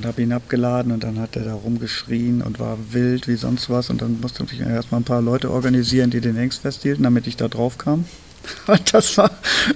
und 0.00 0.06
habe 0.06 0.22
ihn 0.22 0.32
abgeladen 0.32 0.92
und 0.92 1.04
dann 1.04 1.20
hat 1.20 1.36
er 1.36 1.44
da 1.44 1.54
rumgeschrien 1.54 2.40
und 2.40 2.58
war 2.58 2.78
wild 2.90 3.28
wie 3.28 3.34
sonst 3.36 3.68
was 3.68 3.90
und 3.90 4.00
dann 4.00 4.18
musste 4.20 4.44
ich 4.50 4.60
erstmal 4.60 5.02
ein 5.02 5.04
paar 5.04 5.20
Leute 5.20 5.50
organisieren, 5.50 6.10
die 6.10 6.22
den 6.22 6.36
Hengst 6.36 6.62
festhielten, 6.62 7.04
damit 7.04 7.26
ich 7.26 7.36
da 7.36 7.48
drauf 7.48 7.76
kam. 7.76 8.06
Und 8.66 8.94
das 8.94 9.18
war, 9.18 9.30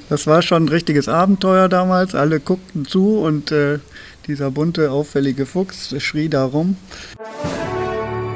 das 0.09 0.27
war 0.27 0.41
schon 0.41 0.65
ein 0.65 0.69
richtiges 0.69 1.07
Abenteuer 1.07 1.69
damals. 1.69 2.15
Alle 2.15 2.41
guckten 2.41 2.87
zu 2.87 3.19
und 3.19 3.53
äh, 3.53 3.79
dieser 4.27 4.51
bunte, 4.51 4.91
auffällige 4.91 5.45
Fuchs 5.45 5.95
schrie 6.03 6.31
da 6.31 6.47
rum. 6.47 6.79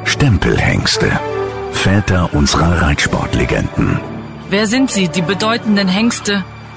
Stempelhengste. 0.04 1.10
Väter 1.72 2.34
unserer 2.34 2.82
Reitsportlegenden. 2.82 4.00
Wer 4.50 4.66
sind 4.66 4.90
sie, 4.90 5.08
die 5.08 5.22
bedeutenden 5.22 5.88
Hengste, 5.88 6.44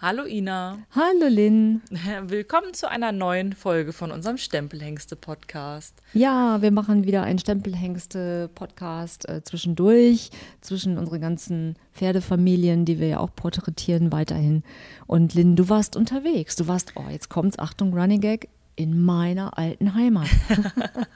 Hallo 0.00 0.24
Ina. 0.26 0.78
Hallo 0.92 1.26
Lynn. 1.28 1.82
Willkommen 2.22 2.72
zu 2.72 2.88
einer 2.88 3.10
neuen 3.10 3.52
Folge 3.52 3.92
von 3.92 4.12
unserem 4.12 4.36
Stempelhengste-Podcast. 4.36 5.92
Ja, 6.14 6.62
wir 6.62 6.70
machen 6.70 7.04
wieder 7.04 7.24
einen 7.24 7.40
Stempelhengste-Podcast 7.40 9.28
äh, 9.28 9.42
zwischendurch, 9.42 10.30
zwischen 10.60 10.98
unseren 10.98 11.20
ganzen 11.20 11.74
Pferdefamilien, 11.94 12.84
die 12.84 13.00
wir 13.00 13.08
ja 13.08 13.18
auch 13.18 13.34
porträtieren 13.34 14.12
weiterhin. 14.12 14.62
Und 15.08 15.34
Lynn, 15.34 15.56
du 15.56 15.68
warst 15.68 15.96
unterwegs. 15.96 16.54
Du 16.54 16.68
warst, 16.68 16.92
oh, 16.94 17.10
jetzt 17.10 17.28
kommt's, 17.28 17.58
Achtung, 17.58 17.92
Running 17.92 18.20
Gag, 18.20 18.50
in 18.76 19.02
meiner 19.04 19.58
alten 19.58 19.96
Heimat. 19.96 20.28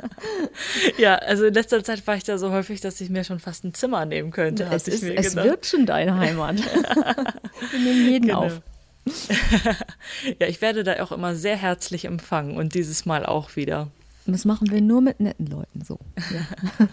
ja, 0.98 1.14
also 1.14 1.44
in 1.44 1.54
letzter 1.54 1.84
Zeit 1.84 2.04
war 2.08 2.16
ich 2.16 2.24
da 2.24 2.36
so 2.36 2.50
häufig, 2.50 2.80
dass 2.80 3.00
ich 3.00 3.10
mir 3.10 3.22
schon 3.22 3.38
fast 3.38 3.62
ein 3.62 3.74
Zimmer 3.74 4.04
nehmen 4.06 4.32
könnte. 4.32 4.64
Es, 4.72 4.88
ist, 4.88 5.04
es 5.04 5.36
wird 5.36 5.66
schon 5.66 5.86
deine 5.86 6.18
Heimat. 6.18 6.56
Wir 7.70 7.78
nehmen 7.78 8.08
jeden 8.08 8.26
genau. 8.26 8.46
auf. 8.46 8.60
ja, 10.40 10.46
ich 10.46 10.60
werde 10.60 10.84
da 10.84 11.02
auch 11.02 11.12
immer 11.12 11.34
sehr 11.34 11.56
herzlich 11.56 12.04
empfangen 12.04 12.56
und 12.56 12.74
dieses 12.74 13.04
Mal 13.06 13.26
auch 13.26 13.56
wieder. 13.56 13.88
Und 14.26 14.34
das 14.34 14.44
machen 14.44 14.70
wir 14.70 14.80
nur 14.80 15.00
mit 15.00 15.18
netten 15.18 15.46
Leuten 15.48 15.82
so. 15.84 15.98
Ja. 16.16 16.86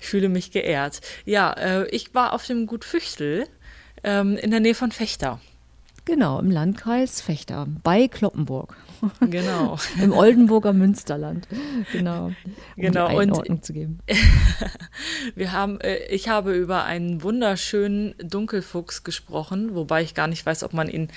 ich 0.00 0.06
fühle 0.06 0.30
mich 0.30 0.50
geehrt. 0.50 1.02
Ja, 1.26 1.52
äh, 1.52 1.88
ich 1.88 2.14
war 2.14 2.32
auf 2.32 2.46
dem 2.46 2.66
Gut 2.66 2.84
Füchtel 2.84 3.46
ähm, 4.02 4.36
in 4.38 4.50
der 4.50 4.60
Nähe 4.60 4.74
von 4.74 4.92
Fechter. 4.92 5.40
Genau, 6.06 6.38
im 6.38 6.50
Landkreis 6.50 7.20
Fechter 7.20 7.66
bei 7.82 8.08
Kloppenburg. 8.08 8.76
Genau. 9.20 9.78
Im 10.02 10.12
Oldenburger 10.12 10.72
Münsterland. 10.72 11.48
Genau. 11.92 12.26
Um 12.26 12.34
genau. 12.76 13.18
Und 13.18 13.64
zu 13.64 13.72
geben. 13.72 13.98
wir 15.34 15.52
haben, 15.52 15.80
äh, 15.80 15.98
ich 16.06 16.28
habe 16.28 16.54
über 16.54 16.84
einen 16.84 17.22
wunderschönen 17.22 18.14
Dunkelfuchs 18.18 19.04
gesprochen, 19.04 19.74
wobei 19.74 20.02
ich 20.02 20.14
gar 20.14 20.26
nicht 20.26 20.44
weiß, 20.44 20.64
ob 20.64 20.72
man 20.72 20.88
ihn 20.88 21.08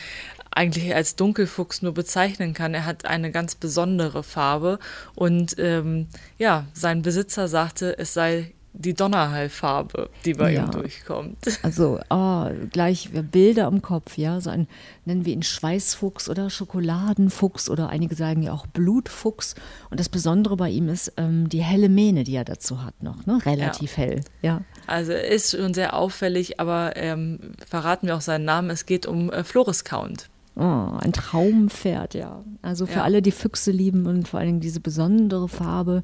eigentlich 0.52 0.96
als 0.96 1.16
Dunkelfuchs 1.16 1.82
nur 1.82 1.94
bezeichnen 1.94 2.54
kann. 2.54 2.74
Er 2.74 2.86
hat 2.86 3.06
eine 3.06 3.32
ganz 3.32 3.56
besondere 3.56 4.24
Farbe 4.24 4.80
und 5.14 5.56
ähm, 5.60 6.08
ja, 6.38 6.66
sein 6.74 7.04
Besitzer 7.04 7.48
sagte, 7.48 7.98
es 8.00 8.14
sei 8.14 8.54
die 8.80 8.94
Donnerhallfarbe, 8.94 10.10
die 10.26 10.34
bei 10.34 10.54
ja. 10.54 10.66
ihm 10.66 10.72
durchkommt. 10.72 11.38
Also 11.64 12.00
oh, 12.10 12.46
gleich 12.72 13.10
Bilder 13.12 13.68
im 13.68 13.82
Kopf, 13.82 14.18
ja, 14.18 14.40
so 14.40 14.50
ein, 14.50 14.68
nennen 15.06 15.26
wir 15.26 15.34
ihn 15.34 15.44
Schweißfuchs 15.44 16.30
oder 16.30 16.50
Schokoladenfuchs 16.50 17.70
oder 17.70 17.90
einige 17.90 18.16
sagen 18.16 18.44
ja 18.44 18.54
auch 18.54 18.68
Blutfuchs. 18.68 19.56
Und 19.90 20.00
das 20.00 20.08
Besondere 20.08 20.56
bei 20.56 20.70
ihm 20.70 20.88
ist 20.88 21.14
ähm, 21.18 21.50
die 21.50 21.62
helle 21.62 21.90
Mähne, 21.90 22.24
die 22.24 22.36
er 22.36 22.46
dazu 22.46 22.84
hat 22.84 23.02
noch, 23.02 23.26
ne? 23.26 23.40
relativ 23.46 23.98
ja. 23.98 24.04
hell, 24.04 24.22
ja. 24.42 24.62
Also 24.86 25.14
ist 25.14 25.58
schon 25.58 25.74
sehr 25.74 25.96
auffällig, 25.96 26.60
aber 26.60 26.96
ähm, 26.96 27.40
verraten 27.68 28.08
wir 28.08 28.16
auch 28.16 28.22
seinen 28.22 28.46
Namen, 28.46 28.70
es 28.70 28.86
geht 28.86 29.06
um 29.06 29.32
äh, 29.32 29.44
Floris 29.44 29.84
Count. 29.84 30.30
Oh, 30.56 30.98
ein 31.00 31.14
Traumpferd, 31.14 32.16
ja. 32.16 32.44
Also 32.64 32.88
für 32.88 33.00
ja. 33.00 33.04
alle, 33.04 33.22
die 33.22 33.32
Füchse 33.32 33.70
lieben 33.70 34.08
und 34.08 34.28
vor 34.28 34.40
allen 34.40 34.48
Dingen 34.48 34.60
diese 34.60 34.80
besondere 34.80 35.48
Farbe 35.48 36.04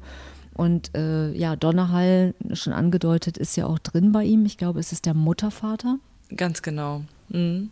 und 0.54 0.94
äh, 0.96 1.32
ja, 1.32 1.56
Donnerhall, 1.56 2.34
schon 2.52 2.72
angedeutet, 2.72 3.38
ist 3.38 3.56
ja 3.56 3.66
auch 3.66 3.78
drin 3.78 4.12
bei 4.12 4.24
ihm. 4.24 4.46
Ich 4.46 4.56
glaube, 4.56 4.80
es 4.80 4.92
ist 4.92 5.06
der 5.06 5.14
Muttervater. 5.14 5.98
Ganz 6.34 6.62
genau. 6.62 7.02
Mhm. 7.28 7.70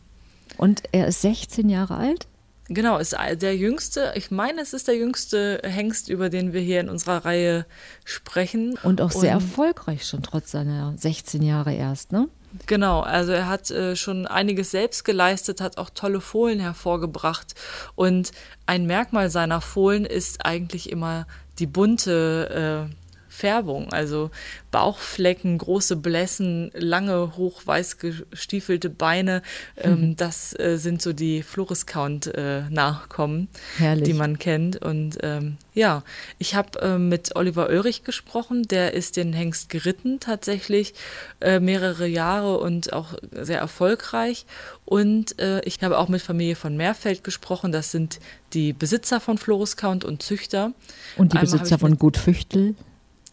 Und 0.59 0.83
er 0.93 1.07
ist 1.07 1.23
16 1.23 1.69
Jahre 1.69 1.97
alt? 1.97 2.27
Genau, 2.69 2.99
ist 2.99 3.13
der 3.13 3.57
jüngste, 3.57 4.13
ich 4.17 4.31
meine, 4.31 4.61
es 4.61 4.73
ist 4.73 4.89
der 4.89 4.97
jüngste 4.97 5.61
Hengst, 5.65 6.09
über 6.09 6.31
den 6.31 6.53
wir 6.53 6.61
hier 6.61 6.81
in 6.81 6.89
unserer 6.89 7.25
Reihe 7.25 7.67
sprechen. 8.05 8.79
Und 8.83 9.01
auch 9.01 9.11
sehr 9.11 9.37
Und, 9.37 9.43
erfolgreich 9.43 10.07
schon, 10.07 10.23
trotz 10.23 10.53
seiner 10.53 10.95
16 10.97 11.43
Jahre 11.43 11.75
erst, 11.75 12.13
ne? 12.13 12.29
Genau, 12.67 13.01
also 13.01 13.33
er 13.33 13.49
hat 13.49 13.71
äh, 13.71 13.97
schon 13.97 14.27
einiges 14.27 14.71
selbst 14.71 15.05
geleistet, 15.05 15.61
hat 15.61 15.79
auch 15.79 15.91
tolle 15.91 16.21
Fohlen 16.21 16.61
hervorgebracht. 16.61 17.55
Und 17.95 18.33
ein 18.67 18.87
Merkmal 18.87 19.31
seiner 19.31 19.61
Fohlen 19.61 20.05
ist 20.05 20.45
eigentlich 20.45 20.91
immer 20.91 21.27
die 21.59 21.67
bunte 21.67 22.89
äh, 22.91 23.02
Färbung, 23.33 23.91
also 23.93 24.31
Bauchflecken, 24.71 25.57
große 25.57 25.97
Blässen, 25.97 26.71
lange, 26.75 27.37
hoch 27.37 27.63
weiß 27.65 27.97
gestiefelte 27.97 28.91
Beine. 28.91 29.43
Ähm, 29.77 30.11
mhm. 30.11 30.17
das 30.17 30.59
äh, 30.59 30.77
sind 30.77 31.01
so 31.01 31.15
die 31.15 31.43
Floriscount-Nachkommen, 31.43 33.49
äh, 33.81 33.97
die 33.97 34.13
man 34.13 34.39
kennt. 34.39 34.83
Und 34.83 35.19
ähm, 35.23 35.57
ja, 35.73 36.05
ich 36.39 36.55
habe 36.55 36.79
äh, 36.81 36.99
mit 36.99 37.35
Oliver 37.35 37.71
Oerich 37.71 38.05
gesprochen, 38.05 38.65
der 38.65 38.93
ist 38.93 39.17
den 39.17 39.33
Hengst 39.33 39.71
geritten 39.71 40.21
tatsächlich 40.21 40.93
äh, 41.41 41.59
mehrere 41.59 42.07
Jahre 42.07 42.59
und 42.59 42.93
auch 42.93 43.15
sehr 43.33 43.59
erfolgreich. 43.59 44.45
Und 44.85 45.41
äh, 45.41 45.63
ich 45.63 45.83
habe 45.83 45.97
auch 45.97 46.09
mit 46.09 46.21
Familie 46.21 46.57
von 46.57 46.77
Meerfeld 46.77 47.25
gesprochen, 47.25 47.73
das 47.73 47.93
sind 47.93 48.21
die 48.53 48.75
Besitzer 48.75 49.21
von 49.21 49.39
Floriscount 49.39 50.05
und 50.05 50.23
Züchter. 50.23 50.73
Und 51.17 51.33
die 51.33 51.39
Besitzer 51.39 51.79
von 51.79 51.97
Gut 51.97 52.19
Füchtel? 52.19 52.75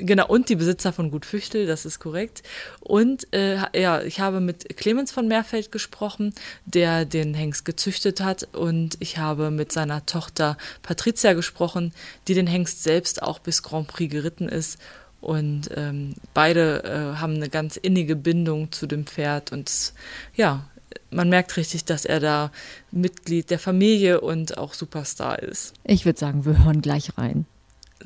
Genau, 0.02 0.28
und 0.28 0.48
die 0.48 0.56
Besitzer 0.56 0.94
von 0.94 1.12
Gut 1.12 1.26
Füchtel, 1.26 1.68
das 1.68 1.86
ist 1.86 2.00
korrekt. 2.00 2.42
Und 2.80 3.32
äh, 3.34 3.58
ja, 3.78 4.02
ich 4.02 4.22
habe 4.22 4.40
mit 4.40 4.78
Clemens 4.78 5.12
von 5.12 5.28
Meerfeld 5.28 5.74
gesprochen, 5.74 6.34
der 6.66 7.04
den 7.04 7.34
Hengst 7.34 7.66
gezüchtet 7.66 8.22
hat. 8.22 8.48
Und 8.54 8.96
ich 9.02 9.18
habe 9.18 9.52
mit 9.52 9.74
seiner 9.74 10.06
Tochter 10.06 10.58
Patricia 10.84 11.34
gesprochen, 11.34 11.94
die 12.30 12.34
den 12.34 12.48
Hengst 12.48 12.82
selbst 12.82 13.22
auch 13.22 13.40
bis 13.40 13.62
Grand 13.62 13.90
Prix 13.90 14.10
geritten 14.10 14.48
ist. 14.48 14.80
Und 15.20 15.70
ähm, 15.76 16.14
beide 16.34 16.84
äh, 16.86 17.20
haben 17.20 17.36
eine 17.36 17.50
ganz 17.50 17.76
innige 17.76 18.16
Bindung 18.16 18.72
zu 18.72 18.88
dem 18.88 19.06
Pferd. 19.06 19.52
Und 19.52 19.94
ja, 20.34 20.66
man 21.12 21.28
merkt 21.28 21.58
richtig, 21.58 21.84
dass 21.84 22.06
er 22.06 22.22
da 22.22 22.52
Mitglied 22.92 23.50
der 23.50 23.60
Familie 23.60 24.22
und 24.22 24.58
auch 24.58 24.74
Superstar 24.74 25.40
ist. 25.40 25.74
Ich 25.84 26.06
würde 26.06 26.18
sagen, 26.18 26.46
wir 26.46 26.64
hören 26.64 26.82
gleich 26.82 27.18
rein. 27.18 27.46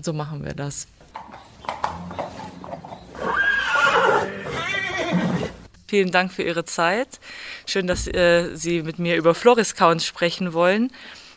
So 0.02 0.12
machen 0.12 0.44
wir 0.44 0.56
das. 0.56 0.88
Vielen 5.94 6.10
Dank 6.10 6.32
für 6.32 6.42
Ihre 6.42 6.66
Zeit. 6.66 7.20
Schön, 7.68 7.86
dass 7.86 8.08
äh, 8.08 8.56
Sie 8.56 8.82
mit 8.82 8.98
mir 8.98 9.16
über 9.16 9.36
Floris 9.36 9.76
Count 9.76 10.02
sprechen 10.02 10.52
wollen. 10.52 10.90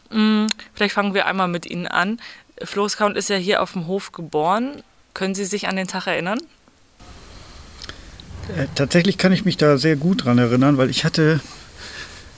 Hm, 0.08 0.46
vielleicht 0.72 0.94
fangen 0.94 1.12
wir 1.12 1.26
einmal 1.26 1.46
mit 1.46 1.66
Ihnen 1.66 1.86
an. 1.86 2.18
Floris 2.62 2.97
Count 2.97 3.18
ist 3.18 3.28
ja 3.28 3.36
hier 3.36 3.60
auf 3.60 3.74
dem 3.74 3.86
Hof 3.86 4.12
geboren. 4.12 4.82
Können 5.12 5.34
Sie 5.34 5.44
sich 5.44 5.68
an 5.68 5.76
den 5.76 5.88
Tag 5.88 6.06
erinnern? 6.06 6.38
Äh, 8.56 8.66
tatsächlich 8.74 9.18
kann 9.18 9.30
ich 9.30 9.44
mich 9.44 9.58
da 9.58 9.76
sehr 9.76 9.97
gut 9.97 10.24
dran 10.24 10.38
erinnern, 10.38 10.78
weil 10.78 10.88
ich 10.88 11.04
hatte 11.04 11.41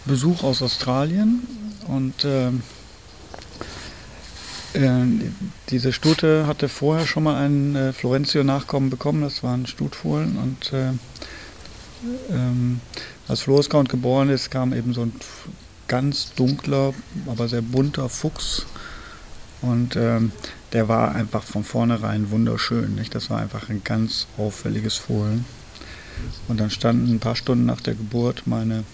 Besuch 0.04 0.42
aus 0.42 0.60
Australien 0.60 1.46
und 1.86 2.24
äh, 2.24 2.48
äh, 4.74 5.06
diese 5.68 5.92
Stute 5.92 6.48
hatte 6.48 6.68
vorher 6.68 7.06
schon 7.06 7.22
mal 7.22 7.40
einen 7.40 7.76
äh, 7.76 7.92
Florentio-Nachkommen 7.92 8.90
bekommen, 8.90 9.22
das 9.22 9.44
waren 9.44 9.68
Stutfohlen. 9.68 10.36
Und 10.36 10.72
äh, 10.72 10.94
ähm, 12.30 12.80
als 13.26 13.40
Florescount 13.40 13.88
geboren 13.88 14.28
ist, 14.30 14.50
kam 14.50 14.72
eben 14.72 14.94
so 14.94 15.02
ein 15.02 15.12
ganz 15.86 16.34
dunkler, 16.34 16.94
aber 17.26 17.48
sehr 17.48 17.62
bunter 17.62 18.08
Fuchs. 18.08 18.66
Und 19.60 19.96
ähm, 19.96 20.32
der 20.72 20.88
war 20.88 21.14
einfach 21.14 21.42
von 21.42 21.64
vornherein 21.64 22.30
wunderschön. 22.30 22.94
Nicht? 22.94 23.14
Das 23.14 23.30
war 23.30 23.40
einfach 23.40 23.68
ein 23.68 23.82
ganz 23.82 24.26
auffälliges 24.36 24.96
Fohlen. 24.96 25.44
Und 26.46 26.60
dann 26.60 26.70
standen 26.70 27.14
ein 27.14 27.20
paar 27.20 27.36
Stunden 27.36 27.66
nach 27.66 27.80
der 27.80 27.94
Geburt 27.94 28.46
meine 28.46 28.84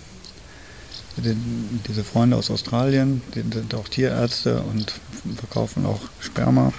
diese 1.17 2.03
Freunde 2.03 2.37
aus 2.37 2.51
Australien, 2.51 3.23
die 3.35 3.43
sind 3.43 3.73
auch 3.75 3.89
Tierärzte 3.89 4.63
und 4.63 4.93
verkaufen 5.37 5.87
auch 5.87 6.01
Sperma 6.19 6.73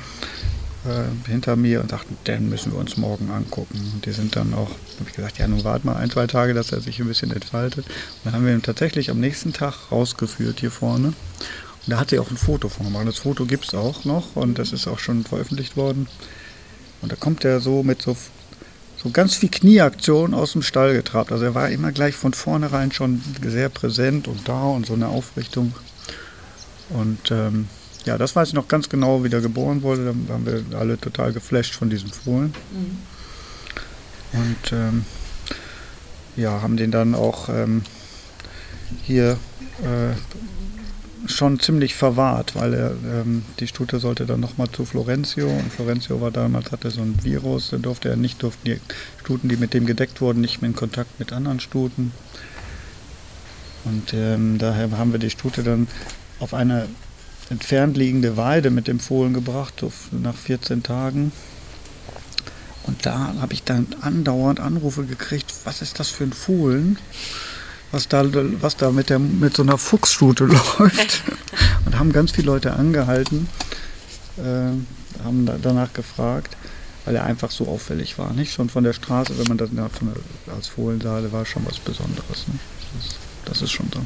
äh, 0.86 1.30
hinter 1.30 1.56
mir 1.56 1.82
und 1.82 1.92
sagten, 1.92 2.18
den 2.28 2.50
müssen 2.50 2.72
wir 2.72 2.80
uns 2.80 2.98
morgen 2.98 3.30
angucken. 3.32 3.92
Und 3.94 4.06
die 4.06 4.12
sind 4.12 4.36
dann 4.36 4.54
auch, 4.54 4.70
habe 5.00 5.10
ich 5.10 5.14
gesagt, 5.14 5.38
ja, 5.38 5.48
nun 5.48 5.64
wart 5.64 5.86
mal 5.86 5.96
ein, 5.96 6.10
zwei 6.10 6.28
Tage, 6.28 6.54
dass 6.54 6.72
er 6.72 6.82
sich 6.82 7.00
ein 7.00 7.08
bisschen 7.08 7.32
entfaltet. 7.32 7.86
Und 7.86 8.26
dann 8.26 8.34
haben 8.34 8.46
wir 8.46 8.54
ihn 8.54 8.62
tatsächlich 8.62 9.10
am 9.10 9.20
nächsten 9.20 9.54
Tag 9.54 9.92
rausgeführt 9.92 10.60
hier 10.60 10.72
vorne. 10.72 11.08
Und 11.08 11.16
da 11.88 12.00
hat 12.00 12.10
sie 12.10 12.20
auch 12.20 12.32
ein 12.32 12.38
Foto 12.38 12.70
von 12.70 12.86
gemacht. 12.86 13.08
Das 13.08 13.18
Foto 13.18 13.46
gibt 13.46 13.66
es 13.66 13.74
auch 13.74 14.06
noch 14.06 14.36
und 14.36 14.58
das 14.58 14.72
ist 14.72 14.88
auch 14.88 15.00
schon 15.00 15.24
veröffentlicht 15.24 15.78
worden. 15.78 16.08
Und 17.02 17.12
da 17.12 17.16
kommt 17.16 17.46
er 17.46 17.60
so 17.60 17.84
mit 17.84 18.02
so 18.02 18.16
so 19.06 19.12
ganz 19.12 19.36
viel 19.36 19.50
Knieaktion 19.50 20.34
aus 20.34 20.54
dem 20.54 20.64
Stall 20.64 20.94
getrabt. 20.94 21.32
Also 21.32 21.46
er 21.46 21.54
war 21.54 21.70
immer 21.70 21.92
gleich 21.92 22.16
von 22.16 22.34
vornherein 22.34 22.92
schon 22.92 23.22
sehr 23.44 23.70
präsent 23.70 24.28
und 24.28 24.48
da 24.50 24.64
und 24.64 24.88
so 24.88 24.94
eine 24.94 25.10
Aufrichtung. 25.10 25.76
Und 26.90 27.30
ähm, 27.30 27.68
ja, 28.06 28.18
das 28.18 28.36
weiß 28.36 28.50
ich 28.50 28.54
noch 28.54 28.68
ganz 28.68 28.88
genau, 28.90 29.24
wie 29.24 29.30
der 29.30 29.42
geboren 29.42 29.82
wurde. 29.82 30.06
Da 30.06 30.14
waren 30.30 30.46
wir 30.46 30.78
alle 30.78 31.00
total 31.00 31.34
geflasht 31.34 31.74
von 31.74 31.90
diesem 31.90 32.12
Fohlen. 32.12 32.54
Mhm. 32.72 34.40
Und 34.40 34.72
ähm, 34.72 35.06
ja, 36.36 36.62
haben 36.62 36.78
den 36.78 36.92
dann 36.92 37.16
auch 37.16 37.50
ähm, 37.50 37.82
hier 39.04 39.38
äh, 39.82 41.30
schon 41.30 41.60
ziemlich 41.60 41.96
verwahrt, 41.96 42.56
weil 42.56 42.74
er, 42.74 42.92
ähm, 42.92 43.44
die 43.60 43.68
Stute 43.68 44.00
sollte 44.00 44.26
dann 44.26 44.40
nochmal 44.40 44.70
zu 44.70 44.86
Florencio 44.86 45.48
und 45.48 45.72
Florencio 45.72 46.22
war 46.22 46.32
damals, 46.32 46.72
hatte 46.72 46.92
so 46.92 47.02
ein 47.02 47.24
Virus, 47.24 47.70
da 47.72 47.78
durfte 47.78 48.10
er 48.10 48.16
nicht, 48.16 48.44
durften 48.44 48.66
die 48.66 48.80
Stuten, 49.20 49.50
die 49.50 49.58
mit 49.58 49.74
dem 49.74 49.86
gedeckt 49.86 50.22
wurden, 50.22 50.42
nicht 50.42 50.62
mehr 50.62 50.70
in 50.70 50.76
Kontakt 50.76 51.20
mit 51.20 51.34
anderen 51.34 51.60
Stuten. 51.60 52.12
Und 53.86 54.14
ähm, 54.14 54.58
daher 54.58 54.92
haben 54.98 55.12
wir 55.12 55.20
die 55.20 55.30
Stute 55.30 55.64
dann 55.64 55.88
auf 56.40 56.54
eine 56.54 56.88
entfernt 57.50 57.98
liegende 57.98 58.38
Weide 58.38 58.70
mit 58.70 58.88
dem 58.88 59.00
Fohlen 59.00 59.34
gebracht, 59.34 59.84
nach 60.12 60.36
14 60.36 60.84
Tagen. 60.84 61.32
Und 62.84 63.06
da 63.06 63.34
habe 63.40 63.54
ich 63.54 63.64
dann 63.64 63.88
andauernd 64.02 64.60
Anrufe 64.60 65.06
gekriegt, 65.06 65.54
was 65.64 65.82
ist 65.82 66.00
das 66.00 66.10
für 66.10 66.24
ein 66.24 66.34
Fohlen? 66.34 66.98
was 67.96 68.10
da, 68.10 68.26
was 68.62 68.76
da 68.76 68.92
mit, 68.92 69.10
der, 69.10 69.20
mit 69.20 69.56
so 69.56 69.64
einer 69.64 69.78
Fuchsstute 69.78 70.46
läuft. 70.78 71.24
Und 71.86 71.98
haben 71.98 72.12
ganz 72.12 72.32
viele 72.32 72.48
Leute 72.48 72.74
angehalten, 72.74 73.48
äh, 74.38 75.24
haben 75.24 75.46
da, 75.46 75.58
danach 75.62 75.94
gefragt, 75.94 76.58
weil 77.06 77.16
er 77.16 77.24
einfach 77.24 77.52
so 77.52 77.68
auffällig 77.68 78.18
war. 78.18 78.34
Nicht 78.34 78.54
schon 78.54 78.70
von 78.70 78.84
der 78.84 78.94
Straße, 78.94 79.38
wenn 79.38 79.48
man 79.48 79.58
das 79.58 79.70
als 80.54 80.68
Fohlen 80.68 81.00
sah, 81.00 81.22
der 81.22 81.32
war 81.32 81.46
schon 81.46 81.66
was 81.66 81.80
Besonderes. 81.80 82.46
Das, 82.98 83.16
das, 83.46 83.62
ist 83.62 83.72
schon 83.72 83.90
so. 83.94 84.02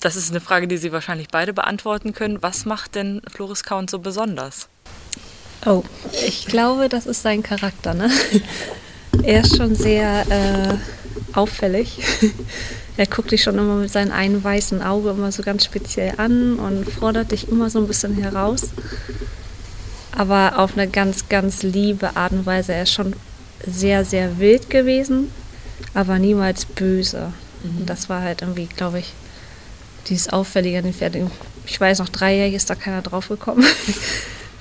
Das 0.00 0.16
ist 0.16 0.30
eine 0.30 0.40
Frage, 0.40 0.68
die 0.68 0.76
Sie 0.76 0.92
wahrscheinlich 0.92 1.28
beide 1.28 1.52
beantworten 1.52 2.12
können. 2.12 2.42
Was 2.42 2.64
macht 2.64 2.94
denn 2.94 3.22
Floris 3.32 3.64
Count 3.64 3.90
so 3.90 3.98
besonders? 3.98 4.68
Oh, 5.64 5.82
ich 6.26 6.46
glaube, 6.46 6.88
das 6.88 7.06
ist 7.06 7.22
sein 7.22 7.42
Charakter. 7.42 7.94
Ne? 7.94 8.10
Er 9.22 9.40
ist 9.40 9.56
schon 9.56 9.74
sehr 9.74 10.26
äh, 10.30 11.36
auffällig. 11.36 11.98
er 12.96 13.06
guckt 13.06 13.32
dich 13.32 13.42
schon 13.42 13.58
immer 13.58 13.76
mit 13.76 13.90
seinem 13.90 14.12
einen 14.12 14.44
weißen 14.44 14.82
Auge 14.82 15.10
immer 15.10 15.32
so 15.32 15.42
ganz 15.42 15.64
speziell 15.64 16.14
an 16.18 16.56
und 16.56 16.88
fordert 16.88 17.32
dich 17.32 17.48
immer 17.48 17.70
so 17.70 17.80
ein 17.80 17.86
bisschen 17.86 18.14
heraus. 18.14 18.68
Aber 20.12 20.58
auf 20.58 20.74
eine 20.74 20.86
ganz, 20.86 21.28
ganz 21.28 21.62
liebe 21.62 22.14
Art 22.14 22.32
und 22.32 22.46
Weise. 22.46 22.74
Er 22.74 22.84
ist 22.84 22.92
schon 22.92 23.14
sehr, 23.66 24.04
sehr 24.04 24.38
wild 24.38 24.70
gewesen, 24.70 25.32
aber 25.94 26.18
niemals 26.18 26.64
böse. 26.64 27.32
Mhm. 27.62 27.78
Und 27.78 27.90
das 27.90 28.08
war 28.08 28.22
halt 28.22 28.42
irgendwie, 28.42 28.66
glaube 28.66 29.00
ich, 29.00 29.12
dieses 30.08 30.28
Auffällige 30.28 30.78
an 30.78 30.84
den 30.84 30.94
Pferden. 30.94 31.30
Ich 31.66 31.80
weiß 31.80 31.98
noch, 31.98 32.08
dreijährig 32.08 32.54
ist 32.54 32.70
da 32.70 32.74
keiner 32.74 33.02
draufgekommen. 33.02 33.66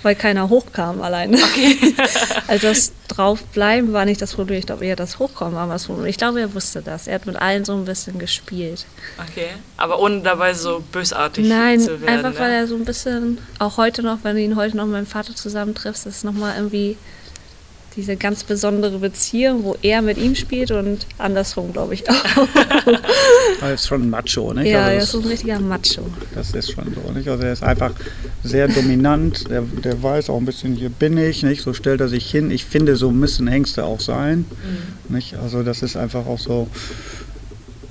weil 0.05 0.15
keiner 0.15 0.49
hochkam 0.49 1.01
alleine. 1.01 1.35
Okay. 1.35 1.95
also 2.47 2.67
das 2.67 2.93
Draufbleiben 3.07 3.91
war 3.91 4.05
nicht 4.05 4.21
das 4.21 4.33
Problem. 4.33 4.59
Ich 4.59 4.67
glaube 4.67 4.85
eher 4.85 4.95
das 4.95 5.17
Hochkommen 5.17 5.55
war 5.55 5.67
das 5.67 5.85
Problem. 5.85 6.05
Ich 6.05 6.17
glaube, 6.17 6.39
er 6.39 6.53
wusste 6.53 6.83
das. 6.83 7.07
Er 7.07 7.15
hat 7.15 7.25
mit 7.25 7.35
allen 7.37 7.65
so 7.65 7.73
ein 7.73 7.85
bisschen 7.85 8.19
gespielt. 8.19 8.85
Okay, 9.17 9.47
aber 9.77 9.99
ohne 9.99 10.21
dabei 10.21 10.53
so 10.53 10.83
bösartig 10.91 11.47
Nein, 11.47 11.79
zu 11.79 11.99
werden. 11.99 12.05
Nein, 12.05 12.23
einfach 12.23 12.39
weil 12.39 12.51
er 12.51 12.67
so 12.67 12.75
ein 12.75 12.85
bisschen, 12.85 13.39
auch 13.57 13.77
heute 13.77 14.03
noch, 14.03 14.19
wenn 14.21 14.35
du 14.35 14.43
ihn 14.43 14.55
heute 14.55 14.77
noch 14.77 14.85
mit 14.85 14.93
meinem 14.93 15.07
Vater 15.07 15.35
zusammentriffst, 15.35 16.05
ist 16.05 16.23
nochmal 16.23 16.55
irgendwie 16.55 16.97
diese 17.95 18.15
ganz 18.15 18.43
besondere 18.43 18.99
Beziehung, 18.99 19.63
wo 19.63 19.77
er 19.81 20.01
mit 20.01 20.17
ihm 20.17 20.35
spielt 20.35 20.71
und 20.71 21.05
andersrum, 21.17 21.71
glaube 21.71 21.93
ich 21.93 22.09
auch. 22.09 22.15
er 23.61 23.73
ist 23.73 23.87
schon 23.87 24.03
ein 24.03 24.09
Macho, 24.09 24.53
nicht? 24.53 24.67
Ja, 24.67 24.85
also 24.85 24.91
er 24.91 24.97
ist 24.97 25.11
so 25.11 25.19
ein 25.19 25.25
richtiger 25.25 25.59
Macho. 25.59 26.01
Das 26.33 26.51
ist 26.53 26.71
schon 26.71 26.93
so, 26.93 27.11
nicht? 27.11 27.27
Also 27.29 27.43
er 27.43 27.53
ist 27.53 27.63
einfach 27.63 27.93
sehr 28.43 28.67
dominant, 28.67 29.49
der, 29.49 29.61
der 29.61 30.01
weiß 30.03 30.29
auch 30.29 30.37
ein 30.37 30.45
bisschen, 30.45 30.75
hier 30.75 30.89
bin 30.89 31.17
ich, 31.17 31.43
nicht? 31.43 31.61
So 31.61 31.73
stellt 31.73 32.01
er 32.01 32.09
sich 32.09 32.29
hin. 32.29 32.51
Ich 32.51 32.65
finde, 32.65 32.95
so 32.97 33.11
müssen 33.11 33.47
Hengste 33.47 33.85
auch 33.85 34.01
sein, 34.01 34.39
mhm. 34.39 35.15
nicht? 35.15 35.35
Also 35.35 35.63
das 35.63 35.81
ist 35.81 35.95
einfach 35.95 36.25
auch 36.25 36.39
so... 36.39 36.67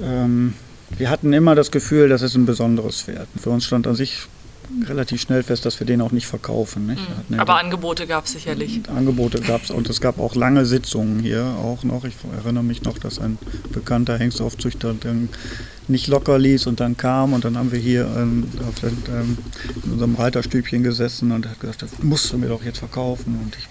Ähm, 0.03 0.55
wir 0.97 1.11
hatten 1.11 1.33
immer 1.33 1.55
das 1.55 1.71
Gefühl, 1.71 2.09
das 2.09 2.23
ist 2.23 2.35
ein 2.37 2.47
besonderes 2.47 3.03
Pferd. 3.03 3.27
Für 3.41 3.51
uns 3.51 3.65
stand 3.65 3.87
an 3.87 3.95
sich 3.97 4.29
relativ 4.87 5.21
schnell 5.21 5.43
fest, 5.43 5.65
dass 5.65 5.79
wir 5.81 5.87
den 5.87 6.01
auch 6.01 6.13
nicht 6.13 6.27
verkaufen. 6.27 6.87
Nicht? 6.87 7.03
Mhm. 7.29 7.41
Aber 7.41 7.59
Angebote 7.59 8.07
gab 8.07 8.27
es 8.27 8.33
sicherlich. 8.33 8.81
Angebote 8.89 9.41
gab 9.41 9.63
es 9.65 9.71
und 9.71 9.89
es 9.89 10.01
gab 10.01 10.19
auch 10.19 10.35
lange 10.35 10.67
Sitzungen 10.67 11.21
hier 11.21 11.45
auch 11.45 11.85
noch. 11.85 12.05
Ich 12.05 12.15
erinnere 12.37 12.65
mich 12.65 12.83
noch, 12.83 12.99
dass 12.99 13.19
ein 13.19 13.39
bekannter 13.73 14.19
Hengstaufzüchter 14.19 14.95
dann 14.99 15.29
nicht 15.89 16.07
locker 16.07 16.39
ließ 16.39 16.67
und 16.67 16.81
dann 16.81 16.97
kam 16.97 17.33
und 17.33 17.45
dann 17.45 17.59
haben 17.59 17.73
wir 17.73 17.79
hier 17.79 18.07
ähm, 18.17 18.49
den, 18.83 19.03
ähm, 19.09 19.39
in 19.85 19.93
unserem 19.93 20.15
Reiterstübchen 20.15 20.83
gesessen 20.83 21.33
und 21.33 21.45
er 21.45 21.53
hat 21.53 21.61
gesagt, 21.61 21.83
das 21.83 22.03
musst 22.03 22.33
du 22.33 22.39
mir 22.39 22.49
doch 22.49 22.65
jetzt 22.65 22.79
verkaufen 22.79 23.39
und 23.43 23.57
ich 23.57 23.69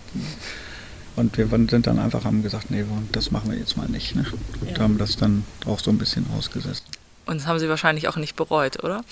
und 1.16 1.38
wir 1.38 1.48
sind 1.48 1.86
dann 1.86 2.00
einfach 2.00 2.26
haben 2.26 2.42
gesagt, 2.42 2.72
nee, 2.72 2.84
das 3.12 3.30
machen 3.30 3.52
wir 3.52 3.58
jetzt 3.58 3.78
mal 3.78 3.88
nicht. 3.88 4.16
Ne? 4.16 4.26
Und 4.62 4.72
ja. 4.72 4.80
haben 4.80 4.98
das 4.98 5.16
dann 5.16 5.46
auch 5.66 5.80
so 5.80 5.92
ein 5.92 5.98
bisschen 5.98 6.26
ausgesessen. 6.36 6.86
Und 7.26 7.40
das 7.40 7.48
haben 7.48 7.60
Sie 7.60 7.70
wahrscheinlich 7.70 8.08
auch 8.08 8.18
nicht 8.18 8.36
bereut, 8.36 8.84
oder? 8.84 9.04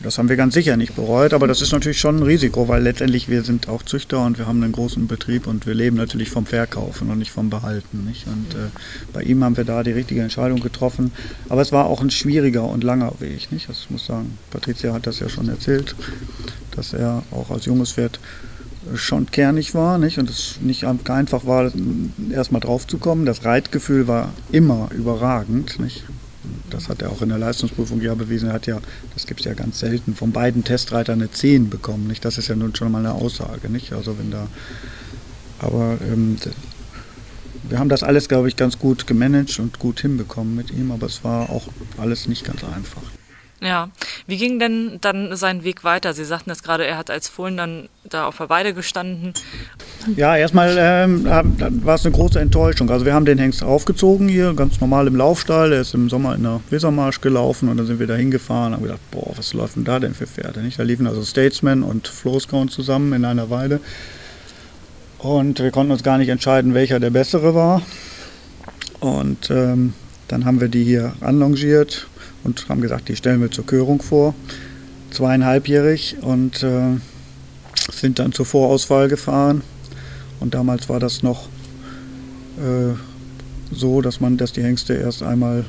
Das 0.00 0.18
haben 0.18 0.28
wir 0.28 0.36
ganz 0.36 0.52
sicher 0.52 0.76
nicht 0.76 0.94
bereut, 0.94 1.32
aber 1.32 1.46
das 1.46 1.62
ist 1.62 1.72
natürlich 1.72 1.98
schon 1.98 2.18
ein 2.18 2.22
Risiko, 2.22 2.68
weil 2.68 2.82
letztendlich 2.82 3.28
wir 3.28 3.42
sind 3.42 3.68
auch 3.68 3.82
Züchter 3.82 4.24
und 4.24 4.36
wir 4.36 4.46
haben 4.46 4.62
einen 4.62 4.72
großen 4.72 5.06
Betrieb 5.06 5.46
und 5.46 5.66
wir 5.66 5.74
leben 5.74 5.96
natürlich 5.96 6.28
vom 6.28 6.44
Verkaufen 6.44 7.10
und 7.10 7.18
nicht 7.18 7.30
vom 7.30 7.48
Behalten. 7.48 8.04
Nicht? 8.04 8.26
Und 8.26 8.54
äh, 8.54 8.68
bei 9.14 9.22
ihm 9.22 9.42
haben 9.42 9.56
wir 9.56 9.64
da 9.64 9.82
die 9.82 9.92
richtige 9.92 10.20
Entscheidung 10.20 10.60
getroffen. 10.60 11.12
Aber 11.48 11.62
es 11.62 11.72
war 11.72 11.86
auch 11.86 12.02
ein 12.02 12.10
schwieriger 12.10 12.64
und 12.64 12.84
langer 12.84 13.14
Weg. 13.20 13.50
Nicht? 13.50 13.70
Das 13.70 13.88
muss 13.88 14.04
sagen, 14.04 14.38
Patricia 14.50 14.92
hat 14.92 15.06
das 15.06 15.20
ja 15.20 15.30
schon 15.30 15.48
erzählt, 15.48 15.94
dass 16.72 16.92
er 16.92 17.22
auch 17.30 17.50
als 17.50 17.64
junges 17.64 17.92
Pferd 17.92 18.20
schon 18.94 19.26
kernig 19.30 19.74
war 19.74 19.98
nicht? 19.98 20.18
und 20.18 20.30
es 20.30 20.58
nicht 20.60 20.84
einfach 20.84 21.46
war, 21.46 21.72
erstmal 22.30 22.60
drauf 22.60 22.86
zu 22.86 22.98
kommen. 22.98 23.24
Das 23.24 23.44
Reitgefühl 23.44 24.06
war 24.06 24.32
immer 24.52 24.90
überragend. 24.94 25.80
Nicht? 25.80 26.04
Das 26.70 26.88
hat 26.88 27.02
er 27.02 27.10
auch 27.10 27.22
in 27.22 27.28
der 27.28 27.38
Leistungsprüfung 27.38 28.00
ja 28.00 28.14
bewiesen. 28.14 28.48
Er 28.48 28.54
hat 28.54 28.66
ja, 28.66 28.80
das 29.14 29.26
gibt 29.26 29.40
es 29.40 29.46
ja 29.46 29.54
ganz 29.54 29.78
selten, 29.78 30.14
von 30.14 30.32
beiden 30.32 30.64
Testreitern 30.64 31.20
eine 31.20 31.30
10 31.30 31.70
bekommen. 31.70 32.06
Nicht? 32.06 32.24
Das 32.24 32.38
ist 32.38 32.48
ja 32.48 32.56
nun 32.56 32.74
schon 32.74 32.92
mal 32.92 32.98
eine 32.98 33.12
Aussage. 33.12 33.70
Nicht? 33.70 33.92
Also 33.92 34.18
wenn 34.18 34.30
da, 34.30 34.48
aber 35.58 35.98
ähm, 36.02 36.36
wir 37.68 37.78
haben 37.78 37.88
das 37.88 38.02
alles, 38.02 38.28
glaube 38.28 38.48
ich, 38.48 38.56
ganz 38.56 38.78
gut 38.78 39.06
gemanagt 39.06 39.58
und 39.58 39.78
gut 39.78 40.00
hinbekommen 40.00 40.54
mit 40.54 40.70
ihm, 40.70 40.92
aber 40.92 41.06
es 41.06 41.24
war 41.24 41.50
auch 41.50 41.68
alles 41.96 42.28
nicht 42.28 42.44
ganz 42.44 42.62
einfach. 42.62 43.02
Ja, 43.62 43.88
wie 44.26 44.36
ging 44.36 44.58
denn 44.58 44.98
dann 45.00 45.34
sein 45.34 45.64
Weg 45.64 45.82
weiter? 45.82 46.12
Sie 46.12 46.26
sagten 46.26 46.50
das 46.50 46.62
gerade, 46.62 46.86
er 46.86 46.98
hat 46.98 47.08
als 47.08 47.28
Fohlen 47.28 47.56
dann 47.56 47.88
da 48.04 48.26
auf 48.26 48.36
der 48.36 48.50
Weide 48.50 48.74
gestanden. 48.74 49.32
Ja, 50.14 50.36
erstmal 50.36 50.76
ähm, 50.78 51.24
war 51.24 51.94
es 51.94 52.04
eine 52.04 52.14
große 52.14 52.38
Enttäuschung. 52.38 52.90
Also 52.90 53.06
wir 53.06 53.14
haben 53.14 53.24
den 53.24 53.38
Hengst 53.38 53.62
aufgezogen 53.62 54.28
hier, 54.28 54.52
ganz 54.52 54.78
normal 54.80 55.06
im 55.06 55.16
Laufstall. 55.16 55.72
Er 55.72 55.80
ist 55.80 55.94
im 55.94 56.10
Sommer 56.10 56.34
in 56.34 56.42
der 56.42 56.60
Wesermarsch 56.68 57.22
gelaufen 57.22 57.70
und 57.70 57.78
dann 57.78 57.86
sind 57.86 57.98
wir 57.98 58.06
da 58.06 58.14
hingefahren 58.14 58.72
und 58.72 58.74
haben 58.74 58.82
gedacht, 58.82 59.10
boah, 59.10 59.32
was 59.36 59.54
läuft 59.54 59.76
denn 59.76 59.84
da 59.84 60.00
denn 60.00 60.14
für 60.14 60.26
Pferde? 60.26 60.60
Nicht? 60.60 60.78
Da 60.78 60.82
liefen 60.82 61.06
also 61.06 61.24
Statesman 61.24 61.82
und 61.82 62.08
Floßkaun 62.08 62.68
zusammen 62.68 63.14
in 63.14 63.24
einer 63.24 63.48
Weide. 63.48 63.80
Und 65.18 65.60
wir 65.60 65.70
konnten 65.70 65.92
uns 65.92 66.02
gar 66.02 66.18
nicht 66.18 66.28
entscheiden, 66.28 66.74
welcher 66.74 67.00
der 67.00 67.10
bessere 67.10 67.54
war. 67.54 67.80
Und 69.00 69.50
ähm, 69.50 69.94
dann 70.28 70.44
haben 70.44 70.60
wir 70.60 70.68
die 70.68 70.84
hier 70.84 71.14
anlongiert 71.20 72.06
und 72.46 72.68
haben 72.68 72.80
gesagt, 72.80 73.08
die 73.08 73.16
stellen 73.16 73.40
wir 73.40 73.50
zur 73.50 73.66
Körung 73.66 74.00
vor. 74.00 74.34
Zweieinhalbjährig 75.10 76.16
und 76.20 76.62
äh, 76.62 76.96
sind 77.92 78.18
dann 78.18 78.32
zur 78.32 78.46
Vorauswahl 78.46 79.08
gefahren. 79.08 79.62
Und 80.40 80.54
damals 80.54 80.88
war 80.88 81.00
das 81.00 81.22
noch 81.22 81.48
äh, 82.58 82.94
so, 83.72 84.00
dass 84.00 84.20
man, 84.20 84.36
dass 84.36 84.52
die 84.52 84.62
Hengste 84.62 84.94
erst 84.94 85.22
einmal 85.22 85.64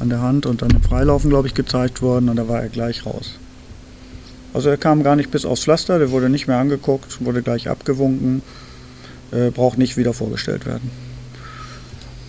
an 0.00 0.08
der 0.08 0.20
Hand 0.20 0.46
und 0.46 0.62
dann 0.62 0.70
im 0.70 0.82
Freilaufen, 0.82 1.30
glaube 1.30 1.46
ich, 1.46 1.54
gezeigt 1.54 2.02
wurden 2.02 2.28
und 2.28 2.36
da 2.36 2.48
war 2.48 2.60
er 2.62 2.68
gleich 2.68 3.06
raus. 3.06 3.38
Also 4.52 4.68
er 4.68 4.78
kam 4.78 5.04
gar 5.04 5.14
nicht 5.14 5.30
bis 5.30 5.44
aufs 5.44 5.62
Pflaster, 5.62 5.98
der 5.98 6.10
wurde 6.10 6.28
nicht 6.28 6.48
mehr 6.48 6.56
angeguckt, 6.56 7.24
wurde 7.24 7.42
gleich 7.42 7.68
abgewunken, 7.68 8.42
äh, 9.30 9.50
braucht 9.50 9.78
nicht 9.78 9.96
wieder 9.96 10.12
vorgestellt 10.12 10.66
werden. 10.66 10.90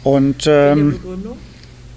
Und 0.04 0.46
ähm, 0.46 1.00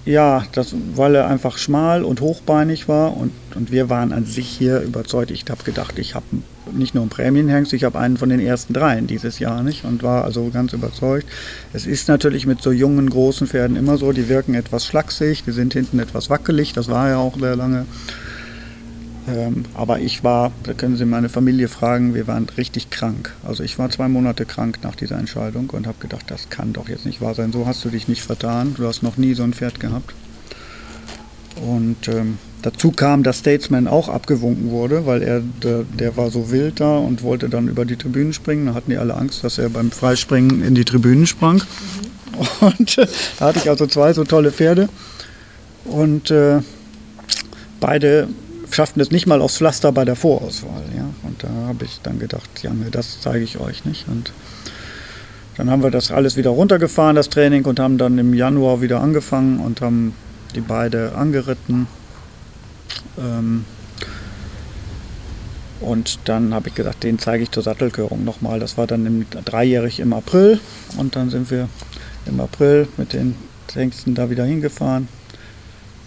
Ja, 0.04 0.44
das, 0.52 0.74
weil 0.94 1.14
er 1.14 1.28
einfach 1.28 1.56
schmal 1.56 2.04
und 2.04 2.20
hochbeinig 2.20 2.88
war 2.88 3.16
und, 3.16 3.32
und 3.54 3.72
wir 3.72 3.88
waren 3.88 4.12
an 4.12 4.26
sich 4.26 4.48
hier 4.48 4.80
überzeugt. 4.80 5.30
Ich 5.30 5.44
habe 5.48 5.64
gedacht, 5.64 5.98
ich 5.98 6.14
habe 6.14 6.26
nicht 6.72 6.94
nur 6.94 7.02
einen 7.02 7.10
Prämienhengst, 7.10 7.72
ich 7.72 7.84
habe 7.84 7.98
einen 7.98 8.18
von 8.18 8.28
den 8.28 8.40
ersten 8.40 8.74
dreien 8.74 9.06
dieses 9.06 9.38
Jahr 9.38 9.62
nicht 9.62 9.84
und 9.84 10.02
war 10.02 10.24
also 10.24 10.50
ganz 10.52 10.74
überzeugt. 10.74 11.26
Es 11.72 11.86
ist 11.86 12.08
natürlich 12.08 12.46
mit 12.46 12.60
so 12.60 12.70
jungen, 12.70 13.08
großen 13.08 13.46
Pferden 13.46 13.76
immer 13.76 13.96
so, 13.96 14.12
die 14.12 14.28
wirken 14.28 14.54
etwas 14.54 14.84
schlaksig, 14.86 15.44
die 15.44 15.52
sind 15.52 15.72
hinten 15.72 15.98
etwas 15.98 16.28
wackelig, 16.28 16.74
das 16.74 16.88
war 16.88 17.08
ja 17.08 17.16
auch 17.16 17.38
sehr 17.38 17.56
lange. 17.56 17.86
Ähm, 19.26 19.64
aber 19.74 20.00
ich 20.00 20.22
war, 20.22 20.52
da 20.64 20.74
können 20.74 20.96
Sie 20.96 21.06
meine 21.06 21.28
Familie 21.28 21.68
fragen, 21.68 22.14
wir 22.14 22.26
waren 22.26 22.46
richtig 22.56 22.90
krank. 22.90 23.32
Also 23.42 23.62
ich 23.62 23.78
war 23.78 23.88
zwei 23.90 24.08
Monate 24.08 24.44
krank 24.44 24.80
nach 24.82 24.94
dieser 24.94 25.18
Entscheidung 25.18 25.70
und 25.70 25.86
habe 25.86 25.98
gedacht, 26.00 26.24
das 26.28 26.50
kann 26.50 26.72
doch 26.72 26.88
jetzt 26.88 27.06
nicht 27.06 27.20
wahr 27.20 27.34
sein. 27.34 27.52
So 27.52 27.66
hast 27.66 27.84
du 27.84 27.88
dich 27.88 28.06
nicht 28.06 28.22
vertan. 28.22 28.74
Du 28.76 28.86
hast 28.86 29.02
noch 29.02 29.16
nie 29.16 29.34
so 29.34 29.42
ein 29.42 29.54
Pferd 29.54 29.80
gehabt. 29.80 30.14
Und 31.56 32.08
ähm, 32.08 32.38
dazu 32.62 32.90
kam, 32.90 33.22
dass 33.22 33.38
Statesman 33.38 33.86
auch 33.86 34.08
abgewunken 34.08 34.70
wurde, 34.70 35.06
weil 35.06 35.22
er, 35.22 35.40
der, 35.62 35.84
der, 35.84 36.16
war 36.16 36.30
so 36.30 36.50
wild 36.50 36.80
da 36.80 36.98
und 36.98 37.22
wollte 37.22 37.48
dann 37.48 37.68
über 37.68 37.84
die 37.84 37.96
Tribünen 37.96 38.32
springen. 38.32 38.66
Da 38.66 38.74
hatten 38.74 38.90
die 38.90 38.98
alle 38.98 39.14
Angst, 39.14 39.44
dass 39.44 39.58
er 39.58 39.70
beim 39.70 39.90
Freispringen 39.90 40.62
in 40.62 40.74
die 40.74 40.84
Tribünen 40.84 41.26
sprang. 41.26 41.56
Mhm. 41.56 42.14
Und 42.60 42.98
äh, 42.98 43.06
da 43.38 43.46
hatte 43.46 43.60
ich 43.60 43.70
also 43.70 43.86
zwei 43.86 44.12
so 44.12 44.24
tolle 44.24 44.50
Pferde. 44.50 44.88
Und 45.84 46.30
äh, 46.30 46.60
beide 47.80 48.28
schafften 48.74 49.00
es 49.00 49.10
nicht 49.10 49.26
mal 49.26 49.40
aufs 49.40 49.56
Pflaster 49.58 49.92
bei 49.92 50.04
der 50.04 50.16
Vorauswahl. 50.16 50.82
Ja? 50.96 51.08
Und 51.22 51.42
da 51.42 51.48
habe 51.68 51.84
ich 51.84 52.00
dann 52.02 52.18
gedacht, 52.18 52.48
ja, 52.62 52.72
nee, 52.72 52.90
das 52.90 53.20
zeige 53.20 53.44
ich 53.44 53.58
euch 53.58 53.84
nicht. 53.84 54.06
Und 54.08 54.32
dann 55.56 55.70
haben 55.70 55.82
wir 55.82 55.90
das 55.90 56.10
alles 56.10 56.36
wieder 56.36 56.50
runtergefahren, 56.50 57.16
das 57.16 57.28
Training, 57.28 57.64
und 57.64 57.78
haben 57.78 57.98
dann 57.98 58.18
im 58.18 58.34
Januar 58.34 58.80
wieder 58.80 59.00
angefangen 59.00 59.60
und 59.60 59.80
haben 59.80 60.14
die 60.54 60.60
beide 60.60 61.14
angeritten. 61.14 61.86
Ähm, 63.18 63.64
und 65.80 66.20
dann 66.24 66.54
habe 66.54 66.68
ich 66.68 66.74
gedacht, 66.74 67.02
den 67.02 67.18
zeige 67.18 67.42
ich 67.42 67.50
zur 67.50 67.62
Sattelkörung 67.62 68.24
nochmal. 68.24 68.58
Das 68.58 68.78
war 68.78 68.86
dann 68.86 69.06
im, 69.06 69.26
dreijährig 69.44 70.00
im 70.00 70.12
April. 70.12 70.58
Und 70.96 71.14
dann 71.14 71.30
sind 71.30 71.50
wir 71.50 71.68
im 72.26 72.40
April 72.40 72.88
mit 72.96 73.12
den 73.12 73.36
Hengsten 73.72 74.14
da 74.14 74.30
wieder 74.30 74.44
hingefahren. 74.44 75.08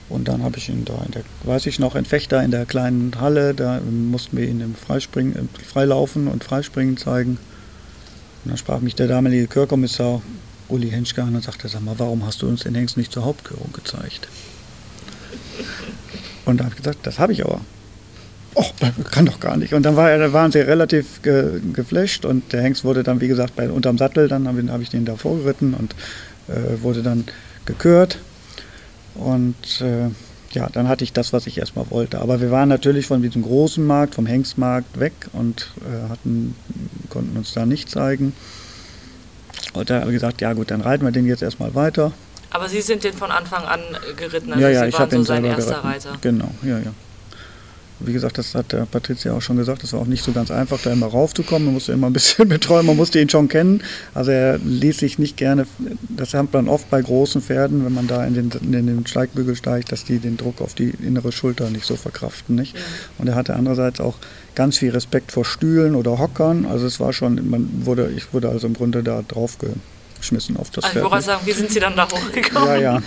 Und 0.09 0.29
dann 0.29 0.41
habe 0.41 0.57
ich 0.57 0.69
ihn 0.69 0.85
da 0.85 1.01
in 1.05 1.11
der, 1.11 1.23
weiß 1.43 1.65
ich 1.65 1.79
noch, 1.79 1.95
in 1.95 2.05
Fechter 2.05 2.41
in 2.43 2.51
der 2.51 2.65
kleinen 2.65 3.19
Halle, 3.19 3.53
da 3.53 3.81
mussten 3.81 4.37
wir 4.37 4.47
ihn 4.47 4.61
im 4.61 4.73
Freispringen, 4.73 5.35
im 5.35 5.49
Freilaufen 5.49 6.27
und 6.27 6.43
Freispringen 6.43 6.97
zeigen. 6.97 7.31
Und 8.43 8.51
dann 8.51 8.57
sprach 8.57 8.79
mich 8.79 8.95
der 8.95 9.07
damalige 9.07 9.47
Chörkommissar 9.47 10.21
Uli 10.69 10.89
Henschke 10.89 11.23
an 11.23 11.35
und 11.35 11.43
sagte, 11.43 11.67
sag 11.67 11.81
mal, 11.81 11.95
warum 11.97 12.25
hast 12.25 12.41
du 12.41 12.47
uns 12.47 12.63
den 12.63 12.75
Hengst 12.75 12.95
nicht 12.95 13.11
zur 13.11 13.25
Hauptkörung 13.25 13.71
gezeigt? 13.73 14.29
Und 16.45 16.59
da 16.59 16.65
habe 16.65 16.75
ich 16.75 16.81
gesagt, 16.81 16.99
das 17.03 17.19
habe 17.19 17.33
ich 17.33 17.43
aber. 17.43 17.59
Oh, 18.55 18.65
kann 19.11 19.25
doch 19.25 19.39
gar 19.39 19.57
nicht. 19.57 19.73
Und 19.73 19.83
dann 19.83 19.95
war 19.95 20.33
waren 20.33 20.51
sie 20.51 20.59
relativ 20.59 21.21
ge, 21.21 21.59
geflasht 21.73 22.25
und 22.25 22.53
der 22.53 22.63
Hengst 22.63 22.85
wurde 22.85 23.03
dann, 23.03 23.21
wie 23.21 23.27
gesagt, 23.27 23.55
bei, 23.55 23.69
unterm 23.69 23.97
Sattel, 23.97 24.27
dann 24.29 24.47
habe 24.47 24.63
hab 24.71 24.81
ich 24.81 24.89
den 24.89 25.05
da 25.05 25.15
vorgeritten 25.15 25.73
und 25.73 25.93
äh, 26.47 26.81
wurde 26.81 27.03
dann 27.03 27.25
gekürt. 27.65 28.17
Und 29.17 29.81
äh, 29.81 30.09
ja, 30.51 30.69
dann 30.71 30.87
hatte 30.87 31.03
ich 31.03 31.13
das, 31.13 31.33
was 31.33 31.47
ich 31.47 31.57
erstmal 31.57 31.89
wollte. 31.91 32.19
Aber 32.19 32.39
wir 32.41 32.51
waren 32.51 32.69
natürlich 32.69 33.07
von 33.07 33.21
diesem 33.21 33.43
großen 33.43 33.85
Markt, 33.85 34.15
vom 34.15 34.25
Hengstmarkt 34.25 34.99
weg 34.99 35.13
und 35.33 35.71
äh, 35.81 36.09
hatten, 36.09 36.55
konnten 37.09 37.37
uns 37.37 37.53
da 37.53 37.65
nicht 37.65 37.89
zeigen. 37.89 38.33
Und 39.73 39.89
da 39.89 40.01
habe 40.01 40.11
ich 40.11 40.15
gesagt, 40.15 40.41
ja 40.41 40.53
gut, 40.53 40.71
dann 40.71 40.81
reiten 40.81 41.03
wir 41.05 41.11
den 41.11 41.25
jetzt 41.25 41.43
erstmal 41.43 41.75
weiter. 41.75 42.11
Aber 42.49 42.69
Sie 42.69 42.81
sind 42.81 43.03
den 43.03 43.13
von 43.13 43.29
Anfang 43.29 43.65
an 43.65 43.81
geritten, 44.15 44.53
also 44.53 44.63
ja, 44.63 44.69
ja, 44.69 44.81
Sie 44.83 44.89
ich 44.89 44.99
waren 44.99 45.09
so 45.09 45.23
sein 45.23 45.43
erster 45.43 45.81
geritten. 45.81 45.87
Reiter. 45.87 46.17
Genau, 46.21 46.49
ja, 46.63 46.79
ja. 46.79 46.93
Wie 47.99 48.13
gesagt, 48.13 48.37
das 48.37 48.53
hat 48.55 48.71
der 48.71 48.85
Patricia 48.85 49.33
auch 49.33 49.41
schon 49.41 49.57
gesagt, 49.57 49.83
das 49.83 49.93
war 49.93 50.01
auch 50.01 50.05
nicht 50.05 50.23
so 50.23 50.31
ganz 50.31 50.51
einfach, 50.51 50.79
da 50.81 50.91
immer 50.91 51.07
raufzukommen. 51.07 51.65
Man 51.65 51.73
musste 51.73 51.93
immer 51.93 52.07
ein 52.07 52.13
bisschen 52.13 52.47
betreuen, 52.49 52.85
man 52.85 52.95
musste 52.95 53.19
ihn 53.19 53.29
schon 53.29 53.47
kennen. 53.47 53.81
Also 54.13 54.31
er 54.31 54.57
ließ 54.59 54.99
sich 54.99 55.19
nicht 55.19 55.37
gerne, 55.37 55.65
das 56.09 56.33
hat 56.33 56.53
man 56.53 56.67
oft 56.67 56.89
bei 56.89 57.01
großen 57.01 57.41
Pferden, 57.41 57.85
wenn 57.85 57.93
man 57.93 58.07
da 58.07 58.25
in 58.25 58.33
den, 58.33 58.51
in 58.61 58.87
den 58.87 59.07
Steigbügel 59.07 59.55
steigt, 59.55 59.91
dass 59.91 60.03
die 60.03 60.19
den 60.19 60.37
Druck 60.37 60.61
auf 60.61 60.73
die 60.73 60.89
innere 60.89 61.31
Schulter 61.31 61.69
nicht 61.69 61.85
so 61.85 61.95
verkraften. 61.95 62.55
Nicht? 62.55 62.75
Und 63.17 63.27
er 63.27 63.35
hatte 63.35 63.55
andererseits 63.55 63.99
auch 63.99 64.15
ganz 64.55 64.77
viel 64.77 64.91
Respekt 64.91 65.31
vor 65.31 65.45
Stühlen 65.45 65.95
oder 65.95 66.19
Hockern. 66.19 66.65
Also 66.65 66.85
es 66.85 66.99
war 66.99 67.13
schon, 67.13 67.49
man 67.49 67.69
wurde, 67.85 68.11
ich 68.15 68.33
wurde 68.33 68.49
also 68.49 68.67
im 68.67 68.73
Grunde 68.73 69.03
da 69.03 69.23
drauf 69.27 69.57
geschmissen 70.17 70.57
auf 70.57 70.69
das 70.71 70.83
also 70.83 70.93
Pferd. 70.93 71.05
Ich 71.05 71.11
wollte 71.11 71.25
sagen, 71.25 71.41
wie 71.45 71.51
sind 71.51 71.71
Sie 71.71 71.79
dann 71.79 71.95
da 71.95 72.07
hochgekommen? 72.09 72.67
Ja, 72.67 72.75
ja. 72.75 73.01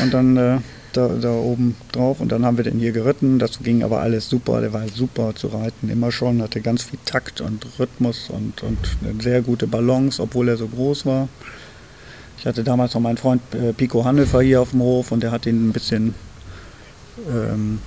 Und 0.00 0.12
dann 0.12 0.36
äh, 0.36 0.58
da, 0.96 1.08
da 1.08 1.32
oben 1.32 1.76
drauf 1.92 2.20
und 2.20 2.32
dann 2.32 2.44
haben 2.44 2.56
wir 2.56 2.64
den 2.64 2.78
hier 2.78 2.92
geritten. 2.92 3.38
Das 3.38 3.58
ging 3.60 3.82
aber 3.82 4.00
alles 4.00 4.28
super, 4.28 4.60
der 4.60 4.72
war 4.72 4.86
super 4.88 5.34
zu 5.34 5.48
reiten, 5.48 5.88
immer 5.90 6.12
schon, 6.12 6.42
hatte 6.42 6.60
ganz 6.60 6.84
viel 6.84 6.98
Takt 7.04 7.40
und 7.40 7.66
Rhythmus 7.78 8.30
und, 8.30 8.62
und 8.62 8.78
eine 9.02 9.22
sehr 9.22 9.42
gute 9.42 9.66
Balance, 9.66 10.22
obwohl 10.22 10.48
er 10.48 10.56
so 10.56 10.66
groß 10.68 11.06
war. 11.06 11.28
Ich 12.38 12.46
hatte 12.46 12.64
damals 12.64 12.94
noch 12.94 13.00
meinen 13.00 13.16
Freund 13.16 13.42
äh, 13.54 13.72
Pico 13.72 14.04
Hannefer 14.04 14.40
hier 14.40 14.60
auf 14.60 14.70
dem 14.70 14.80
Hof 14.80 15.10
und 15.12 15.22
der 15.22 15.30
hat 15.30 15.46
ihn 15.46 15.68
ein 15.68 15.72
bisschen, 15.72 16.14
ähm, 17.28 17.80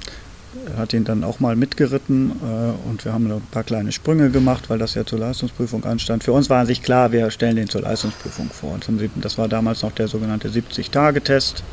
hat 0.77 0.93
ihn 0.93 1.03
dann 1.03 1.23
auch 1.23 1.39
mal 1.39 1.55
mitgeritten 1.55 2.31
äh, 2.31 2.89
und 2.89 3.05
wir 3.05 3.13
haben 3.13 3.31
ein 3.31 3.41
paar 3.51 3.63
kleine 3.63 3.91
Sprünge 3.91 4.31
gemacht, 4.31 4.69
weil 4.69 4.79
das 4.79 4.95
ja 4.95 5.05
zur 5.05 5.19
Leistungsprüfung 5.19 5.85
anstand. 5.85 6.23
Für 6.23 6.33
uns 6.33 6.49
war 6.49 6.65
sich 6.65 6.81
klar, 6.81 7.11
wir 7.11 7.29
stellen 7.31 7.55
den 7.55 7.69
zur 7.69 7.81
Leistungsprüfung 7.81 8.49
vor. 8.49 8.77
Das 9.15 9.37
war 9.37 9.47
damals 9.47 9.83
noch 9.83 9.91
der 9.91 10.07
sogenannte 10.07 10.49
70-Tage-Test. 10.49 11.63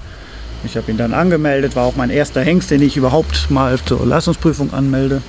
Ich 0.65 0.77
habe 0.77 0.91
ihn 0.91 0.97
dann 0.97 1.15
angemeldet, 1.15 1.77
war 1.77 1.85
auch 1.85 1.97
mein 1.97 2.11
erster 2.11 2.43
Hengst, 2.43 2.71
den 2.71 2.83
ich 2.83 2.97
überhaupt 2.97 3.51
mal 3.51 3.79
zur 3.85 4.05
Leistungsprüfung 4.05 4.73
anmelde. 4.73 5.23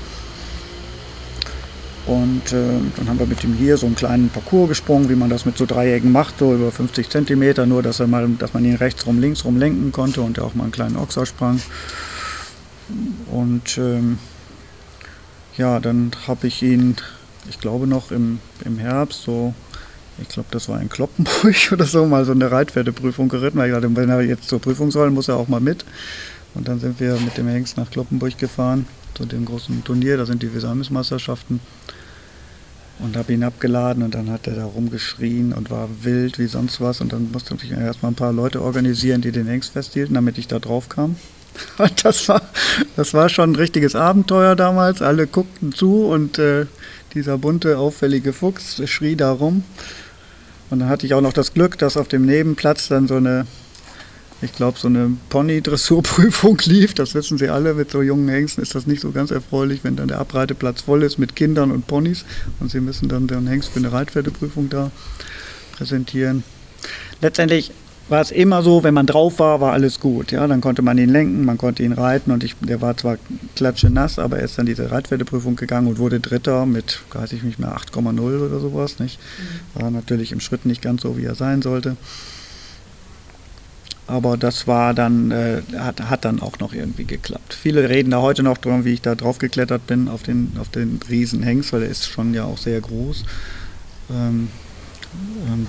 Und 2.08 2.54
äh, 2.54 2.80
dann 2.96 3.10
haben 3.10 3.20
wir 3.20 3.26
mit 3.26 3.44
ihm 3.44 3.54
hier 3.54 3.76
so 3.76 3.86
einen 3.86 3.96
kleinen 3.96 4.30
Parcours 4.30 4.70
gesprungen, 4.70 5.10
wie 5.10 5.16
man 5.16 5.30
das 5.30 5.46
mit 5.46 5.58
so 5.58 5.66
Dreiecken 5.66 6.12
macht, 6.12 6.40
so 6.40 6.54
über 6.54 6.72
50 6.72 7.10
Zentimeter, 7.10 7.66
nur 7.66 7.84
dass, 7.84 8.00
er 8.00 8.08
mal, 8.08 8.28
dass 8.40 8.54
man 8.54 8.64
ihn 8.64 8.76
rechts 8.76 9.06
rum, 9.06 9.20
links 9.20 9.44
rum 9.44 9.58
lenken 9.58 9.92
konnte 9.92 10.22
und 10.22 10.38
er 10.38 10.46
auch 10.46 10.56
mal 10.56 10.64
einen 10.64 10.72
kleinen 10.72 10.96
Ochser 10.96 11.26
sprang. 11.26 11.60
Und 13.30 13.78
ähm, 13.78 14.20
ja, 15.58 15.82
dann 15.82 16.12
habe 16.28 16.48
ich 16.48 16.64
ihn, 16.64 16.96
ich 17.50 17.60
glaube 17.60 17.88
noch 17.88 18.12
im, 18.12 18.40
im 18.64 18.78
Herbst, 18.78 19.24
so 19.24 19.54
ich 20.22 20.30
glaube, 20.30 20.50
das 20.52 20.68
war 20.68 20.82
in 20.82 20.90
Kloppenburg 20.90 21.56
oder 21.72 21.86
so, 21.86 22.06
mal 22.06 22.26
so 22.26 22.32
eine 22.32 22.52
Reitpferdeprüfung 22.52 23.30
geritten. 23.30 23.60
Weil 23.60 23.70
ich 23.70 23.76
dachte, 23.76 23.96
wenn 23.96 24.10
er 24.10 24.22
jetzt 24.22 24.48
zur 24.50 24.60
Prüfung 24.60 24.92
soll, 24.92 25.12
muss 25.12 25.28
er 25.28 25.36
auch 25.36 25.48
mal 25.48 25.60
mit. 25.60 25.86
Und 26.56 26.68
dann 26.68 26.80
sind 26.80 27.00
wir 27.00 27.14
mit 27.20 27.38
dem 27.38 27.48
Hengst 27.48 27.78
nach 27.78 27.90
Kloppenburg 27.92 28.38
gefahren, 28.38 28.88
zu 29.14 29.26
dem 29.26 29.46
großen 29.46 29.84
Turnier, 29.84 30.18
da 30.18 30.26
sind 30.26 30.42
die 30.42 30.54
Wesalmis-Meisterschaften. 30.54 31.60
Und 33.00 33.16
habe 33.16 33.32
ihn 33.32 33.44
abgeladen 33.44 34.02
und 34.02 34.16
dann 34.16 34.32
hat 34.32 34.48
er 34.48 34.56
da 34.56 34.66
rumgeschrien 34.66 35.54
und 35.54 35.70
war 35.70 35.88
wild 36.02 36.40
wie 36.40 36.48
sonst 36.48 36.82
was. 36.82 37.00
Und 37.00 37.14
dann 37.14 37.32
musste 37.32 37.56
ich 37.62 37.70
erstmal 37.70 38.12
ein 38.12 38.16
paar 38.16 38.34
Leute 38.34 38.60
organisieren, 38.60 39.22
die 39.22 39.32
den 39.32 39.46
Hengst 39.46 39.74
festhielten, 39.74 40.16
damit 40.16 40.40
ich 40.40 40.48
da 40.48 40.58
drauf 40.58 40.90
kam. 40.90 41.16
Das 42.04 42.28
war, 42.28 42.42
das 42.96 43.14
war 43.14 43.30
schon 43.30 43.52
ein 43.52 43.56
richtiges 43.56 43.96
Abenteuer 43.96 44.56
damals. 44.56 45.02
Alle 45.02 45.28
guckten 45.28 45.74
zu 45.74 46.06
und 46.06 46.40
äh, 46.40 46.66
dieser 47.14 47.38
bunte, 47.38 47.78
auffällige 47.78 48.34
Fuchs 48.34 48.82
schrie 48.90 49.16
da 49.16 49.32
rum. 49.32 49.64
Und 50.70 50.80
dann 50.80 50.90
hatte 50.90 51.06
ich 51.06 51.14
auch 51.14 51.22
noch 51.22 51.34
das 51.34 51.54
Glück, 51.54 51.78
dass 51.78 51.98
auf 51.98 52.08
dem 52.08 52.26
Nebenplatz 52.26 52.88
dann 52.90 53.08
so 53.08 53.16
eine, 53.16 53.48
ich 54.42 54.54
glaube, 54.54 54.78
so 54.78 54.88
eine 54.88 55.12
Pony-Dressurprüfung 55.30 56.60
lief. 56.66 56.94
Das 56.94 57.14
wissen 57.14 57.38
Sie 57.38 57.50
alle, 57.50 57.74
mit 57.74 57.92
so 57.92 58.02
jungen 58.02 58.28
Hengsten 58.28 58.62
ist 58.62 58.76
das 58.76 58.88
nicht 58.88 59.02
so 59.02 59.12
ganz 59.12 59.32
erfreulich, 59.32 59.84
wenn 59.84 59.96
dann 59.96 60.10
der 60.10 60.20
Abreiteplatz 60.20 60.82
voll 60.82 61.04
ist 61.04 61.18
mit 61.18 61.36
Kindern 61.36 61.72
und 61.72 61.88
Ponys 61.88 62.26
und 62.60 62.70
Sie 62.72 62.82
müssen 62.82 63.08
dann 63.08 63.28
den 63.28 63.48
Hengst 63.48 63.70
für 63.70 63.80
eine 63.80 63.92
Reitpferdeprüfung 63.92 64.70
da 64.70 64.92
präsentieren. 65.78 66.44
Letztendlich 67.22 67.72
war 68.10 68.22
es 68.22 68.32
immer 68.32 68.64
so, 68.64 68.84
wenn 68.84 68.94
man 68.94 69.06
drauf 69.06 69.40
war, 69.40 69.60
war 69.60 69.74
alles 69.74 70.00
gut. 70.00 70.32
Ja, 70.32 70.48
dann 70.48 70.62
konnte 70.62 70.82
man 70.82 70.98
ihn 70.98 71.10
lenken, 71.10 71.44
man 71.44 71.58
konnte 71.58 71.84
ihn 71.84 71.92
reiten 71.92 72.32
und 72.32 72.44
ich, 72.44 72.56
der 72.60 72.82
war 72.82 72.96
zwar 72.96 73.18
klatsche 73.56 73.90
nass, 73.90 74.18
aber 74.18 74.38
er 74.38 74.46
ist 74.46 74.58
dann 74.58 74.66
diese 74.66 74.92
Reitpferdeprüfung 74.92 75.56
gegangen 75.56 75.88
und 75.88 75.98
wurde 75.98 76.20
Dritter 76.20 76.66
mit, 76.66 77.02
weiß 77.12 77.34
ich 77.34 77.44
nicht 77.44 77.60
mehr, 77.60 77.76
8,0 77.76 78.20
oder 78.20 78.60
sowas. 78.60 79.00
Nicht? 79.00 79.20
Mhm. 79.76 79.82
War 79.82 79.92
natürlich 79.92 80.32
im 80.32 80.40
Schritt 80.40 80.66
nicht 80.66 80.82
ganz 80.82 81.02
so, 81.02 81.18
wie 81.18 81.26
er 81.26 81.36
sein 81.36 81.62
sollte. 81.62 81.98
Aber 84.08 84.38
das 84.38 84.68
war 84.68 84.94
dann, 84.94 85.32
äh, 85.32 85.62
hat, 85.78 86.10
hat 86.10 86.24
dann 86.24 86.42
auch 86.42 86.60
noch 86.60 86.74
irgendwie 86.74 87.04
geklappt. 87.04 87.54
Viele 87.54 87.90
reden 87.90 88.12
da 88.12 88.22
heute 88.22 88.42
noch 88.42 88.58
drum, 88.58 88.86
wie 88.86 88.94
ich 88.94 89.02
da 89.02 89.16
drauf 89.16 89.38
geklettert 89.38 89.86
bin 89.86 90.08
auf 90.08 90.24
den, 90.24 90.54
auf 90.62 90.70
den 90.70 91.02
Riesenhengst, 91.10 91.74
weil 91.74 91.84
er 91.84 91.90
ist 91.90 92.08
schon 92.08 92.34
ja 92.34 92.46
auch 92.46 92.58
sehr 92.58 92.80
groß. 92.80 93.26
Ähm, 94.10 94.48
ähm, 95.46 95.68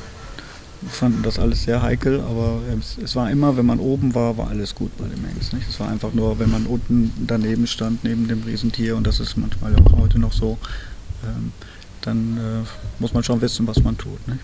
fanden 0.89 1.23
das 1.23 1.39
alles 1.39 1.65
sehr 1.65 1.83
heikel, 1.83 2.21
aber 2.21 2.61
es, 2.79 2.99
es, 3.03 3.17
war 3.17 3.31
immer, 3.31 3.57
wenn 3.57 3.67
man 3.67 3.81
oben 3.81 4.15
war, 4.15 4.37
war 4.37 4.49
alles 4.49 4.75
gut 4.75 4.97
bei 4.97 5.07
dem 5.07 5.25
Hengst. 5.25 5.53
Nicht? 5.53 5.69
Es 5.69 5.81
war 5.81 5.89
einfach 5.89 6.13
nur, 6.13 6.39
wenn 6.39 6.51
man 6.51 6.67
unten 6.67 7.13
daneben 7.27 7.67
stand, 7.67 8.05
neben 8.05 8.29
dem 8.29 8.43
Riesentier, 8.43 8.97
und 8.97 9.07
das 9.07 9.19
ist 9.21 9.37
manchmal 9.37 9.75
auch 9.77 9.99
heute 9.99 10.19
noch 10.19 10.33
so, 10.33 10.59
ähm, 11.25 11.53
dann 12.03 12.37
äh, 12.37 13.01
muss 13.01 13.13
man 13.13 13.25
schon 13.25 13.41
wissen, 13.41 13.67
was 13.67 13.83
man 13.83 13.99
tut. 13.99 14.21
Nicht? 14.29 14.41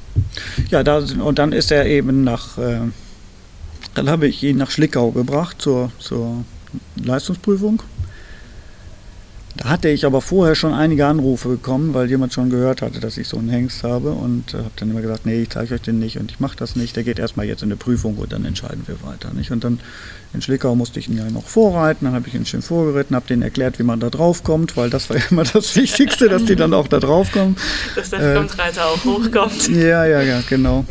Ja, 0.71 0.83
da, 0.83 0.99
und 0.99 1.39
dann 1.39 1.53
ist 1.53 1.71
er 1.71 1.87
eben 1.87 2.25
nach, 2.25 2.59
äh, 2.59 2.81
Dann 3.95 4.09
habe 4.11 4.27
ich 4.27 4.43
ihn 4.43 4.57
nach 4.57 4.71
Schlickau 4.71 5.13
gebracht 5.13 5.63
zur, 5.63 5.93
zur 6.01 6.45
Leistungsprüfung. 6.97 7.81
Da 9.57 9.69
hatte 9.69 9.89
ich 9.89 10.05
aber 10.05 10.21
vorher 10.21 10.57
schon 10.57 10.75
einige 10.75 11.07
Anrufe 11.07 11.49
bekommen, 11.49 11.95
weil 11.95 12.09
jemand 12.09 12.33
schon 12.33 12.51
gehört 12.51 12.83
hatte, 12.83 12.99
dass 12.99 13.17
ich 13.17 13.29
so 13.29 13.39
einen 13.39 13.49
Hengst 13.49 13.85
habe 13.85 14.11
und 14.11 14.53
äh, 14.53 14.59
habe 14.59 14.71
dann 14.77 14.91
immer 14.91 15.01
gesagt, 15.01 15.27
nee, 15.27 15.43
ich 15.43 15.51
zeige 15.51 15.75
euch 15.75 15.83
den 15.83 16.01
nicht 16.01 16.19
und 16.19 16.33
ich 16.33 16.41
mache 16.41 16.57
das 16.57 16.75
nicht. 16.75 16.97
Der 16.97 17.05
geht 17.05 17.21
erstmal 17.21 17.47
jetzt 17.47 17.63
in 17.63 17.69
eine 17.69 17.77
Prüfung 17.77 18.17
und 18.17 18.33
dann 18.33 18.45
entscheiden 18.45 18.83
wir 18.87 18.97
weiter. 19.09 19.33
Nicht? 19.33 19.53
Und 19.53 19.63
dann 19.63 19.79
in 20.33 20.43
Schlickau 20.43 20.75
musste 20.75 20.99
ich 20.99 21.09
ihn 21.09 21.17
ja 21.17 21.31
noch 21.31 21.47
vorreiten, 21.47 22.07
dann 22.07 22.15
habe 22.15 22.27
ich 22.27 22.35
ihn 22.35 22.45
schön 22.45 22.63
vorgeritten, 22.63 23.15
habe 23.15 23.27
denen 23.29 23.43
erklärt, 23.43 23.79
wie 23.79 23.85
man 23.85 24.01
da 24.01 24.11
drauf 24.11 24.43
kommt, 24.43 24.77
weil 24.77 24.91
das 24.91 25.09
war 25.09 25.17
immer 25.31 25.45
das 25.45 25.77
Wichtigste, 25.77 26.29
dass 26.29 26.45
die 26.45 26.57
dann 26.57 26.75
auch 26.75 26.89
da 26.89 26.99
drauf 26.99 27.31
kommen. 27.31 27.57
Dass 27.95 28.11
der 28.11 28.21
äh, 28.21 28.35
Frontreiter 28.35 28.87
auch 28.87 29.05
hochkommt. 29.05 29.69
Ja, 29.69 30.05
ja, 30.05 30.21
ja, 30.21 30.43
genau. 30.49 30.85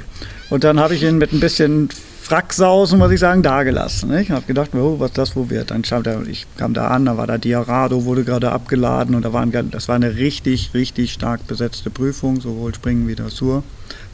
Und 0.50 0.64
dann 0.64 0.80
habe 0.80 0.96
ich 0.96 1.04
ihn 1.04 1.18
mit 1.18 1.34
ein 1.34 1.42
bisschen 1.42 1.90
Fracksausen, 2.24 3.00
muss 3.00 3.12
ich 3.12 3.20
sagen, 3.20 3.44
dagelassen. 3.44 4.18
Ich 4.18 4.32
habe 4.32 4.46
gedacht, 4.46 4.74
oh, 4.76 4.98
was 4.98 5.12
das 5.12 5.36
wo 5.36 5.50
wird. 5.50 5.72
Dann 5.72 5.84
schaut 5.84 6.08
er, 6.08 6.26
ich 6.26 6.48
kam 6.56 6.74
da 6.74 6.88
an, 6.88 7.04
da 7.04 7.18
war 7.18 7.28
der 7.28 7.38
Diarado, 7.38 8.06
wurde 8.06 8.24
gerade 8.24 8.54
abgeladen 8.54 9.14
und 9.14 9.26
da 9.26 9.34
waren, 9.34 9.52
das 9.72 9.90
war 9.90 9.96
eine 9.96 10.16
richtig, 10.16 10.74
richtig 10.74 11.12
stark 11.12 11.46
besetzte 11.48 11.90
Prüfung, 11.90 12.40
sowohl 12.40 12.74
Springen 12.74 13.10
wie 13.10 13.16
Dressur. 13.16 13.62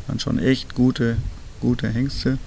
Waren 0.08 0.20
schon 0.20 0.39
echt 0.39 0.74
gute, 0.74 1.18
gute 1.62 1.88
Hengste. 1.88 2.39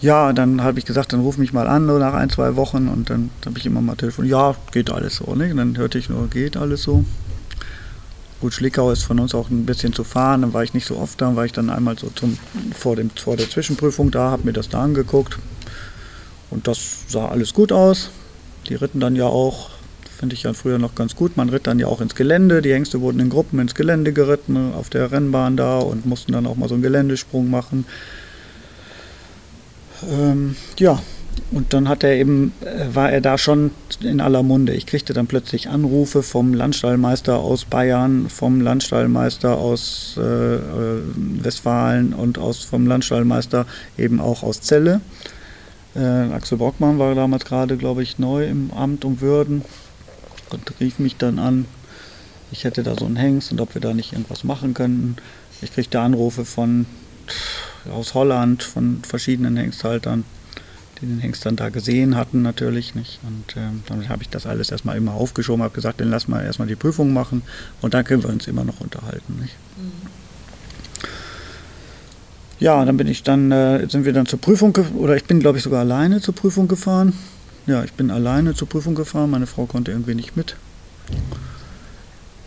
Ja, 0.00 0.32
dann 0.32 0.62
habe 0.62 0.78
ich 0.78 0.84
gesagt, 0.84 1.12
dann 1.12 1.20
ruf 1.20 1.36
mich 1.36 1.52
mal 1.52 1.66
an 1.66 1.86
nach 1.86 2.14
ein, 2.14 2.30
zwei 2.30 2.54
Wochen 2.54 2.86
und 2.86 3.10
dann 3.10 3.30
habe 3.44 3.58
ich 3.58 3.66
immer 3.66 3.80
mal 3.80 3.96
telefoniert. 3.96 4.30
Ja, 4.30 4.54
geht 4.70 4.88
alles 4.92 5.16
so. 5.16 5.34
Ne? 5.34 5.50
Und 5.50 5.56
dann 5.56 5.76
hörte 5.76 5.98
ich 5.98 6.08
nur, 6.08 6.28
geht 6.30 6.56
alles 6.56 6.84
so. 6.84 7.04
Gut, 8.40 8.54
Schlickau 8.54 8.90
ist 8.90 9.02
von 9.02 9.20
uns 9.20 9.34
auch 9.34 9.50
ein 9.50 9.66
bisschen 9.66 9.92
zu 9.92 10.02
fahren, 10.02 10.40
dann 10.40 10.54
war 10.54 10.62
ich 10.64 10.72
nicht 10.72 10.86
so 10.86 10.96
oft 10.96 11.20
da, 11.20 11.36
war 11.36 11.44
ich 11.44 11.52
dann 11.52 11.68
einmal 11.68 11.98
so 11.98 12.08
zum, 12.08 12.38
vor, 12.74 12.96
dem, 12.96 13.10
vor 13.10 13.36
der 13.36 13.50
Zwischenprüfung 13.50 14.10
da, 14.10 14.30
habe 14.30 14.44
mir 14.44 14.54
das 14.54 14.70
da 14.70 14.82
angeguckt 14.82 15.38
und 16.48 16.66
das 16.66 16.78
sah 17.08 17.28
alles 17.28 17.52
gut 17.52 17.70
aus. 17.70 18.10
Die 18.66 18.74
ritten 18.76 18.98
dann 18.98 19.14
ja 19.14 19.26
auch, 19.26 19.68
finde 20.18 20.34
ich 20.34 20.44
ja 20.44 20.54
früher 20.54 20.78
noch 20.78 20.94
ganz 20.94 21.16
gut, 21.16 21.36
man 21.36 21.50
ritt 21.50 21.66
dann 21.66 21.78
ja 21.78 21.86
auch 21.86 22.00
ins 22.00 22.14
Gelände, 22.14 22.62
die 22.62 22.72
Hengste 22.72 23.02
wurden 23.02 23.20
in 23.20 23.28
Gruppen 23.28 23.58
ins 23.58 23.74
Gelände 23.74 24.14
geritten, 24.14 24.72
auf 24.72 24.88
der 24.88 25.12
Rennbahn 25.12 25.58
da 25.58 25.78
und 25.78 26.06
mussten 26.06 26.32
dann 26.32 26.46
auch 26.46 26.56
mal 26.56 26.68
so 26.68 26.74
einen 26.74 26.82
Geländesprung 26.82 27.50
machen. 27.50 27.84
Ähm, 30.10 30.56
ja, 30.78 30.98
und 31.50 31.72
dann 31.72 31.88
hat 31.88 32.04
er 32.04 32.14
eben, 32.14 32.52
äh, 32.60 32.94
war 32.94 33.10
er 33.10 33.20
da 33.20 33.38
schon 33.38 33.70
in 34.00 34.20
aller 34.20 34.42
Munde. 34.42 34.72
Ich 34.74 34.86
kriegte 34.86 35.12
dann 35.12 35.26
plötzlich 35.26 35.68
Anrufe 35.68 36.22
vom 36.22 36.54
Landstallmeister 36.54 37.38
aus 37.38 37.64
Bayern, 37.64 38.28
vom 38.28 38.60
Landstallmeister 38.60 39.56
aus 39.56 40.16
äh, 40.18 40.54
äh, 40.54 41.02
Westfalen 41.14 42.12
und 42.12 42.38
aus, 42.38 42.64
vom 42.64 42.86
Landstallmeister 42.86 43.66
eben 43.98 44.20
auch 44.20 44.42
aus 44.42 44.60
Celle. 44.60 45.00
Äh, 45.94 46.00
Axel 46.00 46.58
Brockmann 46.58 46.98
war 46.98 47.14
damals 47.14 47.44
gerade, 47.44 47.76
glaube 47.76 48.02
ich, 48.02 48.18
neu 48.18 48.46
im 48.46 48.70
Amt 48.72 49.04
um 49.04 49.20
Würden 49.20 49.62
und 50.50 50.80
rief 50.80 50.98
mich 50.98 51.16
dann 51.16 51.38
an, 51.38 51.66
ich 52.52 52.64
hätte 52.64 52.82
da 52.82 52.96
so 52.96 53.06
einen 53.06 53.16
Hengst 53.16 53.52
und 53.52 53.60
ob 53.60 53.74
wir 53.74 53.80
da 53.80 53.94
nicht 53.94 54.12
irgendwas 54.12 54.44
machen 54.44 54.74
könnten. 54.74 55.16
Ich 55.62 55.72
kriegte 55.72 56.00
Anrufe 56.00 56.44
von 56.44 56.86
aus 57.92 58.14
Holland, 58.14 58.62
von 58.62 59.02
verschiedenen 59.02 59.56
Hengsthaltern 59.56 60.24
die 61.00 61.06
den 61.06 61.18
Hengst 61.18 61.46
dann 61.46 61.56
da 61.56 61.68
gesehen 61.68 62.16
hatten 62.16 62.42
natürlich 62.42 62.94
nicht. 62.94 63.20
Und 63.22 63.56
ähm, 63.56 63.82
dann 63.86 64.08
habe 64.08 64.22
ich 64.22 64.28
das 64.28 64.46
alles 64.46 64.70
erstmal 64.70 64.96
immer 64.96 65.14
aufgeschoben, 65.14 65.62
habe 65.62 65.74
gesagt, 65.74 66.00
dann 66.00 66.10
lass 66.10 66.28
mal 66.28 66.44
erstmal 66.44 66.68
die 66.68 66.76
Prüfung 66.76 67.12
machen 67.12 67.42
und 67.80 67.94
dann 67.94 68.04
können 68.04 68.22
wir 68.22 68.30
uns 68.30 68.46
immer 68.46 68.64
noch 68.64 68.80
unterhalten. 68.80 69.38
Nicht? 69.40 69.54
Mhm. 69.76 70.10
Ja, 72.60 72.84
dann 72.84 72.98
bin 72.98 73.06
ich 73.06 73.22
dann, 73.22 73.50
äh, 73.50 73.88
sind 73.88 74.04
wir 74.04 74.12
dann 74.12 74.26
zur 74.26 74.38
Prüfung, 74.38 74.76
oder 74.96 75.16
ich 75.16 75.24
bin 75.24 75.40
glaube 75.40 75.56
ich 75.56 75.64
sogar 75.64 75.80
alleine 75.80 76.20
zur 76.20 76.34
Prüfung 76.34 76.68
gefahren. 76.68 77.14
Ja, 77.66 77.82
ich 77.84 77.94
bin 77.94 78.10
alleine 78.10 78.54
zur 78.54 78.68
Prüfung 78.68 78.94
gefahren, 78.94 79.30
meine 79.30 79.46
Frau 79.46 79.64
konnte 79.64 79.92
irgendwie 79.92 80.14
nicht 80.14 80.36
mit. 80.36 80.56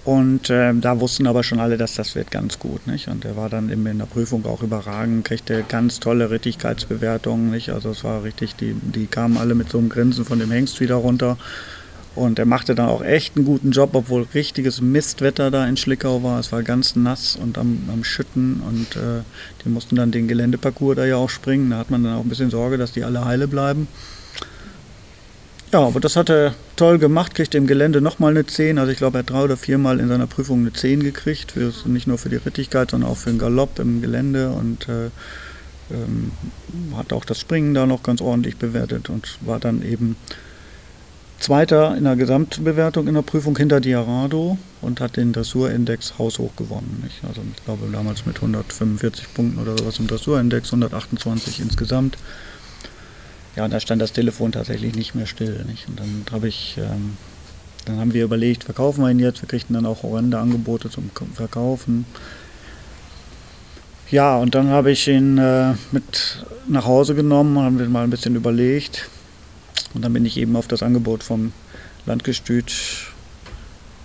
Und 0.05 0.49
äh, 0.49 0.73
da 0.73 0.99
wussten 0.99 1.27
aber 1.27 1.43
schon 1.43 1.59
alle, 1.59 1.77
dass 1.77 1.95
das 1.95 2.15
wird 2.15 2.29
ganz 2.29 2.59
gut. 2.59 2.87
Nicht? 2.87 3.07
Und 3.07 3.23
er 3.23 3.37
war 3.37 3.49
dann 3.49 3.69
in 3.69 3.83
der 3.97 4.05
Prüfung 4.05 4.45
auch 4.45 4.61
überragend, 4.61 5.23
kriegte 5.23 5.63
ganz 5.67 6.01
tolle 6.01 6.29
Rittigkeitsbewertungen. 6.29 7.51
Nicht? 7.51 7.69
Also 7.69 7.91
es 7.91 8.03
war 8.03 8.23
richtig, 8.23 8.55
die, 8.55 8.73
die 8.73 9.07
kamen 9.07 9.37
alle 9.37 9.55
mit 9.55 9.69
so 9.69 9.77
einem 9.77 9.89
Grinsen 9.89 10.25
von 10.25 10.39
dem 10.39 10.51
Hengst 10.51 10.81
wieder 10.81 10.95
runter. 10.95 11.37
Und 12.15 12.37
er 12.37 12.45
machte 12.45 12.75
dann 12.75 12.89
auch 12.89 13.01
echt 13.01 13.35
einen 13.35 13.45
guten 13.45 13.71
Job, 13.71 13.91
obwohl 13.93 14.27
richtiges 14.33 14.81
Mistwetter 14.81 15.49
da 15.49 15.65
in 15.65 15.77
Schlickau 15.77 16.21
war. 16.21 16.39
Es 16.39 16.51
war 16.51 16.61
ganz 16.61 16.95
nass 16.95 17.35
und 17.35 17.57
am, 17.57 17.89
am 17.91 18.03
Schütten 18.03 18.61
und 18.67 18.95
äh, 18.97 19.23
die 19.63 19.69
mussten 19.69 19.95
dann 19.95 20.11
den 20.11 20.27
Geländeparcours 20.27 20.97
da 20.97 21.05
ja 21.05 21.15
auch 21.15 21.29
springen. 21.29 21.71
Da 21.71 21.77
hat 21.77 21.89
man 21.89 22.03
dann 22.03 22.15
auch 22.15 22.21
ein 22.21 22.29
bisschen 22.29 22.51
Sorge, 22.51 22.77
dass 22.77 22.91
die 22.91 23.03
alle 23.03 23.25
heile 23.25 23.47
bleiben. 23.47 23.87
Ja, 25.73 25.87
aber 25.87 25.99
das 25.99 26.15
hat 26.15 26.29
er 26.29 26.53
toll 26.75 26.99
gemacht, 26.99 27.33
kriegt 27.33 27.55
im 27.55 27.65
Gelände 27.65 27.99
nochmal 27.99 28.29
eine 28.29 28.45
10. 28.45 28.77
Also 28.77 28.91
ich 28.91 28.99
glaube, 28.99 29.17
er 29.17 29.19
hat 29.21 29.31
drei 29.31 29.41
oder 29.41 29.57
viermal 29.57 29.99
in 29.99 30.07
seiner 30.07 30.27
Prüfung 30.27 30.59
eine 30.59 30.71
10 30.71 31.01
gekriegt. 31.01 31.53
Für, 31.53 31.73
nicht 31.85 32.05
nur 32.05 32.19
für 32.19 32.29
die 32.29 32.35
Rittigkeit, 32.35 32.91
sondern 32.91 33.09
auch 33.09 33.17
für 33.17 33.31
den 33.31 33.39
Galopp 33.39 33.79
im 33.79 33.99
Gelände 33.99 34.51
und 34.51 34.87
äh, 34.87 35.05
ähm, 35.89 36.31
hat 36.95 37.11
auch 37.11 37.25
das 37.25 37.39
Springen 37.39 37.73
da 37.73 37.87
noch 37.87 38.03
ganz 38.03 38.21
ordentlich 38.21 38.57
bewertet 38.57 39.09
und 39.09 39.39
war 39.41 39.59
dann 39.59 39.81
eben 39.81 40.15
Zweiter 41.39 41.97
in 41.97 42.03
der 42.03 42.17
Gesamtbewertung 42.17 43.07
in 43.07 43.15
der 43.15 43.23
Prüfung 43.23 43.57
hinter 43.57 43.81
Diarado 43.81 44.59
und 44.81 45.01
hat 45.01 45.17
den 45.17 45.33
Dressurindex 45.33 46.19
haushoch 46.19 46.55
gewonnen. 46.55 47.01
Nicht? 47.03 47.23
Also 47.27 47.41
ich 47.51 47.65
glaube 47.65 47.87
damals 47.91 48.27
mit 48.27 48.35
145 48.35 49.33
Punkten 49.33 49.59
oder 49.59 49.75
sowas 49.75 49.97
im 49.97 50.05
Dressurindex, 50.05 50.67
128 50.67 51.59
insgesamt 51.61 52.15
ja, 53.55 53.65
und 53.65 53.71
da 53.71 53.79
stand 53.79 54.01
das 54.01 54.13
Telefon 54.13 54.51
tatsächlich 54.51 54.95
nicht 54.95 55.15
mehr 55.15 55.25
still. 55.25 55.63
Nicht? 55.67 55.87
Und 55.87 55.99
dann 55.99 56.25
habe 56.31 56.47
ich, 56.47 56.75
ähm, 56.77 57.17
dann 57.85 57.99
haben 57.99 58.13
wir 58.13 58.23
überlegt, 58.23 58.63
verkaufen 58.63 59.03
wir 59.03 59.11
ihn 59.11 59.19
jetzt? 59.19 59.41
Wir 59.41 59.49
kriegten 59.49 59.73
dann 59.73 59.85
auch 59.85 60.03
horrende 60.03 60.39
Angebote 60.39 60.89
zum 60.89 61.11
Verkaufen. 61.33 62.05
Ja, 64.09 64.37
und 64.37 64.55
dann 64.55 64.69
habe 64.69 64.91
ich 64.91 65.07
ihn 65.07 65.37
äh, 65.37 65.73
mit 65.91 66.45
nach 66.67 66.85
Hause 66.85 67.15
genommen, 67.15 67.59
haben 67.59 67.79
wir 67.79 67.87
mal 67.89 68.03
ein 68.03 68.09
bisschen 68.09 68.35
überlegt. 68.35 69.09
Und 69.93 70.03
dann 70.03 70.13
bin 70.13 70.25
ich 70.25 70.37
eben 70.37 70.55
auf 70.55 70.67
das 70.67 70.81
Angebot 70.81 71.23
vom 71.23 71.51
Landgestüt 72.05 72.73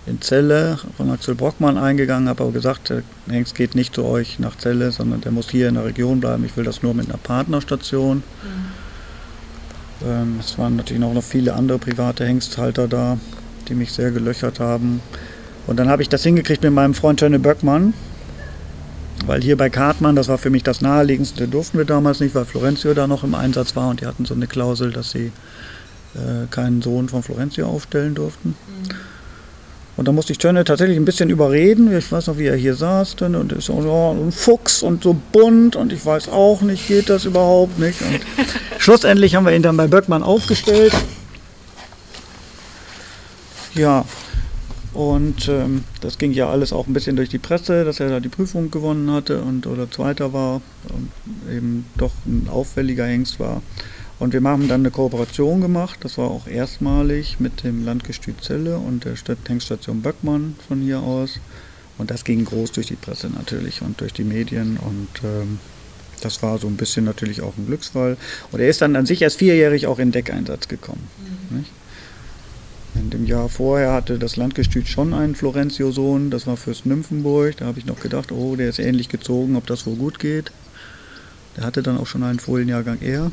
in 0.05 0.21
Celle 0.21 0.79
von 0.97 1.09
Axel 1.11 1.35
Brockmann 1.35 1.77
eingegangen, 1.77 2.29
habe 2.29 2.43
aber 2.43 2.51
gesagt, 2.51 2.91
Hengst 3.27 3.55
geht 3.55 3.75
nicht 3.75 3.93
zu 3.93 4.05
euch 4.05 4.39
nach 4.39 4.57
Celle, 4.57 4.91
sondern 4.91 5.21
der 5.21 5.31
muss 5.31 5.49
hier 5.49 5.67
in 5.69 5.75
der 5.75 5.85
Region 5.85 6.19
bleiben. 6.19 6.45
Ich 6.45 6.55
will 6.57 6.63
das 6.63 6.81
nur 6.81 6.93
mit 6.93 7.07
einer 7.07 7.17
Partnerstation. 7.17 8.17
Mhm. 8.17 8.88
Ähm, 10.05 10.37
es 10.39 10.57
waren 10.57 10.75
natürlich 10.75 11.03
auch 11.03 11.13
noch 11.13 11.23
viele 11.23 11.53
andere 11.53 11.79
private 11.79 12.25
Hengsthalter 12.25 12.87
da, 12.87 13.17
die 13.67 13.75
mich 13.75 13.91
sehr 13.91 14.11
gelöchert 14.11 14.59
haben. 14.59 15.01
Und 15.67 15.77
dann 15.77 15.89
habe 15.89 16.01
ich 16.01 16.09
das 16.09 16.23
hingekriegt 16.23 16.63
mit 16.63 16.73
meinem 16.73 16.93
Freund 16.93 17.19
Tönne 17.19 17.39
Böckmann, 17.39 17.93
weil 19.25 19.41
hier 19.41 19.57
bei 19.57 19.69
Kartmann, 19.69 20.15
das 20.15 20.27
war 20.27 20.37
für 20.37 20.49
mich 20.49 20.63
das 20.63 20.81
naheliegendste, 20.81 21.47
durften 21.47 21.77
wir 21.77 21.85
damals 21.85 22.19
nicht, 22.19 22.33
weil 22.33 22.45
Florenzio 22.45 22.93
da 22.93 23.07
noch 23.07 23.23
im 23.23 23.35
Einsatz 23.35 23.75
war 23.75 23.89
und 23.89 24.01
die 24.01 24.05
hatten 24.05 24.25
so 24.25 24.33
eine 24.33 24.47
Klausel, 24.47 24.91
dass 24.91 25.11
sie 25.11 25.31
äh, 26.15 26.47
keinen 26.49 26.81
Sohn 26.81 27.09
von 27.09 27.21
Florenzio 27.21 27.67
aufstellen 27.67 28.15
durften. 28.15 28.49
Mhm. 28.49 28.95
Und 29.99 30.07
da 30.07 30.13
musste 30.13 30.31
ich 30.31 30.37
Tönne 30.37 30.63
tatsächlich 30.63 30.97
ein 30.97 31.03
bisschen 31.03 31.29
überreden. 31.29 31.93
Ich 31.93 32.09
weiß 32.09 32.27
noch, 32.27 32.37
wie 32.37 32.45
er 32.45 32.55
hier 32.55 32.73
saß, 32.73 33.17
Tönne, 33.17 33.37
und 33.37 33.51
ist 33.51 33.65
so 33.65 33.73
oh, 33.73 34.15
ein 34.17 34.31
Fuchs 34.31 34.81
und 34.81 35.03
so 35.03 35.13
bunt 35.33 35.75
und 35.75 35.91
ich 35.91 36.05
weiß 36.05 36.29
auch 36.29 36.61
nicht, 36.61 36.87
geht 36.87 37.09
das 37.09 37.25
überhaupt 37.25 37.77
nicht. 37.79 38.01
Und 38.01 38.21
schlussendlich 38.77 39.35
haben 39.35 39.45
wir 39.45 39.53
ihn 39.53 39.61
dann 39.61 39.75
bei 39.75 39.87
Böckmann 39.87 40.23
aufgestellt. 40.23 40.93
Ja, 43.75 44.05
und 44.93 45.49
ähm, 45.49 45.83
das 45.99 46.17
ging 46.17 46.31
ja 46.31 46.49
alles 46.49 46.71
auch 46.71 46.87
ein 46.87 46.93
bisschen 46.93 47.17
durch 47.17 47.27
die 47.27 47.37
Presse, 47.37 47.83
dass 47.83 47.99
er 47.99 48.07
da 48.07 48.21
die 48.21 48.29
Prüfung 48.29 48.71
gewonnen 48.71 49.11
hatte 49.11 49.41
und 49.41 49.67
oder 49.67 49.91
Zweiter 49.91 50.31
war 50.31 50.61
und 50.93 51.11
eben 51.53 51.85
doch 51.97 52.13
ein 52.25 52.47
auffälliger 52.49 53.05
Hengst 53.05 53.37
war. 53.41 53.61
Und 54.19 54.33
wir 54.33 54.43
haben 54.43 54.67
dann 54.67 54.81
eine 54.81 54.91
Kooperation 54.91 55.61
gemacht, 55.61 55.99
das 56.01 56.17
war 56.17 56.29
auch 56.29 56.45
erstmalig 56.45 57.39
mit 57.39 57.63
dem 57.63 57.85
Landgestüt 57.85 58.41
Celle 58.43 58.77
und 58.77 59.05
der 59.05 59.15
Tankstation 59.45 60.01
Böckmann 60.01 60.55
von 60.67 60.81
hier 60.81 60.99
aus. 60.99 61.39
Und 61.97 62.11
das 62.11 62.25
ging 62.25 62.43
groß 62.43 62.73
durch 62.73 62.87
die 62.87 62.95
Presse 62.95 63.29
natürlich 63.29 63.81
und 63.81 64.01
durch 64.01 64.13
die 64.13 64.23
Medien 64.23 64.77
und 64.77 65.09
ähm, 65.23 65.59
das 66.21 66.43
war 66.43 66.57
so 66.57 66.67
ein 66.67 66.75
bisschen 66.75 67.05
natürlich 67.05 67.41
auch 67.41 67.57
ein 67.57 67.65
Glücksfall. 67.65 68.17
Und 68.51 68.59
er 68.59 68.69
ist 68.69 68.81
dann 68.81 68.95
an 68.95 69.05
sich 69.05 69.21
erst 69.21 69.37
vierjährig 69.37 69.87
auch 69.87 69.99
in 69.99 70.11
Deckeinsatz 70.11 70.67
gekommen. 70.67 71.07
Mhm. 71.49 71.65
In 72.95 73.09
dem 73.09 73.25
Jahr 73.25 73.47
vorher 73.47 73.93
hatte 73.93 74.17
das 74.19 74.35
Landgestüt 74.35 74.87
schon 74.87 75.13
einen 75.13 75.35
Florenzio-Sohn, 75.35 76.29
das 76.31 76.47
war 76.47 76.57
Fürst 76.57 76.85
Nymphenburg. 76.85 77.57
Da 77.57 77.65
habe 77.65 77.79
ich 77.79 77.85
noch 77.85 77.99
gedacht, 77.99 78.31
oh, 78.31 78.55
der 78.55 78.69
ist 78.69 78.79
ähnlich 78.79 79.09
gezogen, 79.09 79.55
ob 79.55 79.67
das 79.67 79.85
wohl 79.85 79.95
gut 79.95 80.19
geht. 80.19 80.51
Der 81.55 81.63
hatte 81.63 81.83
dann 81.83 81.97
auch 81.97 82.07
schon 82.07 82.23
einen 82.23 82.39
Fohlenjahrgang 82.39 82.99
eher. 83.01 83.31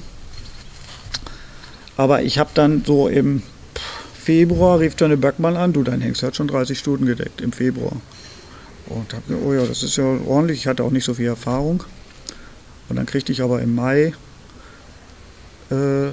Aber 1.97 2.23
ich 2.23 2.39
habe 2.39 2.51
dann 2.55 2.85
so 2.85 3.09
im 3.09 3.43
Februar 4.27 4.81
rief 4.81 4.95
Johnny 4.99 5.17
Bergmann 5.17 5.57
an, 5.57 5.73
du, 5.73 5.83
dein 5.83 6.01
Hengst 6.01 6.23
hat 6.23 6.37
schon 6.37 6.49
30 6.49 6.79
Stunden 6.79 7.07
gedeckt 7.07 7.41
im 7.41 7.53
Februar. 7.53 7.93
Und 8.87 9.15
habe 9.15 9.33
mir, 9.33 9.43
oh 9.43 9.53
ja, 9.55 9.65
das 9.65 9.83
ist 9.83 9.97
ja 9.97 10.05
ordentlich, 10.05 10.61
ich 10.61 10.67
hatte 10.67 10.85
auch 10.85 10.91
nicht 10.91 11.05
so 11.05 11.15
viel 11.15 11.27
Erfahrung. 11.27 11.85
Und 12.89 12.97
dann 12.97 13.07
kriegte 13.07 13.33
ich 13.33 13.43
aber 13.43 13.61
im 13.63 13.75
Mai 13.75 14.15
äh, 15.71 16.09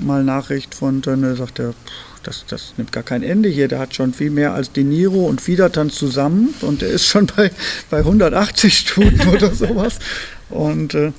mal 0.00 0.24
Nachricht 0.24 0.74
von 0.74 1.02
Tönne, 1.02 1.36
sagt 1.36 1.58
er, 1.58 1.74
das, 2.22 2.44
das 2.48 2.74
nimmt 2.76 2.92
gar 2.92 3.04
kein 3.04 3.22
Ende 3.22 3.48
hier. 3.48 3.68
Der 3.68 3.78
hat 3.78 3.94
schon 3.94 4.12
viel 4.12 4.30
mehr 4.30 4.52
als 4.52 4.72
De 4.72 4.82
Niro 4.82 5.26
und 5.26 5.40
Fiedertanz 5.40 5.94
zusammen 5.94 6.54
und 6.60 6.82
der 6.82 6.88
ist 6.88 7.06
schon 7.06 7.26
bei, 7.26 7.50
bei 7.88 7.98
180 7.98 8.78
Stunden 8.78 9.28
oder 9.34 9.54
sowas. 9.54 9.98
Und 10.48 10.94
äh, 10.94 11.12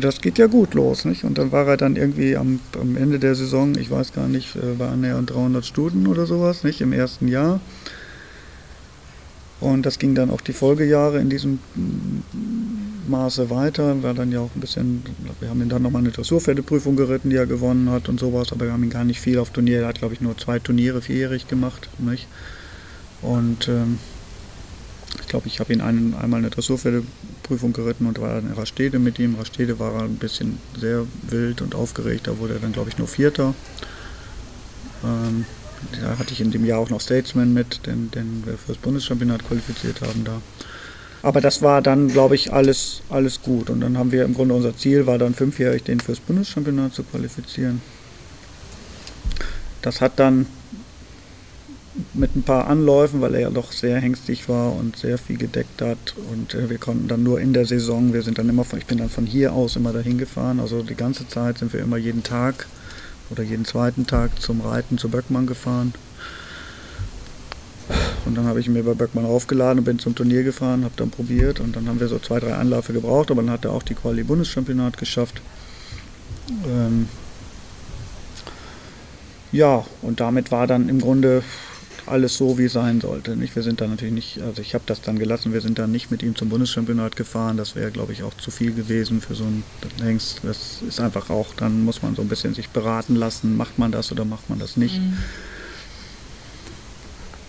das 0.00 0.20
geht 0.20 0.38
ja 0.38 0.46
gut 0.46 0.74
los. 0.74 1.04
Nicht? 1.04 1.24
Und 1.24 1.38
dann 1.38 1.52
war 1.52 1.66
er 1.66 1.76
dann 1.76 1.96
irgendwie 1.96 2.36
am, 2.36 2.60
am 2.78 2.96
Ende 2.96 3.18
der 3.18 3.34
Saison, 3.34 3.76
ich 3.78 3.90
weiß 3.90 4.12
gar 4.12 4.28
nicht, 4.28 4.56
äh, 4.56 4.78
war 4.78 4.94
näher 4.96 5.16
an 5.16 5.26
300 5.26 5.64
Stunden 5.64 6.06
oder 6.06 6.26
sowas, 6.26 6.64
nicht 6.64 6.80
im 6.80 6.92
ersten 6.92 7.28
Jahr. 7.28 7.60
Und 9.60 9.86
das 9.86 9.98
ging 9.98 10.14
dann 10.14 10.30
auch 10.30 10.42
die 10.42 10.52
Folgejahre 10.52 11.18
in 11.20 11.30
diesem 11.30 11.58
Maße 13.08 13.48
weiter. 13.48 14.02
War 14.02 14.12
dann 14.12 14.30
ja 14.30 14.40
auch 14.40 14.50
ein 14.54 14.60
bisschen, 14.60 15.02
wir 15.40 15.48
haben 15.48 15.62
ihn 15.62 15.70
dann 15.70 15.80
nochmal 15.80 16.02
eine 16.02 16.10
Dressurpferdeprüfung 16.10 16.96
geritten, 16.96 17.30
die 17.30 17.36
er 17.36 17.46
gewonnen 17.46 17.88
hat 17.88 18.10
und 18.10 18.20
sowas, 18.20 18.52
aber 18.52 18.66
wir 18.66 18.72
haben 18.72 18.82
ihn 18.82 18.90
gar 18.90 19.04
nicht 19.04 19.20
viel 19.20 19.38
auf 19.38 19.50
Turnier. 19.50 19.80
Er 19.80 19.88
hat, 19.88 20.00
glaube 20.00 20.12
ich, 20.12 20.20
nur 20.20 20.36
zwei 20.36 20.58
Turniere 20.58 21.00
vierjährig 21.00 21.48
gemacht. 21.48 21.88
Nicht? 21.98 22.26
Und 23.22 23.68
ähm, 23.68 23.98
ich 25.20 25.28
glaube, 25.28 25.46
ich 25.46 25.60
habe 25.60 25.72
ihn 25.72 25.80
einen, 25.80 26.14
einmal 26.14 26.38
eine 26.38 26.50
Dressurpferdeprüfung 26.50 27.72
geritten 27.72 28.06
und 28.06 28.20
war 28.20 28.38
in 28.38 28.52
Rastede 28.52 28.98
mit 28.98 29.18
ihm. 29.18 29.36
Rastede 29.36 29.78
war 29.78 30.02
ein 30.02 30.16
bisschen 30.16 30.58
sehr 30.78 31.06
wild 31.28 31.62
und 31.62 31.74
aufgeregt. 31.74 32.26
Da 32.26 32.38
wurde 32.38 32.54
er 32.54 32.60
dann, 32.60 32.72
glaube 32.72 32.90
ich, 32.90 32.98
nur 32.98 33.08
Vierter. 33.08 33.54
Ähm, 35.04 35.44
da 36.00 36.18
hatte 36.18 36.32
ich 36.32 36.40
in 36.40 36.50
dem 36.50 36.64
Jahr 36.64 36.78
auch 36.78 36.90
noch 36.90 37.00
Statesman 37.00 37.52
mit, 37.52 37.86
den, 37.86 38.10
den 38.10 38.42
wir 38.46 38.54
für 38.54 38.68
das 38.68 38.78
Bundeschampionat 38.78 39.46
qualifiziert 39.46 40.00
haben 40.00 40.24
da. 40.24 40.40
Aber 41.22 41.40
das 41.40 41.62
war 41.62 41.80
dann, 41.80 42.08
glaube 42.08 42.34
ich, 42.34 42.52
alles, 42.52 43.00
alles 43.08 43.40
gut. 43.40 43.70
Und 43.70 43.80
dann 43.80 43.96
haben 43.96 44.12
wir 44.12 44.24
im 44.24 44.34
Grunde 44.34 44.54
unser 44.54 44.76
Ziel 44.76 45.06
war 45.06 45.18
dann 45.18 45.34
fünfjährig 45.34 45.82
den 45.82 46.00
fürs 46.00 46.20
Bundeschampionat 46.20 46.92
zu 46.94 47.02
qualifizieren. 47.02 47.80
Das 49.80 50.00
hat 50.00 50.18
dann 50.18 50.46
mit 52.12 52.34
ein 52.34 52.42
paar 52.42 52.66
Anläufen, 52.66 53.20
weil 53.20 53.34
er 53.34 53.40
ja 53.40 53.50
doch 53.50 53.72
sehr 53.72 54.00
hengstig 54.00 54.48
war 54.48 54.74
und 54.74 54.96
sehr 54.96 55.18
viel 55.18 55.36
gedeckt 55.36 55.80
hat. 55.80 56.14
Und 56.32 56.54
äh, 56.54 56.68
wir 56.68 56.78
konnten 56.78 57.08
dann 57.08 57.22
nur 57.22 57.40
in 57.40 57.52
der 57.52 57.66
Saison, 57.66 58.12
wir 58.12 58.22
sind 58.22 58.38
dann 58.38 58.48
immer 58.48 58.64
von, 58.64 58.78
ich 58.78 58.86
bin 58.86 58.98
dann 58.98 59.10
von 59.10 59.26
hier 59.26 59.52
aus 59.52 59.76
immer 59.76 59.92
dahin 59.92 60.18
gefahren. 60.18 60.60
Also 60.60 60.82
die 60.82 60.96
ganze 60.96 61.28
Zeit 61.28 61.58
sind 61.58 61.72
wir 61.72 61.80
immer 61.80 61.96
jeden 61.96 62.22
Tag 62.22 62.66
oder 63.30 63.42
jeden 63.42 63.64
zweiten 63.64 64.06
Tag 64.06 64.40
zum 64.40 64.60
Reiten 64.60 64.98
zu 64.98 65.08
Böckmann 65.08 65.46
gefahren. 65.46 65.94
Und 68.24 68.36
dann 68.36 68.46
habe 68.46 68.58
ich 68.58 68.68
mir 68.68 68.82
bei 68.82 68.94
Böckmann 68.94 69.26
aufgeladen 69.26 69.80
und 69.80 69.84
bin 69.84 69.98
zum 69.98 70.14
Turnier 70.14 70.42
gefahren, 70.42 70.84
habe 70.84 70.94
dann 70.96 71.10
probiert 71.10 71.60
und 71.60 71.76
dann 71.76 71.86
haben 71.86 72.00
wir 72.00 72.08
so 72.08 72.18
zwei, 72.18 72.40
drei 72.40 72.54
Anläufe 72.54 72.92
gebraucht, 72.92 73.30
aber 73.30 73.42
dann 73.42 73.50
hat 73.50 73.66
er 73.66 73.72
auch 73.72 73.82
die 73.82 73.94
Quali-Bundeschampionat 73.94 74.96
geschafft. 74.96 75.42
Ähm 76.66 77.08
ja, 79.52 79.84
und 80.02 80.20
damit 80.20 80.50
war 80.50 80.66
dann 80.66 80.88
im 80.88 81.00
Grunde 81.00 81.42
alles 82.06 82.36
so, 82.36 82.58
wie 82.58 82.64
es 82.64 82.72
sein 82.72 83.00
sollte. 83.00 83.36
Nicht? 83.36 83.56
Wir 83.56 83.62
sind 83.62 83.80
dann 83.80 83.90
natürlich 83.90 84.14
nicht, 84.14 84.40
also 84.40 84.60
ich 84.60 84.74
habe 84.74 84.84
das 84.86 85.00
dann 85.00 85.18
gelassen, 85.18 85.52
wir 85.52 85.60
sind 85.60 85.78
dann 85.78 85.92
nicht 85.92 86.10
mit 86.10 86.22
ihm 86.22 86.36
zum 86.36 86.48
Bundeschampionat 86.48 87.16
gefahren. 87.16 87.56
Das 87.56 87.74
wäre, 87.74 87.90
glaube 87.90 88.12
ich, 88.12 88.22
auch 88.22 88.34
zu 88.34 88.50
viel 88.50 88.72
gewesen 88.72 89.20
für 89.20 89.34
so 89.34 89.44
ein 89.44 89.64
Hengst. 90.02 90.40
Das 90.42 90.82
ist 90.86 91.00
einfach 91.00 91.30
auch, 91.30 91.54
dann 91.54 91.84
muss 91.84 92.02
man 92.02 92.14
so 92.14 92.22
ein 92.22 92.28
bisschen 92.28 92.54
sich 92.54 92.68
beraten 92.68 93.16
lassen, 93.16 93.56
macht 93.56 93.78
man 93.78 93.92
das 93.92 94.12
oder 94.12 94.24
macht 94.24 94.50
man 94.50 94.58
das 94.58 94.76
nicht. 94.76 95.00
Mhm. 95.00 95.18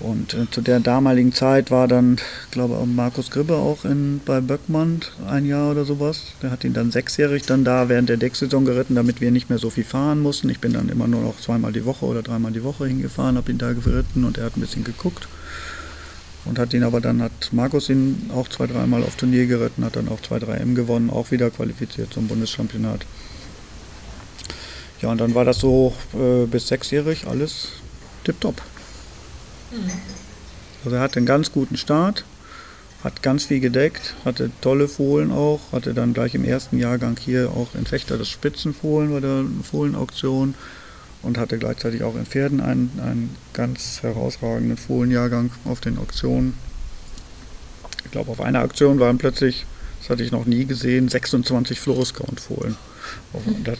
Und 0.05 0.35
äh, 0.35 0.45
zu 0.51 0.61
der 0.61 0.79
damaligen 0.81 1.33
Zeit 1.33 1.71
war 1.71 1.87
dann, 1.87 2.17
glaube 2.51 2.77
ich, 2.79 2.95
Markus 2.95 3.31
Gribbe 3.31 3.55
auch 3.55 3.85
in, 3.85 4.21
bei 4.23 4.39
Böckmann 4.39 5.01
ein 5.27 5.47
Jahr 5.47 5.71
oder 5.71 5.83
sowas. 5.83 6.33
Der 6.43 6.51
hat 6.51 6.63
ihn 6.63 6.73
dann 6.73 6.91
sechsjährig 6.91 7.47
dann 7.47 7.63
da 7.63 7.89
während 7.89 8.09
der 8.09 8.17
Decksaison 8.17 8.65
geritten, 8.65 8.93
damit 8.93 9.19
wir 9.19 9.31
nicht 9.31 9.49
mehr 9.49 9.57
so 9.57 9.71
viel 9.71 9.83
fahren 9.83 10.21
mussten. 10.21 10.47
Ich 10.49 10.59
bin 10.59 10.73
dann 10.73 10.89
immer 10.89 11.07
nur 11.07 11.21
noch 11.21 11.39
zweimal 11.39 11.71
die 11.71 11.85
Woche 11.85 12.05
oder 12.05 12.21
dreimal 12.21 12.51
die 12.51 12.63
Woche 12.63 12.85
hingefahren, 12.85 13.35
habe 13.35 13.51
ihn 13.51 13.57
da 13.57 13.73
geritten 13.73 14.25
und 14.25 14.37
er 14.37 14.45
hat 14.45 14.57
ein 14.57 14.61
bisschen 14.61 14.83
geguckt. 14.83 15.27
Und 16.45 16.59
hat 16.59 16.75
ihn 16.75 16.83
aber 16.83 17.01
dann, 17.01 17.23
hat 17.23 17.49
Markus 17.51 17.89
ihn 17.89 18.29
auch 18.31 18.47
zwei, 18.47 18.67
dreimal 18.67 19.01
auf 19.01 19.15
Turnier 19.15 19.47
geritten, 19.47 19.83
hat 19.83 19.95
dann 19.95 20.07
auch 20.07 20.21
zwei, 20.21 20.37
drei 20.37 20.57
M 20.57 20.75
gewonnen, 20.75 21.09
auch 21.09 21.31
wieder 21.31 21.49
qualifiziert 21.49 22.13
zum 22.13 22.27
Bundeschampionat. 22.27 23.07
Ja, 25.01 25.09
und 25.09 25.19
dann 25.19 25.33
war 25.33 25.45
das 25.45 25.57
so 25.57 25.95
äh, 26.13 26.45
bis 26.45 26.67
sechsjährig 26.67 27.25
alles 27.25 27.69
tipptopp. 28.23 28.61
Also 30.83 30.95
er 30.95 31.01
hatte 31.01 31.17
einen 31.17 31.25
ganz 31.25 31.51
guten 31.51 31.77
Start, 31.77 32.25
hat 33.03 33.21
ganz 33.23 33.45
viel 33.45 33.59
gedeckt, 33.59 34.15
hatte 34.23 34.51
tolle 34.61 34.87
Fohlen 34.87 35.31
auch, 35.31 35.59
hatte 35.71 35.93
dann 35.93 36.13
gleich 36.13 36.35
im 36.35 36.45
ersten 36.45 36.77
Jahrgang 36.77 37.17
hier 37.19 37.51
auch 37.51 37.75
in 37.75 37.85
Fechter 37.85 38.17
das 38.17 38.29
Spitzenfohlen 38.29 39.11
bei 39.11 39.19
der 39.19 39.45
Fohlenauktion 39.63 40.55
und 41.21 41.37
hatte 41.37 41.57
gleichzeitig 41.57 42.03
auch 42.03 42.15
in 42.15 42.25
Pferden 42.25 42.61
einen, 42.61 42.91
einen 43.03 43.35
ganz 43.53 44.03
herausragenden 44.03 44.77
Fohlenjahrgang 44.77 45.51
auf 45.65 45.81
den 45.81 45.97
Auktionen. 45.97 46.53
Ich 48.05 48.11
glaube, 48.11 48.31
auf 48.31 48.41
einer 48.41 48.63
Auktion 48.63 48.99
waren 48.99 49.17
plötzlich, 49.17 49.65
das 49.99 50.09
hatte 50.11 50.23
ich 50.23 50.31
noch 50.31 50.45
nie 50.45 50.65
gesehen, 50.65 51.09
26 51.09 51.79
Floruscount-Fohlen. 51.79 52.77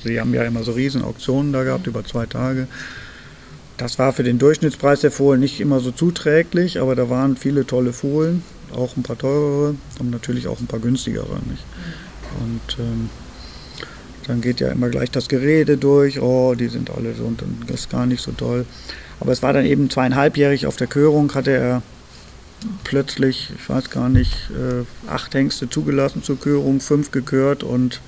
Die 0.03 0.19
haben 0.19 0.33
ja 0.33 0.43
immer 0.43 0.63
so 0.63 0.71
riesen 0.71 1.03
Auktionen 1.03 1.53
da 1.53 1.63
gehabt 1.63 1.87
über 1.87 2.03
zwei 2.03 2.25
Tage. 2.25 2.67
Das 3.77 3.99
war 3.99 4.13
für 4.13 4.23
den 4.23 4.39
Durchschnittspreis 4.39 5.01
der 5.01 5.11
Fohlen 5.11 5.41
nicht 5.41 5.59
immer 5.59 5.79
so 5.81 5.91
zuträglich, 5.91 6.79
aber 6.79 6.95
da 6.95 7.09
waren 7.09 7.35
viele 7.35 7.67
tolle 7.67 7.91
Fohlen, 7.91 8.43
auch 8.73 8.95
ein 8.95 9.03
paar 9.03 9.17
teurere 9.17 9.75
und 9.99 10.11
natürlich 10.11 10.47
auch 10.47 10.59
ein 10.59 10.67
paar 10.67 10.79
günstigere. 10.79 11.39
Nicht? 11.49 11.63
Und 12.41 12.79
ähm, 12.79 13.09
dann 14.27 14.41
geht 14.41 14.59
ja 14.59 14.71
immer 14.71 14.89
gleich 14.89 15.11
das 15.11 15.27
Gerede 15.27 15.77
durch, 15.77 16.21
oh, 16.21 16.55
die 16.55 16.67
sind 16.67 16.89
alle 16.89 17.13
so 17.13 17.25
und 17.25 17.43
das 17.67 17.81
ist 17.81 17.89
gar 17.89 18.05
nicht 18.05 18.21
so 18.21 18.31
toll. 18.31 18.65
Aber 19.19 19.31
es 19.31 19.43
war 19.43 19.53
dann 19.53 19.65
eben 19.65 19.89
zweieinhalbjährig 19.89 20.67
auf 20.67 20.77
der 20.77 20.87
Körung, 20.87 21.33
hatte 21.33 21.51
er 21.51 21.81
plötzlich, 22.83 23.51
ich 23.55 23.69
weiß 23.69 23.89
gar 23.89 24.09
nicht, 24.09 24.49
äh, 24.51 25.09
acht 25.09 25.33
Hengste 25.35 25.69
zugelassen 25.69 26.23
zur 26.23 26.39
Körung, 26.39 26.79
fünf 26.79 27.11
gekürt 27.11 27.63
und 27.63 27.99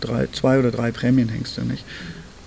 drei, 0.00 0.28
zwei 0.32 0.58
oder 0.58 0.70
drei 0.70 0.92
Prämienhengste. 0.92 1.62
Nicht? 1.62 1.84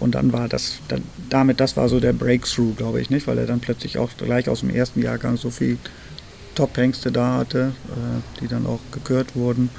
Und 0.03 0.15
dann 0.15 0.33
war 0.33 0.49
das, 0.49 0.79
dann, 0.89 1.01
damit, 1.29 1.61
das 1.61 1.77
war 1.77 1.87
so 1.87 2.01
der 2.01 2.11
Breakthrough, 2.11 2.75
glaube 2.75 2.99
ich, 2.99 3.09
nicht, 3.09 3.25
weil 3.25 3.37
er 3.37 3.47
dann 3.47 3.61
plötzlich 3.61 3.97
auch 3.97 4.09
gleich 4.17 4.49
aus 4.49 4.59
dem 4.59 4.69
ersten 4.69 5.01
Jahrgang 5.01 5.37
so 5.37 5.49
viel 5.49 5.77
Top-Hengste 6.55 7.09
da 7.09 7.37
hatte, 7.37 7.71
äh, 7.87 8.41
die 8.41 8.49
dann 8.49 8.65
auch 8.65 8.81
gekürt 8.91 9.33
wurden. 9.33 9.69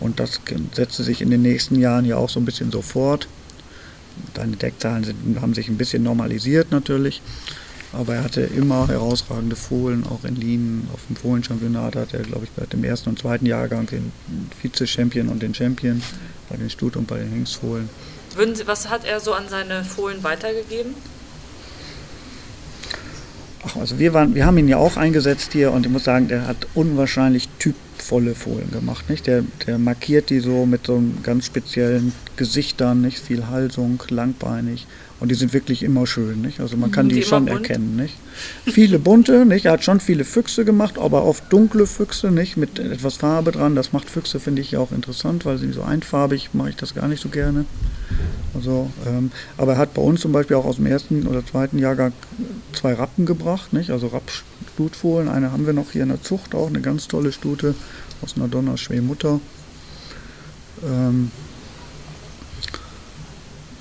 Und 0.00 0.18
das 0.18 0.40
setzte 0.74 1.04
sich 1.04 1.22
in 1.22 1.30
den 1.30 1.42
nächsten 1.42 1.78
Jahren 1.78 2.04
ja 2.04 2.16
auch 2.16 2.28
so 2.28 2.40
ein 2.40 2.44
bisschen 2.44 2.72
so 2.72 2.82
fort. 2.82 3.28
Seine 4.34 4.56
Deckzahlen 4.56 5.04
sind, 5.04 5.40
haben 5.40 5.54
sich 5.54 5.68
ein 5.68 5.76
bisschen 5.76 6.02
normalisiert 6.02 6.72
natürlich. 6.72 7.22
Aber 7.92 8.16
er 8.16 8.24
hatte 8.24 8.40
immer 8.40 8.88
herausragende 8.88 9.54
Fohlen, 9.54 10.04
auch 10.04 10.24
in 10.24 10.34
Linien. 10.34 10.88
Auf 10.92 11.02
dem 11.06 11.14
Fohlenchampionat 11.14 11.94
hat 11.94 12.14
er, 12.14 12.22
glaube 12.22 12.46
ich, 12.46 12.50
bei 12.50 12.66
dem 12.66 12.82
ersten 12.82 13.10
und 13.10 13.20
zweiten 13.20 13.46
Jahrgang 13.46 13.86
den 13.86 14.10
Vize-Champion 14.60 15.28
und 15.28 15.40
den 15.40 15.54
Champion 15.54 16.02
bei 16.48 16.56
den 16.56 16.68
Stut- 16.68 16.96
und 16.96 17.06
bei 17.06 17.18
den 17.18 17.30
Hengstfohlen. 17.30 17.88
Würden 18.34 18.54
Sie, 18.54 18.66
was 18.66 18.88
hat 18.88 19.04
er 19.04 19.20
so 19.20 19.34
an 19.34 19.48
seine 19.48 19.84
Fohlen 19.84 20.22
weitergegeben? 20.22 20.94
Ach, 23.64 23.76
also 23.76 23.98
wir, 23.98 24.12
waren, 24.12 24.34
wir 24.34 24.44
haben 24.44 24.58
ihn 24.58 24.68
ja 24.68 24.76
auch 24.76 24.96
eingesetzt 24.96 25.52
hier 25.52 25.70
und 25.70 25.86
ich 25.86 25.92
muss 25.92 26.04
sagen, 26.04 26.28
der 26.28 26.46
hat 26.46 26.66
unwahrscheinlich 26.74 27.48
typvolle 27.58 28.34
Fohlen 28.34 28.70
gemacht. 28.72 29.08
Nicht? 29.08 29.26
Der, 29.26 29.44
der 29.66 29.78
markiert 29.78 30.30
die 30.30 30.40
so 30.40 30.66
mit 30.66 30.86
so 30.86 30.96
einem 30.96 31.22
ganz 31.22 31.46
speziellen 31.46 32.12
Gesichtern, 32.36 33.02
nicht 33.02 33.18
viel 33.18 33.46
Halsung, 33.46 34.02
langbeinig. 34.08 34.86
Und 35.20 35.28
die 35.28 35.36
sind 35.36 35.52
wirklich 35.52 35.84
immer 35.84 36.04
schön, 36.08 36.40
nicht? 36.40 36.58
Also 36.58 36.76
man 36.76 36.90
kann 36.90 37.08
die, 37.08 37.16
die 37.16 37.22
schon 37.22 37.46
bunt? 37.46 37.68
erkennen, 37.68 37.94
nicht? 37.94 38.16
Viele 38.66 38.98
bunte, 38.98 39.46
nicht? 39.46 39.66
Er 39.66 39.72
hat 39.72 39.84
schon 39.84 40.00
viele 40.00 40.24
Füchse 40.24 40.64
gemacht, 40.64 40.98
aber 40.98 41.24
oft 41.24 41.44
dunkle 41.52 41.86
Füchse, 41.86 42.32
nicht? 42.32 42.56
Mit 42.56 42.80
etwas 42.80 43.18
Farbe 43.18 43.52
dran. 43.52 43.76
Das 43.76 43.92
macht 43.92 44.10
Füchse, 44.10 44.40
finde 44.40 44.62
ich, 44.62 44.72
ja 44.72 44.80
auch 44.80 44.90
interessant, 44.90 45.44
weil 45.44 45.58
sie 45.58 45.70
so 45.70 45.82
einfarbig 45.82 46.50
mache 46.54 46.70
ich 46.70 46.76
das 46.76 46.96
gar 46.96 47.06
nicht 47.06 47.22
so 47.22 47.28
gerne. 47.28 47.66
Also, 48.54 48.90
ähm, 49.06 49.30
aber 49.56 49.72
er 49.72 49.78
hat 49.78 49.94
bei 49.94 50.02
uns 50.02 50.20
zum 50.20 50.32
Beispiel 50.32 50.56
auch 50.56 50.64
aus 50.64 50.76
dem 50.76 50.86
ersten 50.86 51.26
oder 51.26 51.44
zweiten 51.44 51.78
Jahrgang 51.78 52.12
zwei 52.72 52.94
Rappen 52.94 53.24
gebracht, 53.24 53.72
nicht? 53.72 53.90
Also 53.90 54.08
Rapp-Stutfohlen. 54.08 55.28
Eine 55.28 55.52
haben 55.52 55.66
wir 55.66 55.72
noch 55.72 55.92
hier 55.92 56.02
in 56.02 56.10
der 56.10 56.22
Zucht 56.22 56.54
auch, 56.54 56.68
eine 56.68 56.80
ganz 56.80 57.08
tolle 57.08 57.32
Stute 57.32 57.74
aus 58.20 58.36
einer 58.36 58.48
Donnerschwee-Mutter. 58.48 59.40
Ähm, 60.84 61.30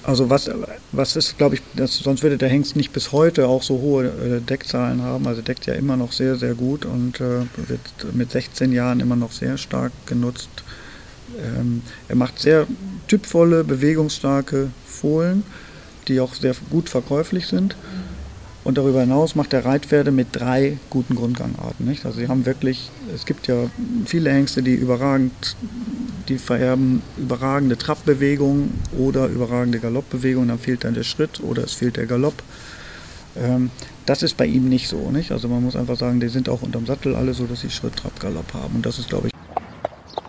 also 0.04 0.30
was, 0.30 0.50
was 0.92 1.16
ist, 1.16 1.38
glaube 1.38 1.56
ich, 1.56 1.62
das, 1.76 1.98
sonst 1.98 2.24
würde 2.24 2.38
der 2.38 2.50
Hengst 2.50 2.76
nicht 2.76 2.92
bis 2.92 3.12
heute 3.12 3.48
auch 3.48 3.62
so 3.62 3.80
hohe 3.80 4.08
äh, 4.08 4.42
Deckzahlen 4.42 5.04
haben. 5.04 5.28
Also 5.28 5.42
deckt 5.42 5.66
ja 5.68 5.74
immer 5.74 5.96
noch 5.96 6.12
sehr, 6.12 6.38
sehr 6.38 6.56
gut 6.56 6.86
und 6.86 7.22
äh, 7.22 7.46
wird 7.68 8.14
mit 8.14 8.32
16 8.32 8.72
Jahren 8.72 9.00
immer 9.00 9.16
noch 9.16 9.32
sehr 9.32 9.58
stark 9.58 9.92
genutzt. 10.08 10.50
Ähm, 11.40 11.82
er 12.08 12.16
macht 12.16 12.40
sehr 12.40 12.68
typvolle, 13.08 13.64
bewegungsstarke 13.64 14.70
Fohlen, 14.86 15.44
die 16.08 16.20
auch 16.20 16.34
sehr 16.34 16.56
gut 16.70 16.90
verkäuflich 16.90 17.48
sind. 17.48 17.76
Und 18.64 18.78
darüber 18.78 19.02
hinaus 19.02 19.34
macht 19.34 19.54
er 19.54 19.66
Reitpferde 19.66 20.12
mit 20.12 20.28
drei 20.34 20.78
guten 20.92 21.16
Grundgangarten. 21.16 21.86
Nicht? 21.86 22.06
Also 22.06 22.20
sie 22.20 22.28
haben 22.28 22.46
wirklich, 22.46 22.92
es 23.14 23.26
gibt 23.26 23.48
ja 23.48 23.56
viele 24.06 24.32
Hengste, 24.32 24.62
die 24.62 24.76
überragend 24.76 25.56
die 26.28 26.38
vererben 26.38 27.02
überragende 27.18 27.78
Trabbewegungen 27.78 28.80
oder 28.98 29.28
überragende 29.28 29.80
Galoppbewegungen, 29.80 30.50
dann 30.50 30.60
fehlt 30.60 30.84
dann 30.84 30.94
der 30.94 31.04
Schritt 31.04 31.42
oder 31.42 31.64
es 31.64 31.74
fehlt 31.74 31.98
der 31.98 32.06
Galopp. 32.06 32.42
Ähm, 33.36 33.72
das 34.06 34.24
ist 34.24 34.38
bei 34.38 34.46
ihm 34.46 34.70
nicht 34.70 34.88
so. 34.88 35.12
Nicht? 35.12 35.32
Also 35.32 35.48
man 35.48 35.64
muss 35.64 35.76
einfach 35.76 35.98
sagen, 35.98 36.20
die 36.20 36.30
sind 36.30 36.50
auch 36.50 36.62
unterm 36.62 36.86
Sattel 36.86 37.16
alle 37.16 37.34
so, 37.34 37.46
dass 37.46 37.62
sie 37.62 37.70
Schritt, 37.70 37.96
Trab, 37.96 38.20
Galopp 38.20 38.54
haben. 38.54 38.76
Und 38.76 38.86
das 38.86 39.00
ist, 39.00 39.10
glaube 39.10 39.28
ich. 39.28 39.34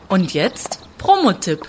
Und 0.08 0.34
jetzt 0.34 0.80
Promotipp. 1.02 1.66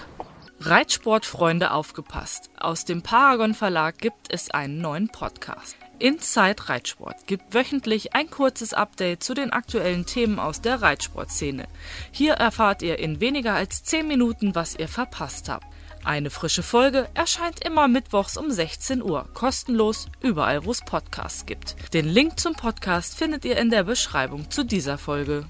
Reitsportfreunde 0.60 1.72
aufgepasst. 1.72 2.52
Aus 2.60 2.86
dem 2.86 3.02
Paragon 3.02 3.56
Verlag 3.56 3.98
gibt 3.98 4.32
es 4.32 4.52
einen 4.52 4.78
neuen 4.78 5.10
Podcast. 5.10 5.76
Inside 5.98 6.70
Reitsport 6.70 7.26
gibt 7.26 7.52
wöchentlich 7.56 8.14
ein 8.14 8.30
kurzes 8.30 8.76
Update 8.76 9.24
zu 9.24 9.34
den 9.34 9.52
aktuellen 9.52 10.06
Themen 10.06 10.38
aus 10.38 10.62
der 10.62 10.84
Reitsportszene. 10.84 11.66
Hier 12.12 12.34
erfahrt 12.34 12.84
ihr 12.84 13.00
in 13.00 13.22
weniger 13.22 13.56
als 13.56 13.84
10 13.84 14.08
Minuten, 14.08 14.54
was 14.54 14.76
ihr 14.76 14.88
verpasst 14.88 15.50
habt. 15.50 15.66
Eine 16.04 16.30
frische 16.30 16.62
Folge 16.62 17.10
erscheint 17.16 17.66
immer 17.66 17.88
mittwochs 17.88 18.38
um 18.38 18.52
16 18.52 19.02
Uhr, 19.02 19.28
kostenlos 19.34 20.10
überall, 20.22 20.64
wo 20.64 20.70
es 20.70 20.82
Podcasts 20.82 21.48
gibt. 21.48 21.76
Den 21.96 22.06
Link 22.06 22.40
zum 22.40 22.54
Podcast 22.54 23.18
findet 23.18 23.46
ihr 23.46 23.58
in 23.58 23.72
der 23.72 23.82
Beschreibung 23.82 24.52
zu 24.52 24.64
dieser 24.64 25.00
Folge. 25.00 25.48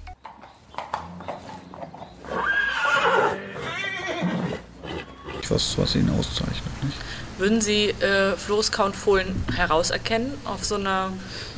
Was, 5.49 5.77
was 5.77 5.95
ihn 5.95 6.09
auszeichnet. 6.09 6.83
Nicht? 6.83 6.97
Würden 7.37 7.61
Sie 7.61 7.89
äh, 7.89 8.35
Floßcount-Fohlen 8.37 9.45
herauserkennen 9.55 10.33
auf 10.45 10.63
so 10.63 10.75
einer 10.75 11.11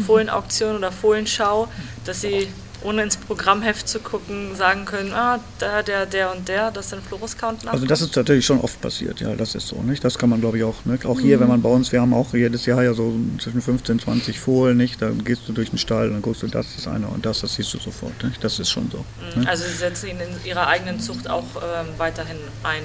Fohlenauktion 0.06 0.78
oder 0.78 0.92
Fohlenschau, 0.92 1.68
dass 2.06 2.22
Sie 2.22 2.48
ohne 2.86 3.04
ins 3.04 3.18
Programmheft 3.18 3.88
zu 3.90 4.00
gucken, 4.00 4.56
sagen 4.56 4.86
können, 4.86 5.12
ah, 5.14 5.40
da, 5.60 5.82
der, 5.82 6.06
der 6.06 6.32
und 6.32 6.48
der, 6.48 6.72
das 6.72 6.92
sind 6.92 7.02
Florus-Count 7.04 7.68
Also 7.68 7.86
das 7.86 8.02
ist 8.02 8.16
natürlich 8.16 8.46
schon 8.46 8.62
oft 8.62 8.80
passiert, 8.80 9.20
ja, 9.20 9.36
das 9.36 9.56
ist 9.56 9.68
so, 9.68 9.82
nicht? 9.82 10.04
Das 10.04 10.18
kann 10.18 10.30
man 10.30 10.40
glaube 10.40 10.58
ich 10.58 10.64
auch, 10.64 10.86
ne? 10.86 11.00
Auch 11.06 11.20
hier, 11.20 11.38
mhm. 11.38 11.42
wenn 11.42 11.48
man 11.50 11.62
bei 11.62 11.70
uns, 11.70 11.92
wir 11.92 12.02
haben 12.02 12.14
auch 12.14 12.34
jedes 12.34 12.66
Jahr 12.66 12.84
ja 12.84 12.94
so 12.94 13.14
zwischen 13.40 13.62
15, 13.62 14.00
20 14.00 14.40
Fohlen, 14.40 14.78
nicht? 14.78 15.02
Dann 15.02 15.24
gehst 15.24 15.42
du 15.48 15.54
durch 15.54 15.72
den 15.72 15.80
Stall, 15.80 16.10
dann 16.10 16.22
guckst 16.22 16.44
du, 16.44 16.48
das 16.48 16.68
ist 16.78 16.88
einer 16.88 17.12
und 17.12 17.26
das, 17.26 17.42
das 17.42 17.56
siehst 17.56 17.74
du 17.74 17.80
sofort, 17.80 18.24
nicht? 18.24 18.44
Das 18.44 18.60
ist 18.60 18.70
schon 18.70 18.90
so. 18.92 19.04
Mhm. 19.36 19.42
Ne? 19.42 19.50
Also 19.50 19.64
Sie 19.66 19.76
setzen 19.76 20.10
ihn 20.10 20.18
in 20.20 20.48
Ihrer 20.50 20.68
eigenen 20.68 21.00
Zucht 21.00 21.30
auch 21.30 21.46
ähm, 21.56 21.88
weiterhin 21.98 22.38
ein? 22.64 22.84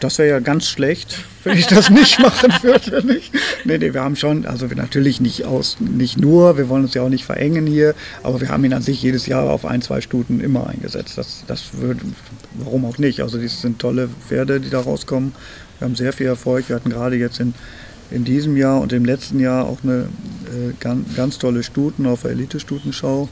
Das 0.00 0.18
wäre 0.18 0.28
ja 0.28 0.40
ganz 0.40 0.66
schlecht, 0.66 1.18
wenn 1.44 1.58
ich 1.58 1.66
das 1.66 1.90
nicht 1.90 2.18
machen 2.18 2.52
würde, 2.62 3.06
nicht? 3.06 3.32
Nee, 3.64 3.78
nee, 3.78 3.92
wir 3.92 4.02
haben 4.02 4.16
schon, 4.16 4.46
also 4.46 4.70
wir 4.70 4.76
natürlich 4.76 5.20
nicht 5.20 5.44
aus, 5.44 5.76
nicht 5.80 6.18
nur, 6.18 6.56
wir 6.56 6.68
wollen 6.68 6.84
uns 6.84 6.94
ja 6.94 7.02
auch 7.02 7.08
nicht 7.08 7.24
verengen 7.24 7.66
hier, 7.66 7.94
aber 8.22 8.40
wir 8.40 8.48
haben 8.48 8.64
ihn 8.64 8.72
an 8.72 8.82
sich 8.82 9.01
jedes 9.02 9.26
Jahr 9.26 9.50
auf 9.50 9.64
ein, 9.64 9.82
zwei 9.82 10.00
Stuten 10.00 10.40
immer 10.40 10.66
eingesetzt. 10.66 11.18
Das, 11.18 11.44
das 11.46 11.74
würde, 11.74 12.00
warum 12.54 12.84
auch 12.84 12.98
nicht? 12.98 13.20
Also 13.20 13.38
das 13.38 13.60
sind 13.60 13.78
tolle 13.78 14.08
Pferde, 14.08 14.60
die 14.60 14.70
da 14.70 14.80
rauskommen. 14.80 15.32
Wir 15.78 15.86
haben 15.86 15.96
sehr 15.96 16.12
viel 16.12 16.26
Erfolg. 16.26 16.68
Wir 16.68 16.76
hatten 16.76 16.90
gerade 16.90 17.16
jetzt 17.16 17.40
in, 17.40 17.54
in 18.10 18.24
diesem 18.24 18.56
Jahr 18.56 18.80
und 18.80 18.92
im 18.92 19.04
letzten 19.04 19.40
Jahr 19.40 19.66
auch 19.66 19.78
eine 19.82 20.02
äh, 20.02 20.72
ganz, 20.80 21.14
ganz 21.16 21.38
tolle 21.38 21.62
Stuten 21.62 22.06
auf 22.06 22.22
der 22.22 22.32
Elite-Stutenschau. 22.32 23.28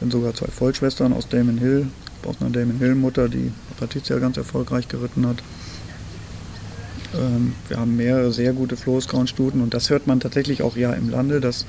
Sind 0.00 0.12
sogar 0.12 0.34
zwei 0.34 0.48
Vollschwestern 0.48 1.12
aus 1.12 1.28
Damon 1.28 1.58
Hill, 1.58 1.86
aus 2.26 2.36
einer 2.40 2.50
Damon 2.50 2.78
Hill-Mutter, 2.78 3.28
die 3.28 3.52
Patricia 3.78 4.18
ganz 4.18 4.36
erfolgreich 4.36 4.88
geritten 4.88 5.26
hat. 5.26 5.38
Ähm, 7.14 7.54
wir 7.68 7.78
haben 7.78 7.96
mehrere 7.96 8.32
sehr 8.32 8.52
gute 8.52 8.76
Floßgrauen-Stuten 8.76 9.60
und 9.60 9.74
das 9.74 9.90
hört 9.90 10.06
man 10.06 10.20
tatsächlich 10.20 10.62
auch 10.62 10.76
ja 10.76 10.92
im 10.92 11.08
Lande, 11.08 11.40
dass 11.40 11.66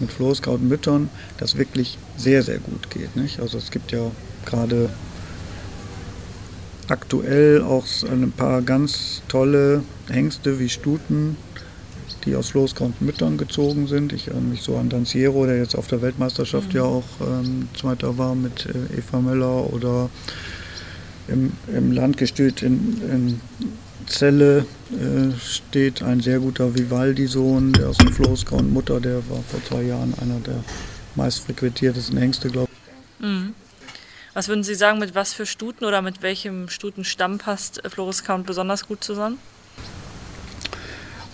mit 0.00 0.10
Floßkrautmüttern 0.12 1.08
das 1.38 1.56
wirklich 1.56 1.98
sehr, 2.16 2.42
sehr 2.42 2.58
gut 2.58 2.90
geht. 2.90 3.16
Nicht? 3.16 3.40
Also 3.40 3.58
es 3.58 3.70
gibt 3.70 3.92
ja 3.92 4.10
gerade 4.44 4.90
aktuell 6.88 7.62
auch 7.62 7.84
ein 8.10 8.32
paar 8.32 8.62
ganz 8.62 9.22
tolle 9.28 9.82
Hengste 10.08 10.58
wie 10.58 10.68
Stuten, 10.68 11.36
die 12.24 12.36
aus 12.36 12.50
Floßkrautmüttern 12.50 13.38
gezogen 13.38 13.86
sind. 13.86 14.12
Ich 14.12 14.28
erinnere 14.28 14.50
mich 14.50 14.62
so 14.62 14.76
an 14.76 14.88
Danciero, 14.88 15.46
der 15.46 15.58
jetzt 15.58 15.76
auf 15.76 15.86
der 15.86 16.02
Weltmeisterschaft 16.02 16.68
mhm. 16.68 16.76
ja 16.76 16.82
auch 16.82 17.04
ähm, 17.20 17.68
Zweiter 17.78 18.18
war 18.18 18.34
mit 18.34 18.66
äh, 18.66 18.98
Eva 18.98 19.20
Möller 19.20 19.72
oder 19.72 20.10
im, 21.28 21.52
im 21.72 21.92
Landgestüt 21.92 22.62
in, 22.62 23.00
in 23.10 23.40
Zelle 24.06 24.66
äh, 24.90 25.38
steht 25.38 26.02
ein 26.02 26.20
sehr 26.20 26.38
guter 26.38 26.74
Vivaldi-Sohn, 26.74 27.72
der 27.72 27.88
aus 27.88 27.98
dem 27.98 28.12
Floßgrau 28.12 28.56
und 28.58 28.72
Mutter, 28.72 29.00
der 29.00 29.16
war 29.28 29.42
vor 29.48 29.62
zwei 29.68 29.82
Jahren 29.82 30.14
einer 30.20 30.40
der 30.40 30.62
meistfrequentiertesten 31.16 32.16
Hengste, 32.16 32.48
glaube 32.48 32.70
ich. 32.72 33.24
Mhm. 33.24 33.54
Was 34.34 34.48
würden 34.48 34.64
Sie 34.64 34.74
sagen, 34.74 34.98
mit 34.98 35.14
was 35.14 35.32
für 35.32 35.46
Stuten 35.46 35.84
oder 35.84 36.02
mit 36.02 36.22
welchem 36.22 36.68
Stutenstamm 36.68 37.38
passt 37.38 37.80
Floris 37.88 38.22
Count 38.22 38.46
besonders 38.46 38.86
gut 38.86 39.02
zusammen? 39.02 39.38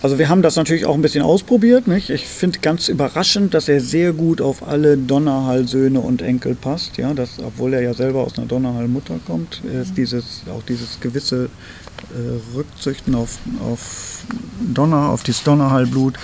Also 0.01 0.19
wir 0.19 0.27
haben 0.27 0.41
das 0.41 0.57
natürlich 0.57 0.85
auch 0.85 0.95
ein 0.95 1.01
bisschen 1.01 1.23
ausprobiert. 1.23 1.87
Nicht? 1.87 2.09
Ich 2.09 2.27
finde 2.27 2.59
ganz 2.59 2.89
überraschend, 2.89 3.53
dass 3.53 3.69
er 3.69 3.79
sehr 3.79 4.11
gut 4.11 4.41
auf 4.41 4.67
alle 4.67 4.97
Donnerhall-Söhne 4.97 6.01
und 6.01 6.21
Enkel 6.21 6.55
passt. 6.55 6.97
Ja, 6.97 7.13
das, 7.13 7.39
obwohl 7.39 7.73
er 7.73 7.81
ja 7.81 7.93
selber 7.93 8.19
aus 8.21 8.37
einer 8.37 8.45
Donnerhall-Mutter 8.47 9.21
kommt, 9.25 9.61
ist 9.63 9.91
mhm. 9.91 9.95
dieses, 9.95 10.41
auch 10.49 10.61
dieses 10.63 10.99
gewisse 10.99 11.49
äh, 12.13 12.55
Rückzüchten 12.55 13.15
auf, 13.15 13.39
auf 13.61 14.23
Donner, 14.61 15.09
auf 15.09 15.23
dieses 15.23 15.43
Donnerhallblut 15.43 16.15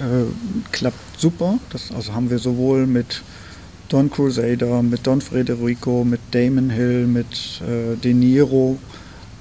äh, 0.00 0.24
klappt 0.72 1.20
super. 1.20 1.58
Das 1.70 1.90
also 1.92 2.14
haben 2.14 2.30
wir 2.30 2.38
sowohl 2.38 2.86
mit 2.86 3.22
Don 3.88 4.10
Crusader, 4.10 4.82
mit 4.82 5.06
Don 5.06 5.20
Federico, 5.20 6.04
mit 6.04 6.20
Damon 6.32 6.70
Hill, 6.70 7.06
mit 7.06 7.60
äh, 7.62 7.96
De 7.96 8.14
Niro 8.14 8.78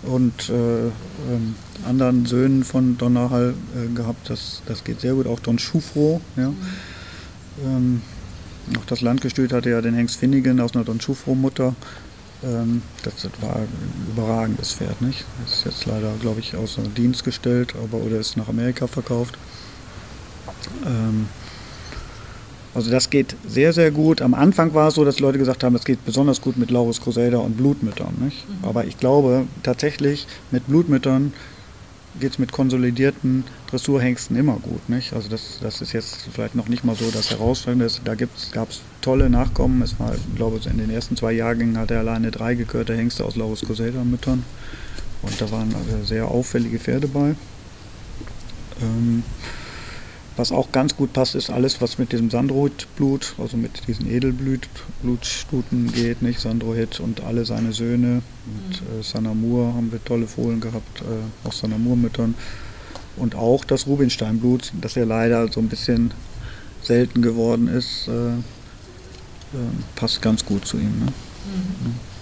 und 0.03 0.49
äh, 0.49 0.53
ähm, 0.53 1.55
anderen 1.87 2.25
Söhnen 2.25 2.63
von 2.63 2.97
Donnerhall 2.97 3.53
äh, 3.75 3.93
gehabt. 3.93 4.29
Das, 4.29 4.61
das 4.65 4.83
geht 4.83 5.01
sehr 5.01 5.13
gut. 5.13 5.27
Auch 5.27 5.39
Don 5.39 5.59
Schufro. 5.59 6.21
Ja. 6.35 6.49
Mhm. 6.49 6.57
Ähm, 7.65 8.01
auch 8.77 8.85
das 8.85 9.01
Landgestüt 9.01 9.51
hatte 9.51 9.69
ja 9.69 9.81
den 9.81 9.93
Hengst 9.93 10.17
Finnigan 10.17 10.59
aus 10.59 10.75
einer 10.75 10.85
Don 10.85 10.99
Schufro-Mutter. 11.01 11.75
Ähm, 12.43 12.81
das 13.03 13.13
war 13.41 13.55
ein 13.55 13.67
überragendes 14.11 14.73
Pferd, 14.73 15.01
nicht? 15.01 15.25
Das 15.43 15.59
ist 15.59 15.65
jetzt 15.65 15.85
leider, 15.85 16.11
glaube 16.19 16.39
ich, 16.39 16.55
außer 16.55 16.81
Dienst 16.81 17.23
gestellt, 17.23 17.73
aber 17.81 17.97
oder 18.03 18.19
ist 18.19 18.37
nach 18.37 18.49
Amerika 18.49 18.87
verkauft. 18.87 19.37
Ähm, 20.85 21.27
also 22.75 22.89
das 22.89 23.09
geht 23.09 23.35
sehr, 23.47 23.71
sehr 23.71 23.91
gut. 23.91 24.21
Am 24.21 24.33
Anfang 24.33 24.73
war 24.73 24.87
es 24.87 24.95
so, 24.95 25.05
dass 25.05 25.19
Leute 25.19 25.37
gesagt 25.37 25.63
haben, 25.63 25.75
es 25.75 25.85
geht 25.85 26.03
besonders 26.05 26.41
gut 26.41 26.57
mit 26.57 26.71
Laurus 26.71 27.01
Crusader 27.01 27.41
und 27.41 27.55
Blutmüttern. 27.55 28.15
Nicht? 28.19 28.47
Mhm. 28.49 28.67
Aber 28.67 28.85
ich 28.85 28.97
glaube 28.97 29.45
tatsächlich, 29.61 30.27
mit 30.51 30.67
Blutmüttern 30.67 31.33
geht 32.19 32.33
es 32.33 32.39
mit 32.39 32.51
konsolidierten 32.51 33.43
Dressurhengsten 33.69 34.35
immer 34.35 34.57
gut. 34.57 34.87
Nicht? 34.89 35.13
Also 35.13 35.29
das, 35.29 35.59
das 35.61 35.81
ist 35.81 35.93
jetzt 35.93 36.27
vielleicht 36.31 36.55
noch 36.55 36.67
nicht 36.67 36.83
mal 36.83 36.95
so 36.95 37.09
das 37.11 37.31
Herausfordernde. 37.31 37.87
Da 38.03 38.15
gab 38.15 38.69
es 38.69 38.81
tolle 39.01 39.29
Nachkommen. 39.29 39.81
Es 39.81 39.99
war, 39.99 40.13
glaube 40.35 40.57
ich, 40.57 40.67
in 40.67 40.77
den 40.77 40.89
ersten 40.89 41.17
zwei 41.17 41.31
Jahrgängen 41.33 41.77
hat 41.77 41.91
er 41.91 41.99
alleine 41.99 42.31
drei 42.31 42.55
gekörte 42.55 42.95
Hengste 42.95 43.25
aus 43.25 43.35
Laurus 43.35 43.61
Crusader 43.61 44.03
Müttern. 44.03 44.43
Und 45.21 45.39
da 45.41 45.49
waren 45.51 45.73
also 45.73 46.05
sehr 46.05 46.27
auffällige 46.27 46.79
Pferde 46.79 47.07
bei. 47.07 47.35
Ähm, 48.81 49.23
was 50.35 50.51
auch 50.51 50.71
ganz 50.71 50.95
gut 50.95 51.13
passt, 51.13 51.35
ist 51.35 51.49
alles, 51.49 51.81
was 51.81 51.99
mit 51.99 52.11
diesem 52.11 52.29
Sandrohit-Blut, 52.29 53.35
also 53.37 53.55
mit 53.57 53.87
diesen 53.87 54.09
Edelblutstuten 54.09 55.91
geht, 55.91 56.21
nicht? 56.21 56.39
Sandrohit 56.39 56.99
und 56.99 57.21
alle 57.21 57.45
seine 57.45 57.71
Söhne. 57.71 58.21
Mit 58.45 58.81
mhm. 58.81 58.99
äh, 58.99 59.03
Sanamur 59.03 59.73
haben 59.73 59.91
wir 59.91 60.03
tolle 60.03 60.27
Fohlen 60.27 60.59
gehabt, 60.59 61.01
äh, 61.01 61.47
auch 61.47 61.53
Sanamur-Müttern. 61.53 62.35
Und 63.15 63.35
auch 63.35 63.63
das 63.63 63.85
Rubinstein-Blut, 63.85 64.73
das 64.81 64.95
ja 64.95 65.03
leider 65.03 65.51
so 65.51 65.59
ein 65.59 65.69
bisschen 65.69 66.11
selten 66.81 67.21
geworden 67.21 67.67
ist, 67.67 68.07
äh, 68.07 68.11
äh 68.11 68.39
passt 69.95 70.21
ganz 70.21 70.43
gut 70.43 70.65
zu 70.65 70.77
ihm. 70.77 70.99
Ne? 70.99 71.05
Mhm. 71.05 72.12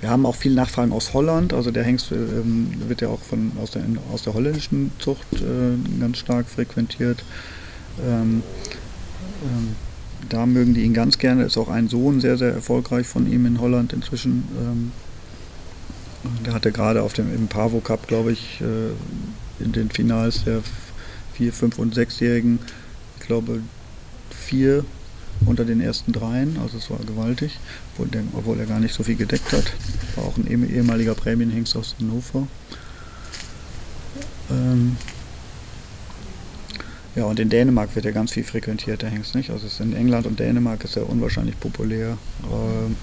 Wir 0.00 0.10
haben 0.10 0.24
auch 0.24 0.36
viele 0.36 0.54
Nachfragen 0.54 0.92
aus 0.92 1.12
Holland. 1.12 1.52
Also 1.52 1.70
der 1.70 1.84
Hengst 1.84 2.10
ähm, 2.12 2.72
wird 2.88 3.02
ja 3.02 3.08
auch 3.08 3.20
von, 3.20 3.52
aus, 3.60 3.72
der, 3.72 3.84
aus 4.12 4.22
der 4.22 4.34
holländischen 4.34 4.92
Zucht 4.98 5.26
äh, 5.34 6.00
ganz 6.00 6.18
stark 6.18 6.48
frequentiert. 6.48 7.22
Ähm, 8.02 8.42
ähm, 9.44 9.76
da 10.28 10.46
mögen 10.46 10.74
die 10.74 10.82
ihn 10.82 10.94
ganz 10.94 11.18
gerne. 11.18 11.44
Ist 11.44 11.58
auch 11.58 11.68
ein 11.68 11.88
Sohn 11.88 12.20
sehr, 12.20 12.38
sehr 12.38 12.52
erfolgreich 12.52 13.06
von 13.06 13.30
ihm 13.30 13.46
in 13.46 13.60
Holland 13.60 13.92
inzwischen. 13.92 14.44
Ähm, 14.58 14.92
der 16.44 16.54
hatte 16.54 16.72
gerade 16.72 17.02
auf 17.02 17.12
dem 17.12 17.34
im 17.34 17.48
Pavo 17.48 17.80
Cup, 17.80 18.06
glaube 18.06 18.32
ich, 18.32 18.60
äh, 18.60 19.62
in 19.62 19.72
den 19.72 19.90
Finals 19.90 20.44
der 20.44 20.62
4-, 21.38 21.52
5- 21.52 21.78
und 21.78 21.96
6-Jährigen, 21.96 22.58
ich 23.18 23.26
glaube, 23.26 23.60
vier 24.30 24.84
unter 25.46 25.64
den 25.64 25.80
ersten 25.80 26.12
dreien, 26.12 26.58
also 26.62 26.76
es 26.76 26.90
war 26.90 26.98
gewaltig, 26.98 27.58
obwohl, 28.34 28.58
er 28.58 28.66
gar 28.66 28.80
nicht 28.80 28.94
so 28.94 29.02
viel 29.02 29.16
gedeckt 29.16 29.52
hat. 29.52 29.72
War 30.16 30.24
auch 30.24 30.36
ein 30.36 30.46
ehemaliger 30.46 31.14
Prämienhengst 31.14 31.76
aus 31.76 31.94
Hannover. 31.98 32.46
Ähm 34.50 34.96
ja, 37.16 37.24
und 37.24 37.40
in 37.40 37.50
Dänemark 37.50 37.94
wird 37.94 38.04
ja 38.04 38.12
ganz 38.12 38.32
viel 38.32 38.44
frequentiert, 38.44 39.02
der 39.02 39.10
Hengst, 39.10 39.34
nicht? 39.34 39.50
Also 39.50 39.66
in 39.82 39.94
England 39.94 40.26
und 40.26 40.38
Dänemark 40.38 40.84
ist 40.84 40.96
er 40.96 41.08
unwahrscheinlich 41.08 41.58
populär. 41.58 42.16
Ähm 42.44 42.96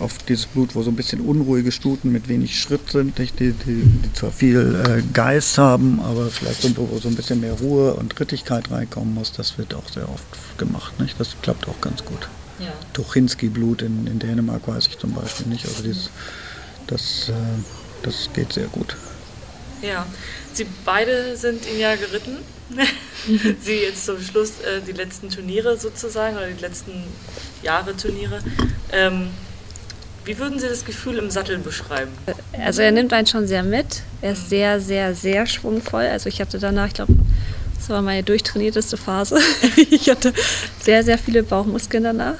auf 0.00 0.18
dieses 0.18 0.46
Blut, 0.46 0.74
wo 0.74 0.82
so 0.82 0.90
ein 0.90 0.96
bisschen 0.96 1.20
unruhige 1.20 1.72
Stuten 1.72 2.10
mit 2.10 2.28
wenig 2.28 2.58
Schritt 2.58 2.90
sind? 2.90 3.18
Die, 3.18 3.30
die, 3.32 3.52
die 3.52 4.12
zwar 4.14 4.32
viel 4.32 4.82
äh, 4.86 5.02
Geist 5.12 5.58
haben, 5.58 6.00
aber 6.00 6.30
vielleicht 6.30 6.62
so, 6.62 6.70
wo 6.76 6.98
so 6.98 7.08
ein 7.08 7.14
bisschen 7.14 7.40
mehr 7.40 7.52
Ruhe 7.52 7.94
und 7.94 8.18
Rittigkeit 8.18 8.70
reinkommen 8.70 9.14
muss, 9.14 9.32
das 9.32 9.58
wird 9.58 9.74
auch 9.74 9.88
sehr 9.88 10.08
oft 10.08 10.24
gemacht. 10.58 10.98
Nicht? 11.00 11.20
Das 11.20 11.36
klappt 11.42 11.68
auch 11.68 11.80
ganz 11.80 12.04
gut. 12.04 12.28
Ja. 12.60 12.72
Tuchinski-Blut 12.92 13.82
in, 13.82 14.06
in 14.06 14.18
Dänemark 14.18 14.66
weiß 14.66 14.86
ich 14.88 14.98
zum 14.98 15.12
Beispiel 15.12 15.46
nicht. 15.46 15.66
Also 15.66 15.82
dieses, 15.82 16.10
das, 16.86 17.28
äh, 17.28 17.32
das 18.02 18.28
geht 18.34 18.52
sehr 18.52 18.66
gut. 18.66 18.96
Ja, 19.82 20.06
Sie 20.52 20.66
beide 20.84 21.36
sind 21.36 21.66
ihn 21.66 21.78
ja 21.78 21.94
geritten. 21.96 22.38
Sie 23.60 23.76
jetzt 23.76 24.04
zum 24.04 24.20
Schluss 24.20 24.60
äh, 24.60 24.80
die 24.86 24.92
letzten 24.92 25.30
Turniere 25.30 25.76
sozusagen 25.78 26.36
oder 26.36 26.48
die 26.48 26.60
letzten 26.60 27.04
Jahre 27.62 27.96
Turniere. 27.96 28.40
Ähm, 28.92 29.28
wie 30.24 30.38
würden 30.38 30.58
Sie 30.58 30.68
das 30.68 30.84
Gefühl 30.84 31.18
im 31.18 31.30
Sattel 31.30 31.58
beschreiben? 31.58 32.12
Also 32.52 32.82
er 32.82 32.92
nimmt 32.92 33.12
einen 33.12 33.26
schon 33.26 33.46
sehr 33.46 33.62
mit. 33.62 34.02
Er 34.20 34.32
ist 34.32 34.50
sehr, 34.50 34.80
sehr, 34.80 35.14
sehr 35.14 35.46
schwungvoll. 35.46 36.04
Also 36.04 36.28
ich 36.28 36.40
hatte 36.40 36.58
danach, 36.58 36.88
ich 36.88 36.94
glaube, 36.94 37.14
das 37.80 37.88
war 37.88 38.02
meine 38.02 38.22
durchtrainierteste 38.22 38.98
Phase. 38.98 39.38
ich 39.90 40.10
hatte 40.10 40.34
sehr, 40.82 41.02
sehr 41.02 41.16
viele 41.16 41.42
Bauchmuskeln 41.42 42.04
danach. 42.04 42.36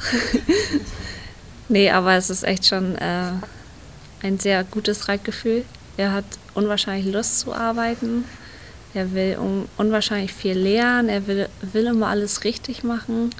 nee, 1.70 1.90
aber 1.90 2.14
es 2.14 2.29
ist 2.29 2.42
echt 2.42 2.66
schon 2.66 2.94
äh, 2.96 3.33
ein 4.22 4.38
sehr 4.38 4.64
gutes 4.64 5.09
Reitgefühl. 5.09 5.64
Er 5.96 6.12
hat 6.12 6.26
unwahrscheinlich 6.53 7.11
Lust 7.11 7.40
zu 7.40 7.55
arbeiten. 7.55 8.26
Er 8.92 9.12
will 9.14 9.38
um, 9.40 9.66
unwahrscheinlich 9.79 10.35
viel 10.35 10.59
lernen. 10.59 11.09
Er 11.09 11.26
will, 11.26 11.48
will 11.72 11.87
immer 11.87 12.09
alles 12.09 12.44
richtig 12.44 12.85
machen. 12.85 13.31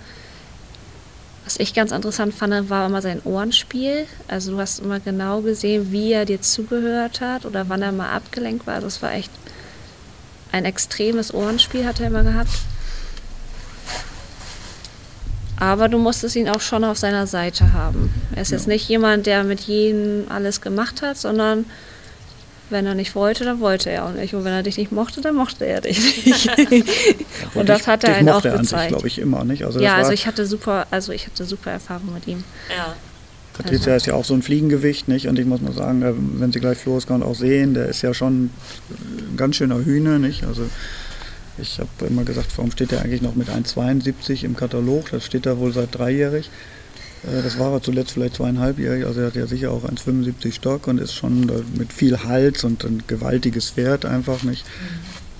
Was 1.44 1.58
ich 1.58 1.74
ganz 1.74 1.92
interessant 1.92 2.32
fand, 2.32 2.70
war 2.70 2.86
immer 2.86 3.02
sein 3.02 3.20
Ohrenspiel. 3.24 4.06
Also 4.26 4.52
du 4.52 4.58
hast 4.58 4.78
immer 4.78 5.00
genau 5.00 5.42
gesehen, 5.42 5.92
wie 5.92 6.12
er 6.12 6.24
dir 6.24 6.40
zugehört 6.40 7.20
hat 7.20 7.44
oder 7.44 7.68
wann 7.68 7.82
er 7.82 7.92
mal 7.92 8.10
abgelenkt 8.10 8.66
war. 8.66 8.80
Das 8.80 9.02
war 9.02 9.12
echt 9.12 9.30
ein 10.52 10.64
extremes 10.64 11.32
Ohrenspiel, 11.32 11.84
hat 11.84 12.00
er 12.00 12.08
immer 12.08 12.22
gehabt. 12.22 12.50
Aber 15.56 15.88
du 15.88 15.98
musstest 15.98 16.36
ihn 16.36 16.48
auch 16.48 16.62
schon 16.62 16.84
auf 16.84 16.96
seiner 16.96 17.26
Seite 17.26 17.74
haben. 17.74 18.12
Er 18.34 18.42
ist 18.42 18.50
ja. 18.50 18.56
jetzt 18.56 18.66
nicht 18.66 18.88
jemand, 18.88 19.26
der 19.26 19.44
mit 19.44 19.60
jedem 19.60 20.24
alles 20.30 20.62
gemacht 20.62 21.02
hat, 21.02 21.18
sondern 21.18 21.66
wenn 22.70 22.86
er 22.86 22.94
nicht 22.94 23.14
wollte, 23.14 23.44
dann 23.44 23.60
wollte 23.60 23.90
er 23.90 24.06
auch 24.06 24.12
nicht. 24.12 24.32
Und 24.34 24.44
wenn 24.44 24.52
er 24.52 24.62
dich 24.62 24.78
nicht 24.78 24.92
mochte, 24.92 25.20
dann 25.20 25.34
mochte 25.34 25.66
er 25.66 25.82
dich 25.82 26.24
nicht. 26.24 26.48
und 27.54 27.68
das 27.68 27.86
hat 27.86 28.04
er 28.04 28.14
einen 28.14 28.30
auch 28.30 28.42
gezeigt. 28.42 28.88
glaube 28.88 29.06
ich, 29.06 29.18
immer 29.18 29.44
nicht. 29.44 29.64
Also 29.64 29.80
ja, 29.80 29.96
also 29.96 30.12
ich 30.12 30.26
hatte 30.26 30.46
super, 30.46 30.86
also 30.90 31.12
ich 31.12 31.26
hatte 31.26 31.44
super 31.44 31.72
Erfahrung 31.72 32.14
mit 32.14 32.26
ihm. 32.26 32.44
Ja. 32.74 32.94
Patricia 33.62 33.94
ist 33.94 34.07
ja 34.07 34.14
auch 34.14 34.25
so 34.25 34.33
ein 34.35 34.42
Fliegengewicht, 34.42 35.09
nicht? 35.09 35.29
Und 35.29 35.38
ich 35.38 35.44
muss 35.44 35.61
mal 35.61 35.73
sagen, 35.73 36.03
äh, 36.03 36.12
wenn 36.14 36.53
Sie 36.53 36.61
gleich 36.61 36.79
Florian 36.79 37.23
auch 37.23 37.35
sehen, 37.35 37.75
der 37.75 37.88
ist 37.88 38.03
ja 38.03 38.14
schon 38.14 38.44
ein 38.90 39.37
ganz 39.37 39.57
schöner 39.57 39.85
Hühner, 39.85 40.18
nicht? 40.18 40.44
Also 40.44 40.62
ich 41.59 41.79
habe 41.79 42.07
immer 42.09 42.25
gesagt, 42.25 42.57
warum 42.57 42.70
steht 42.70 42.90
der 42.90 43.03
eigentlich 43.03 43.23
noch 43.23 43.35
mit 43.35 43.49
1,72 43.51 44.44
im 44.44 44.57
Katalog? 44.57 45.11
Das 45.11 45.27
steht 45.27 45.44
da 45.44 45.59
wohl 45.59 45.73
seit 45.73 45.94
dreijährig. 45.94 46.51
Äh, 47.25 47.42
das 47.42 47.59
war 47.59 47.73
er 47.73 47.83
zuletzt 47.83 48.12
vielleicht 48.12 48.37
zweieinhalbjährig, 48.37 49.05
also 49.05 49.20
er 49.20 49.27
hat 49.27 49.37
ja 49.37 49.46
sicher 49.46 49.73
auch 49.73 49.85
1,75 49.85 50.53
Stock 50.53 50.87
und 50.87 50.99
ist 50.99 51.14
schon 51.14 51.51
mit 51.77 51.92
viel 51.92 52.25
Hals 52.25 52.64
und 52.64 52.85
ein 52.85 53.03
gewaltiges 53.07 53.70
Pferd 53.70 54.07
einfach 54.07 54.42
nicht. 54.42 54.64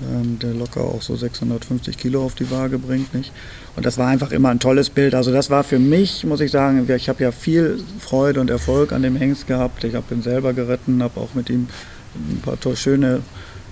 Ähm, 0.03 0.39
der 0.39 0.55
locker 0.55 0.81
auch 0.81 1.03
so 1.03 1.15
650 1.15 1.99
Kilo 1.99 2.25
auf 2.25 2.35
die 2.35 2.51
Waage 2.51 2.79
bringt, 2.79 3.15
nicht? 3.15 3.33
Und 3.77 3.85
das 3.85 3.99
war 3.99 4.09
einfach 4.09 4.33
immer 4.33 4.49
ein 4.49 4.59
tolles 4.59 4.91
Bild. 4.91 5.15
Also 5.15 5.33
das 5.33 5.51
war 5.51 5.63
für 5.63 5.79
mich, 5.79 6.25
muss 6.25 6.41
ich 6.41 6.51
sagen, 6.51 6.89
ich 6.89 7.09
habe 7.09 7.23
ja 7.23 7.33
viel 7.33 7.83
Freude 7.99 8.41
und 8.41 8.51
Erfolg 8.51 8.93
an 8.93 9.03
dem 9.03 9.17
Hengst 9.17 9.47
gehabt. 9.47 9.85
Ich 9.85 9.95
habe 9.95 10.15
ihn 10.15 10.23
selber 10.23 10.53
geritten, 10.53 11.03
habe 11.03 11.21
auch 11.21 11.35
mit 11.35 11.51
ihm 11.51 11.69
ein 12.15 12.41
paar 12.41 12.77
schöne 12.77 13.21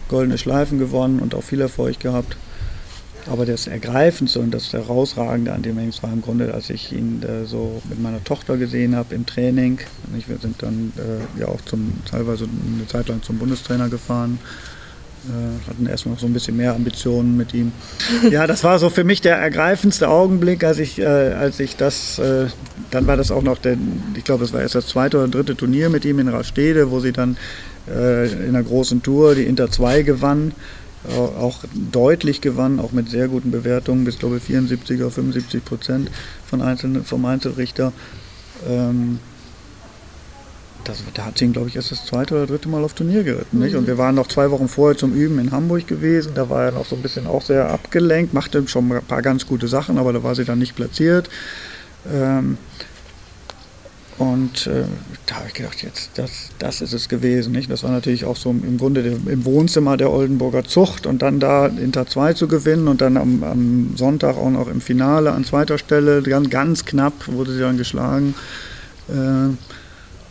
goldene 0.09 0.39
Schleifen 0.39 0.79
gewonnen 0.79 1.21
und 1.21 1.35
auch 1.35 1.43
viel 1.43 1.61
Erfolg 1.61 2.01
gehabt. 2.01 2.37
Aber 3.31 3.45
das 3.45 3.67
Ergreifendste 3.67 4.41
und 4.41 4.53
das 4.53 4.73
Herausragende 4.73 5.53
an 5.53 5.63
dem 5.63 5.77
Hengst 5.79 6.03
war 6.03 6.13
im 6.13 6.23
Grunde, 6.23 6.55
als 6.55 6.71
ich 6.71 6.93
ihn 6.93 7.23
äh, 7.23 7.45
so 7.45 7.83
mit 7.89 8.01
meiner 8.01 8.25
Tochter 8.25 8.57
gesehen 8.57 8.97
habe 8.97 9.15
im 9.15 9.27
Training. 9.27 9.81
Wir 10.27 10.39
sind 10.39 10.63
dann 10.63 10.93
äh, 10.97 11.41
ja 11.41 11.49
auch 11.49 11.61
zum, 11.63 11.93
teilweise 12.11 12.45
eine 12.45 12.87
Zeit 12.87 13.09
lang 13.09 13.23
zum 13.23 13.39
Bundestrainer 13.39 13.89
gefahren. 13.91 14.39
Äh, 15.29 15.69
hatten 15.69 15.87
erstmal 15.87 16.15
noch 16.15 16.21
so 16.21 16.27
ein 16.27 16.33
bisschen 16.33 16.57
mehr 16.57 16.75
Ambitionen 16.75 17.37
mit 17.37 17.53
ihm. 17.53 17.73
Ja, 18.31 18.47
das 18.47 18.65
war 18.65 18.79
so 18.79 18.89
für 18.89 19.05
mich 19.05 19.21
der 19.21 19.37
ergreifendste 19.37 20.09
Augenblick, 20.09 20.65
als 20.65 20.79
ich, 20.79 20.99
äh, 20.99 21.05
als 21.05 21.61
ich 21.61 21.77
das, 21.77 22.19
äh, 22.19 22.47
dann 22.91 23.07
war 23.07 23.17
das 23.17 23.31
auch 23.31 23.43
noch, 23.43 23.59
der, 23.59 23.77
ich 24.17 24.25
glaube, 24.25 24.45
es 24.45 24.53
war 24.53 24.61
erst 24.61 24.75
das 24.75 24.87
zweite 24.87 25.19
oder 25.19 25.29
dritte 25.29 25.57
Turnier 25.57 25.91
mit 25.91 26.05
ihm 26.05 26.19
in 26.19 26.29
Rastede, 26.29 26.91
wo 26.91 27.01
sie 27.01 27.13
dann 27.13 27.37
äh, 27.89 28.31
in 28.31 28.51
einer 28.51 28.63
großen 28.63 29.03
Tour 29.03 29.35
die 29.35 29.45
Inter 29.45 29.71
2 29.71 30.03
gewann 30.03 30.53
auch 31.17 31.61
deutlich 31.75 32.41
gewann, 32.41 32.81
auch 32.81 32.93
mit 32.93 33.09
sehr 33.09 33.29
guten 33.29 33.51
Bewertungen, 33.51 34.05
bis 34.05 34.19
glaube 34.19 34.39
ich 34.39 34.43
74 34.43 35.01
oder 35.01 35.11
75 35.11 35.65
Prozent 35.65 36.11
von 36.45 36.61
Einzelnen, 36.61 37.05
vom 37.05 37.25
Einzelrichter. 37.25 37.93
Ähm, 38.69 39.21
das, 40.89 41.03
da 41.15 41.27
hat 41.27 41.39
sie 41.39 41.45
ihn, 41.45 41.53
glaube 41.53 41.69
ich, 41.69 41.77
erst 41.77 41.93
das 41.93 42.07
zweite 42.07 42.35
oder 42.35 42.47
dritte 42.47 42.69
Mal 42.69 42.83
auf 42.83 42.95
Turnier 42.95 43.23
geritten. 43.23 43.59
Nicht? 43.59 43.77
Und 43.77 43.87
wir 43.87 43.99
waren 43.99 44.15
noch 44.15 44.27
zwei 44.27 44.51
Wochen 44.51 44.69
vorher 44.69 44.97
zum 44.97 45.13
Üben 45.15 45.39
in 45.39 45.53
Hamburg 45.53 45.87
gewesen. 45.87 46.33
Da 46.35 46.49
war 46.49 46.65
er 46.65 46.73
noch 46.73 46.87
so 46.87 46.97
ein 46.97 47.03
bisschen 47.03 47.27
auch 47.27 47.43
sehr 47.43 47.71
abgelenkt, 47.71 48.33
machte 48.33 48.67
schon 48.67 48.91
ein 48.91 49.03
paar 49.05 49.23
ganz 49.23 49.47
gute 49.47 49.69
Sachen, 49.69 49.99
aber 49.99 50.13
da 50.13 50.23
war 50.23 50.35
sie 50.35 50.45
dann 50.45 50.59
nicht 50.59 50.77
platziert. 50.77 51.29
Ähm, 52.11 52.57
und 54.19 54.67
äh, 54.67 54.85
da 55.27 55.37
habe 55.37 55.47
ich 55.47 55.55
gedacht, 55.55 55.83
jetzt, 55.83 56.11
das, 56.15 56.49
das 56.59 56.81
ist 56.81 56.93
es 56.93 57.09
gewesen. 57.09 57.53
Nicht? 57.53 57.71
Das 57.71 57.85
war 57.85 57.91
natürlich 57.91 58.25
auch 58.25 58.37
so 58.37 58.51
im 58.51 58.77
Grunde 58.77 59.01
im 59.03 59.45
Wohnzimmer 59.45 59.97
der 59.97 60.11
Oldenburger 60.11 60.65
Zucht 60.65 61.07
und 61.07 61.23
dann 61.23 61.39
da 61.39 61.67
Inter 61.67 62.07
2 62.07 62.33
zu 62.33 62.49
gewinnen 62.49 62.89
und 62.89 63.01
dann 63.01 63.17
am, 63.17 63.45
am, 63.45 63.97
Sonntag 63.97 64.37
auch 64.37 64.51
noch 64.51 64.69
im 64.69 64.81
Finale 64.81 65.33
an 65.33 65.45
zweiter 65.45 65.79
Stelle, 65.79 66.23
ganz, 66.23 66.51
ganz 66.51 66.85
knapp 66.85 67.29
wurde 67.29 67.53
sie 67.53 67.61
dann 67.61 67.77
geschlagen. 67.77 68.35
Äh, 69.09 69.55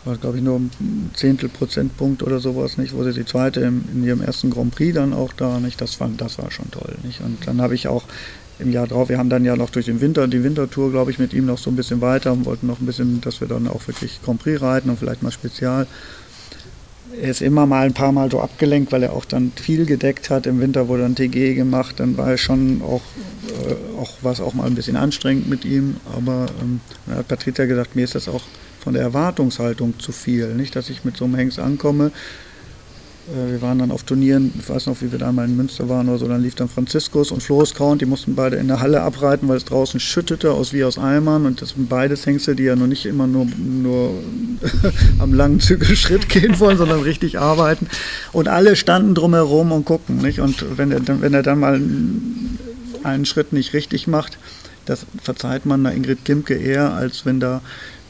war 0.08 0.16
glaube 0.16 0.38
ich 0.38 0.42
nur 0.42 0.58
ein 0.58 1.10
Zehntel 1.14 1.48
Prozentpunkt 1.48 2.22
oder 2.22 2.40
sowas, 2.40 2.78
nicht? 2.78 2.94
Wurde 2.94 3.12
sie 3.12 3.24
zweite 3.24 3.60
im, 3.60 3.84
in 3.92 4.04
ihrem 4.04 4.22
ersten 4.22 4.50
Grand 4.50 4.74
Prix 4.74 4.94
dann 4.94 5.12
auch 5.12 5.32
da, 5.32 5.60
nicht? 5.60 5.80
Das 5.80 6.00
war, 6.00 6.10
das 6.16 6.38
war 6.38 6.50
schon 6.50 6.70
toll, 6.70 6.94
nicht? 7.04 7.20
Und 7.20 7.46
dann 7.46 7.60
habe 7.60 7.74
ich 7.74 7.86
auch 7.88 8.04
im 8.58 8.72
Jahr 8.72 8.86
drauf. 8.86 9.08
Wir 9.08 9.18
haben 9.18 9.30
dann 9.30 9.44
ja 9.44 9.54
noch 9.54 9.70
durch 9.70 9.86
den 9.86 10.00
Winter, 10.00 10.26
die 10.26 10.42
Wintertour, 10.42 10.90
glaube 10.90 11.10
ich, 11.10 11.18
mit 11.18 11.32
ihm 11.32 11.46
noch 11.46 11.58
so 11.58 11.70
ein 11.70 11.76
bisschen 11.76 12.00
weiter 12.00 12.32
und 12.32 12.46
wollten 12.46 12.66
noch 12.66 12.80
ein 12.80 12.86
bisschen, 12.86 13.20
dass 13.20 13.40
wir 13.40 13.48
dann 13.48 13.68
auch 13.68 13.86
wirklich 13.86 14.20
Grand 14.24 14.42
Prix 14.42 14.60
reiten 14.60 14.90
und 14.90 14.98
vielleicht 14.98 15.22
mal 15.22 15.30
Spezial. 15.30 15.86
Er 17.20 17.30
ist 17.30 17.42
immer 17.42 17.66
mal 17.66 17.86
ein 17.86 17.94
paar 17.94 18.12
Mal 18.12 18.30
so 18.30 18.40
abgelenkt, 18.40 18.92
weil 18.92 19.02
er 19.02 19.12
auch 19.12 19.24
dann 19.24 19.52
viel 19.56 19.86
gedeckt 19.86 20.30
hat. 20.30 20.46
Im 20.46 20.60
Winter 20.60 20.88
wurde 20.88 21.02
dann 21.02 21.16
TG 21.16 21.54
gemacht, 21.54 22.00
dann 22.00 22.16
war 22.16 22.30
er 22.30 22.38
schon 22.38 22.82
auch, 22.82 23.02
äh, 23.48 24.00
auch 24.00 24.12
war 24.22 24.32
es 24.32 24.40
auch 24.40 24.54
mal 24.54 24.66
ein 24.66 24.74
bisschen 24.74 24.96
anstrengend 24.96 25.48
mit 25.48 25.64
ihm. 25.64 25.96
Aber 26.16 26.46
ähm, 26.60 26.80
dann 27.06 27.18
hat 27.18 27.28
Patricia 27.28 27.66
gesagt, 27.66 27.96
mir 27.96 28.04
ist 28.04 28.14
das 28.14 28.28
auch 28.28 28.42
von 28.88 28.94
der 28.94 29.02
Erwartungshaltung 29.02 29.98
zu 29.98 30.12
viel. 30.12 30.54
Nicht, 30.54 30.74
dass 30.74 30.88
ich 30.88 31.04
mit 31.04 31.14
so 31.14 31.26
einem 31.26 31.34
Hengst 31.34 31.58
ankomme, 31.58 32.10
äh, 33.28 33.52
wir 33.52 33.60
waren 33.60 33.78
dann 33.78 33.90
auf 33.90 34.02
Turnieren, 34.02 34.50
ich 34.58 34.66
weiß 34.66 34.86
noch, 34.86 35.02
wie 35.02 35.12
wir 35.12 35.18
da 35.18 35.30
mal 35.30 35.44
in 35.44 35.58
Münster 35.58 35.90
waren 35.90 36.08
oder 36.08 36.16
so, 36.16 36.26
dann 36.26 36.42
lief 36.42 36.54
dann 36.54 36.70
Franziskus 36.70 37.30
und 37.30 37.42
Floris 37.42 37.74
Count, 37.74 38.00
die 38.00 38.06
mussten 38.06 38.34
beide 38.34 38.56
in 38.56 38.66
der 38.66 38.80
Halle 38.80 39.02
abreiten, 39.02 39.46
weil 39.46 39.58
es 39.58 39.66
draußen 39.66 40.00
schüttete 40.00 40.52
aus 40.52 40.72
wie 40.72 40.84
aus 40.84 40.96
Eimern 40.96 41.44
und 41.44 41.60
das 41.60 41.74
sind 41.76 41.90
beides 41.90 42.24
Hengste, 42.24 42.56
die 42.56 42.62
ja 42.62 42.76
noch 42.76 42.86
nicht 42.86 43.04
immer 43.04 43.26
nur, 43.26 43.46
nur 43.58 44.14
am 45.18 45.34
langen 45.34 45.60
Zügelschritt 45.60 46.30
gehen 46.30 46.58
wollen, 46.58 46.78
sondern 46.78 47.02
richtig 47.02 47.38
arbeiten 47.38 47.88
und 48.32 48.48
alle 48.48 48.74
standen 48.74 49.14
drumherum 49.14 49.70
und 49.70 49.84
gucken, 49.84 50.16
nicht? 50.16 50.40
und 50.40 50.64
wenn 50.78 50.92
er, 50.92 51.02
wenn 51.06 51.32
dann 51.42 51.60
mal 51.60 51.78
einen 53.02 53.26
Schritt 53.26 53.52
nicht 53.52 53.74
richtig 53.74 54.06
macht, 54.06 54.38
das 54.86 55.04
verzeiht 55.22 55.66
man 55.66 55.84
der 55.84 55.92
Ingrid 55.92 56.24
Kimke 56.24 56.54
eher, 56.54 56.94
als 56.94 57.26
wenn 57.26 57.40
da 57.40 57.60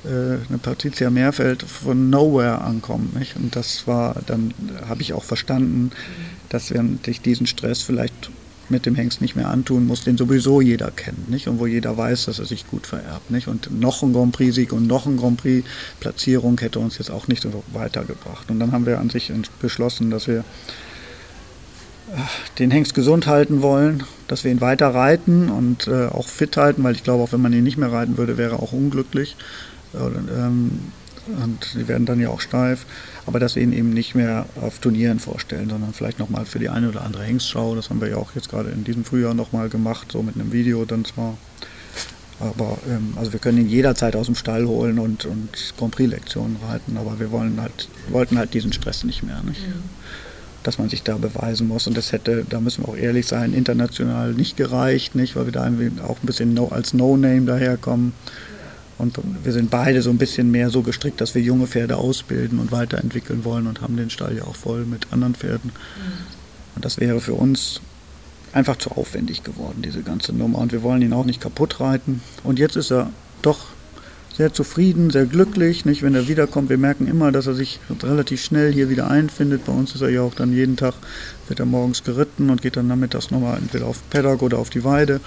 eine 0.04 0.58
Patricia 0.58 1.10
Mehrfeld 1.10 1.62
von 1.62 2.10
Nowhere 2.10 2.62
ankommt. 2.62 3.18
Nicht? 3.18 3.36
Und 3.36 3.56
das 3.56 3.86
war, 3.86 4.16
dann 4.26 4.54
habe 4.88 5.02
ich 5.02 5.12
auch 5.12 5.24
verstanden, 5.24 5.90
dass 6.48 6.72
wenn 6.72 6.98
ich 7.06 7.20
diesen 7.20 7.46
Stress 7.46 7.82
vielleicht 7.82 8.30
mit 8.70 8.86
dem 8.86 8.94
Hengst 8.94 9.20
nicht 9.20 9.36
mehr 9.36 9.48
antun 9.48 9.86
muss, 9.86 10.04
den 10.04 10.16
sowieso 10.16 10.60
jeder 10.60 10.90
kennt, 10.90 11.30
nicht? 11.30 11.48
Und 11.48 11.58
wo 11.58 11.66
jeder 11.66 11.96
weiß, 11.96 12.26
dass 12.26 12.38
er 12.38 12.44
sich 12.44 12.66
gut 12.66 12.86
vererbt, 12.86 13.30
nicht? 13.30 13.48
Und 13.48 13.70
noch 13.80 14.02
ein 14.02 14.12
Grand 14.12 14.32
Prix-Sieg 14.32 14.72
und 14.72 14.86
noch 14.86 15.06
ein 15.06 15.16
Grand 15.16 15.38
Prix-Platzierung 15.38 16.60
hätte 16.60 16.78
uns 16.78 16.98
jetzt 16.98 17.10
auch 17.10 17.28
nicht 17.28 17.42
so 17.42 17.62
weitergebracht. 17.72 18.50
Und 18.50 18.60
dann 18.60 18.72
haben 18.72 18.86
wir 18.86 18.98
an 18.98 19.10
sich 19.10 19.32
beschlossen, 19.60 20.10
dass 20.10 20.26
wir 20.26 20.38
äh, 20.38 22.20
den 22.58 22.70
Hengst 22.70 22.94
gesund 22.94 23.26
halten 23.26 23.62
wollen, 23.62 24.04
dass 24.26 24.44
wir 24.44 24.50
ihn 24.50 24.60
weiter 24.60 24.88
reiten 24.88 25.48
und 25.48 25.86
äh, 25.86 26.06
auch 26.06 26.28
fit 26.28 26.56
halten, 26.56 26.84
weil 26.84 26.94
ich 26.94 27.04
glaube, 27.04 27.22
auch 27.22 27.32
wenn 27.32 27.42
man 27.42 27.52
ihn 27.52 27.64
nicht 27.64 27.78
mehr 27.78 27.92
reiten 27.92 28.18
würde, 28.18 28.36
wäre 28.36 28.56
er 28.56 28.62
auch 28.62 28.72
unglücklich. 28.72 29.36
Ähm, 29.94 30.70
und 31.42 31.64
sie 31.64 31.88
werden 31.88 32.06
dann 32.06 32.20
ja 32.20 32.30
auch 32.30 32.40
steif, 32.40 32.86
aber 33.26 33.38
dass 33.38 33.54
wir 33.54 33.62
ihn 33.62 33.72
eben 33.72 33.90
nicht 33.90 34.14
mehr 34.14 34.46
auf 34.60 34.78
Turnieren 34.78 35.18
vorstellen, 35.18 35.68
sondern 35.68 35.92
vielleicht 35.92 36.18
nochmal 36.18 36.46
für 36.46 36.58
die 36.58 36.70
eine 36.70 36.88
oder 36.88 37.04
andere 37.04 37.24
Hengstschau. 37.24 37.74
Das 37.74 37.90
haben 37.90 38.00
wir 38.00 38.08
ja 38.08 38.16
auch 38.16 38.34
jetzt 38.34 38.48
gerade 38.48 38.70
in 38.70 38.84
diesem 38.84 39.04
Frühjahr 39.04 39.34
nochmal 39.34 39.68
gemacht, 39.68 40.10
so 40.12 40.22
mit 40.22 40.36
einem 40.36 40.52
Video 40.52 40.84
dann 40.84 41.04
zwar. 41.04 41.36
Aber 42.40 42.78
ähm, 42.88 43.14
also 43.16 43.32
wir 43.32 43.40
können 43.40 43.58
ihn 43.58 43.68
jederzeit 43.68 44.14
aus 44.16 44.26
dem 44.26 44.36
Stall 44.36 44.66
holen 44.66 44.98
und, 44.98 45.24
und 45.24 45.50
Grand 45.76 45.94
Prix-Lektionen 45.94 46.56
reiten, 46.68 46.96
aber 46.96 47.18
wir 47.18 47.30
wollen 47.30 47.60
halt, 47.60 47.88
wollten 48.10 48.38
halt 48.38 48.54
diesen 48.54 48.72
Stress 48.72 49.04
nicht 49.04 49.22
mehr. 49.22 49.42
Nicht? 49.44 49.66
Mhm. 49.66 49.82
Dass 50.62 50.78
man 50.78 50.88
sich 50.88 51.02
da 51.02 51.16
beweisen 51.16 51.66
muss. 51.66 51.86
Und 51.86 51.96
das 51.96 52.12
hätte, 52.12 52.46
da 52.48 52.60
müssen 52.60 52.84
wir 52.84 52.90
auch 52.90 52.96
ehrlich 52.96 53.26
sein, 53.26 53.54
international 53.54 54.32
nicht 54.32 54.56
gereicht, 54.56 55.14
nicht, 55.14 55.34
weil 55.34 55.46
wir 55.46 55.52
da 55.52 55.64
auch 56.06 56.16
ein 56.22 56.26
bisschen 56.26 56.54
no, 56.54 56.68
als 56.68 56.94
No-Name 56.94 57.42
daherkommen. 57.42 58.12
Und 58.98 59.18
wir 59.44 59.52
sind 59.52 59.70
beide 59.70 60.02
so 60.02 60.10
ein 60.10 60.18
bisschen 60.18 60.50
mehr 60.50 60.70
so 60.70 60.82
gestrickt, 60.82 61.20
dass 61.20 61.34
wir 61.34 61.42
junge 61.42 61.66
Pferde 61.66 61.96
ausbilden 61.96 62.58
und 62.58 62.72
weiterentwickeln 62.72 63.44
wollen 63.44 63.66
und 63.66 63.80
haben 63.80 63.96
den 63.96 64.10
Stall 64.10 64.36
ja 64.36 64.42
auch 64.44 64.56
voll 64.56 64.84
mit 64.84 65.12
anderen 65.12 65.34
Pferden. 65.34 65.70
Mhm. 65.70 66.36
Und 66.74 66.84
das 66.84 66.98
wäre 66.98 67.20
für 67.20 67.34
uns 67.34 67.80
einfach 68.52 68.76
zu 68.76 68.90
aufwendig 68.90 69.44
geworden, 69.44 69.82
diese 69.82 70.02
ganze 70.02 70.32
Nummer. 70.32 70.58
Und 70.58 70.72
wir 70.72 70.82
wollen 70.82 71.02
ihn 71.02 71.12
auch 71.12 71.24
nicht 71.24 71.40
kaputt 71.40 71.80
reiten. 71.80 72.20
Und 72.44 72.58
jetzt 72.58 72.76
ist 72.76 72.90
er 72.90 73.10
doch 73.42 73.66
sehr 74.36 74.52
zufrieden, 74.52 75.10
sehr 75.10 75.26
glücklich. 75.26 75.84
Nicht, 75.84 76.02
wenn 76.02 76.14
er 76.14 76.28
wiederkommt, 76.28 76.70
wir 76.70 76.78
merken 76.78 77.08
immer, 77.08 77.32
dass 77.32 77.46
er 77.46 77.54
sich 77.54 77.80
relativ 78.02 78.42
schnell 78.42 78.72
hier 78.72 78.88
wieder 78.88 79.10
einfindet. 79.10 79.64
Bei 79.64 79.72
uns 79.72 79.94
ist 79.94 80.00
er 80.00 80.10
ja 80.10 80.22
auch 80.22 80.34
dann 80.34 80.52
jeden 80.52 80.76
Tag, 80.76 80.94
wird 81.48 81.60
er 81.60 81.66
morgens 81.66 82.04
geritten 82.04 82.48
und 82.50 82.62
geht 82.62 82.76
dann 82.76 82.86
nachmittags 82.86 83.30
nochmal 83.30 83.58
entweder 83.58 83.86
auf 83.86 84.00
Paddock 84.10 84.42
oder 84.42 84.58
auf 84.58 84.70
die 84.70 84.84
Weide 84.84 85.20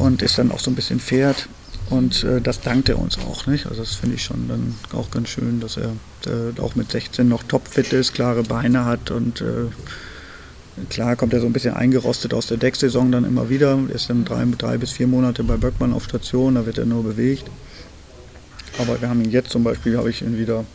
und 0.00 0.22
ist 0.22 0.38
dann 0.38 0.50
auch 0.50 0.58
so 0.58 0.70
ein 0.70 0.74
bisschen 0.74 0.98
Pferd. 0.98 1.48
Und 1.88 2.24
äh, 2.24 2.40
das 2.40 2.60
dankt 2.60 2.88
er 2.88 2.98
uns 2.98 3.18
auch, 3.18 3.46
nicht? 3.46 3.66
Also 3.66 3.82
das 3.82 3.94
finde 3.94 4.16
ich 4.16 4.24
schon 4.24 4.48
dann 4.48 4.74
auch 4.92 5.10
ganz 5.10 5.28
schön, 5.28 5.60
dass 5.60 5.76
er 5.76 5.92
äh, 6.26 6.60
auch 6.60 6.74
mit 6.74 6.90
16 6.90 7.28
noch 7.28 7.44
topfit 7.44 7.92
ist, 7.92 8.14
klare 8.14 8.42
Beine 8.42 8.84
hat 8.84 9.10
und 9.10 9.40
äh, 9.40 9.68
Klar 10.90 11.16
kommt 11.16 11.32
er 11.32 11.40
so 11.40 11.46
ein 11.46 11.54
bisschen 11.54 11.72
eingerostet 11.72 12.34
aus 12.34 12.48
der 12.48 12.58
Decksaison 12.58 13.10
dann 13.10 13.24
immer 13.24 13.48
wieder. 13.48 13.78
Er 13.88 13.94
ist 13.94 14.10
dann 14.10 14.26
drei, 14.26 14.44
drei 14.58 14.76
bis 14.76 14.92
vier 14.92 15.06
Monate 15.06 15.42
bei 15.42 15.56
Böckmann 15.56 15.94
auf 15.94 16.04
Station, 16.04 16.54
da 16.54 16.66
wird 16.66 16.76
er 16.76 16.84
nur 16.84 17.02
bewegt. 17.02 17.44
Aber 18.78 19.00
wir 19.00 19.08
haben 19.08 19.24
ihn 19.24 19.30
jetzt 19.30 19.50
zum 19.50 19.64
Beispiel, 19.64 19.96
habe 19.96 20.10
ich 20.10 20.20
ihn 20.20 20.38
wieder 20.38 20.66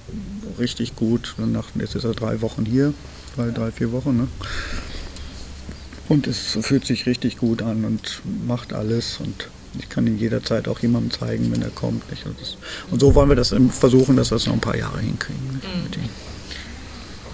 richtig 0.58 0.96
gut. 0.96 1.36
Nach, 1.38 1.68
jetzt 1.76 1.94
ist 1.94 2.04
er 2.04 2.14
drei 2.14 2.42
Wochen 2.42 2.66
hier, 2.66 2.96
drei, 3.36 3.52
drei 3.52 3.72
vier 3.72 3.92
Wochen. 3.92 4.18
Ne? 4.18 4.28
Und 6.10 6.26
es 6.26 6.58
fühlt 6.62 6.86
sich 6.86 7.06
richtig 7.06 7.38
gut 7.38 7.62
an 7.62 7.86
und 7.86 8.24
macht 8.48 8.74
alles. 8.74 9.20
Und 9.20 9.50
ich 9.80 9.90
kann 9.90 10.06
ihn 10.08 10.18
jederzeit 10.18 10.68
auch 10.68 10.80
jemandem 10.80 11.12
zeigen, 11.12 11.52
wenn 11.52 11.62
er 11.62 11.70
kommt. 11.70 12.10
Nicht? 12.12 12.26
Und 12.90 13.00
so 13.00 13.16
wollen 13.16 13.30
wir 13.30 13.36
das 13.36 13.54
versuchen, 13.72 14.18
dass 14.18 14.32
wir 14.32 14.36
es 14.36 14.46
noch 14.46 14.54
ein 14.54 14.62
paar 14.62 14.76
Jahre 14.76 15.00
hinkriegen. 15.00 15.42
Mhm. 15.46 16.10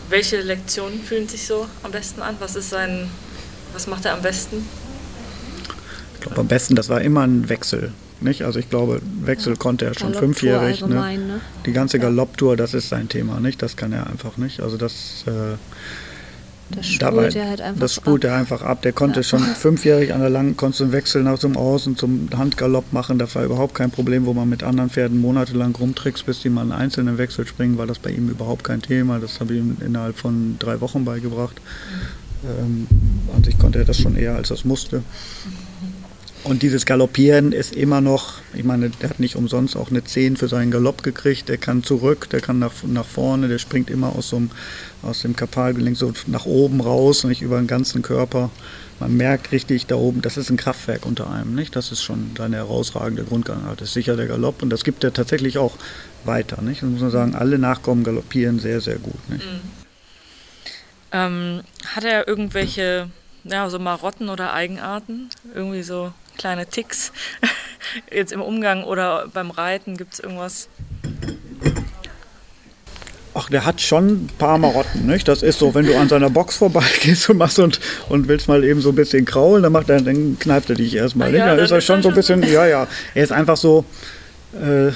Welche 0.10 0.42
Lektionen 0.42 1.02
fühlen 1.02 1.28
sich 1.28 1.46
so 1.46 1.68
am 1.84 1.92
besten 1.92 2.22
an? 2.22 2.36
Was 2.40 2.56
ist 2.56 2.70
sein, 2.70 3.10
was 3.74 3.88
macht 3.88 4.06
er 4.06 4.14
am 4.14 4.22
besten? 4.22 4.66
Ich 6.16 6.22
glaube, 6.22 6.40
am 6.40 6.48
besten, 6.48 6.76
das 6.76 6.90
war 6.90 7.02
immer 7.02 7.22
ein 7.22 7.50
Wechsel. 7.50 7.92
Nicht? 8.22 8.44
Also 8.44 8.60
ich 8.60 8.70
glaube, 8.70 9.02
Wechsel 9.22 9.54
ja. 9.54 9.60
konnte 9.60 9.86
er 9.86 9.94
schon 9.94 10.14
fünfjährig. 10.14 10.82
Ne? 10.86 11.18
ne? 11.18 11.42
Die 11.66 11.74
ganze 11.74 12.00
Galopptour, 12.00 12.56
das 12.56 12.74
ist 12.74 12.90
sein 12.90 13.10
Thema, 13.10 13.40
nicht? 13.40 13.62
Das 13.62 13.76
kann 13.76 13.92
er 13.92 14.08
einfach 14.08 14.38
nicht. 14.38 14.62
Also 14.62 14.78
das 14.78 15.24
äh, 15.28 15.58
das 16.72 16.86
spult 16.88 17.36
er 17.36 17.49
halt 17.49 17.61
einfach 17.61 17.80
Das 17.80 17.93
spult 17.95 18.26
ab. 18.26 18.32
er 18.32 18.38
einfach 18.38 18.61
ab. 18.61 18.82
Der 18.82 18.93
konnte 18.93 19.20
ja. 19.20 19.24
schon 19.24 19.39
fünfjährig 19.39 20.13
an 20.13 20.20
der 20.20 20.30
langen, 20.30 20.57
konnte 20.57 20.84
einen 20.84 20.91
Wechsel 20.91 21.24
nach 21.24 21.39
zum 21.39 21.55
Außen 21.57 21.97
zum 21.97 22.30
Handgalopp 22.36 22.91
machen. 22.93 23.18
Das 23.20 23.36
war 23.36 23.43
überhaupt 23.43 23.76
kein 23.76 23.91
Problem, 23.91 24.26
wo 24.26 24.34
man 24.34 24.49
mit 24.49 24.63
anderen 24.63 24.89
Pferden 24.89 25.20
monatelang 25.20 25.76
rumtrickst, 25.76 26.26
bis 26.26 26.41
die 26.41 26.49
mal 26.49 26.61
einen 26.61 26.72
einzelnen 26.72 27.18
Wechsel 27.18 27.47
springen, 27.47 27.78
war 27.78 27.88
das 27.88 27.99
bei 27.99 28.11
ihm 28.11 28.30
überhaupt 28.30 28.63
kein 28.63 28.82
Thema. 28.82 29.20
Das 29.20 29.39
habe 29.39 29.53
ich 29.53 29.59
ihm 29.59 29.78
innerhalb 29.86 30.18
von 30.18 30.57
drei 30.59 30.82
Wochen 30.82 31.05
beigebracht. 31.05 31.59
Mhm. 31.59 32.28
Ähm, 32.43 32.88
an 33.36 33.43
sich 33.43 33.57
konnte 33.57 33.80
er 33.80 33.86
das 33.86 33.99
schon 33.99 34.15
eher, 34.15 34.36
als 34.36 34.49
das 34.49 34.63
musste. 34.63 35.01
Und 36.44 36.62
dieses 36.62 36.86
Galoppieren 36.86 37.52
ist 37.52 37.76
immer 37.76 38.00
noch, 38.00 38.36
ich 38.54 38.64
meine, 38.64 38.90
der 38.90 39.10
hat 39.10 39.20
nicht 39.20 39.36
umsonst 39.36 39.76
auch 39.76 39.90
eine 39.90 40.04
10 40.04 40.38
für 40.38 40.48
seinen 40.48 40.72
Galopp 40.72 41.04
gekriegt. 41.04 41.50
Der 41.50 41.58
kann 41.58 41.84
zurück, 41.84 42.30
der 42.30 42.40
kann 42.40 42.60
nach, 42.60 42.72
nach 42.86 43.06
vorne, 43.06 43.48
der 43.48 43.58
springt 43.58 43.90
immer 43.90 44.16
aus, 44.16 44.30
so 44.30 44.38
einem, 44.38 44.52
aus 45.02 45.22
dem 45.24 45.36
Kapalgelenk 45.36 45.98
so 45.98 46.14
nach 46.28 46.46
oben 46.46 46.80
raus, 46.80 47.24
nicht 47.26 47.42
über 47.42 47.58
den 47.58 47.68
ganzen 47.68 48.02
Körper. 48.02 48.50
Man 49.00 49.16
merkt 49.16 49.52
richtig 49.52 49.86
da 49.86 49.96
oben, 49.96 50.22
das 50.22 50.38
ist 50.38 50.50
ein 50.50 50.58
Kraftwerk 50.58 51.06
unter 51.06 51.30
einem, 51.30 51.54
nicht? 51.54 51.76
Das 51.76 51.92
ist 51.92 52.02
schon 52.02 52.32
eine 52.40 52.56
herausragende 52.56 53.24
Grundgangart. 53.24 53.82
Das 53.82 53.90
ist 53.90 53.94
sicher 53.94 54.16
der 54.16 54.28
Galopp 54.28 54.64
und 54.64 54.70
das 54.70 54.84
gibt 54.84 55.04
er 55.04 55.14
tatsächlich 55.14 55.58
auch 55.58 55.76
weiter, 56.24 56.62
nicht? 56.62 56.82
Und 56.82 56.94
muss 56.94 57.02
man 57.02 57.12
sagen, 57.12 57.36
alle 57.36 57.60
Nachkommen 57.60 58.04
galoppieren 58.04 58.60
sehr, 58.60 58.82
sehr 58.82 58.98
gut, 58.98 59.30
nicht? 59.30 59.46
Mhm. 59.46 59.60
Ähm, 61.12 61.62
hat 61.86 62.04
er 62.04 62.28
irgendwelche, 62.28 63.10
ja, 63.44 63.70
so 63.70 63.80
Marotten 63.80 64.30
oder 64.30 64.54
Eigenarten? 64.54 65.30
Irgendwie 65.54 65.84
so 65.84 66.12
kleine 66.38 66.66
Ticks 66.66 67.12
jetzt 68.12 68.32
im 68.32 68.42
Umgang 68.42 68.84
oder 68.84 69.28
beim 69.34 69.52
Reiten? 69.52 69.98
Gibt 69.98 70.14
es 70.14 70.20
irgendwas? 70.20 70.70
Ach, 73.34 73.50
der 73.52 73.66
hat 73.66 73.82
schon 73.82 74.08
ein 74.08 74.30
paar 74.40 74.58
Marotten, 74.58 75.06
nicht? 75.06 75.28
Das 75.28 75.44
ist 75.44 75.60
so, 75.60 75.76
wenn 75.76 75.86
du 75.86 75.96
an 75.96 76.10
seiner 76.10 76.32
Box 76.32 76.56
vorbeigehst 76.56 77.30
und 77.30 77.38
machst 77.38 77.60
und, 77.60 77.80
und 78.10 78.28
willst 78.28 78.48
mal 78.48 78.64
eben 78.64 78.82
so 78.82 78.90
ein 78.90 78.96
bisschen 78.96 79.26
kraulen, 79.26 79.62
dann 79.62 79.72
macht 79.72 79.90
er, 79.90 80.02
dann 80.02 80.40
kneift 80.40 80.72
er 80.72 80.76
dich 80.76 80.96
erstmal. 80.96 81.36
Ja, 81.36 81.56
dann 81.56 81.60
ist 81.60 81.70
er 81.70 81.82
schon 81.82 82.02
so 82.02 82.10
ein 82.10 82.16
bisschen, 82.16 82.42
ja, 82.42 82.66
ja. 82.66 82.88
Er 83.14 83.24
ist 83.24 83.32
einfach 83.32 83.58
so, 83.58 83.86
äh, 84.60 84.88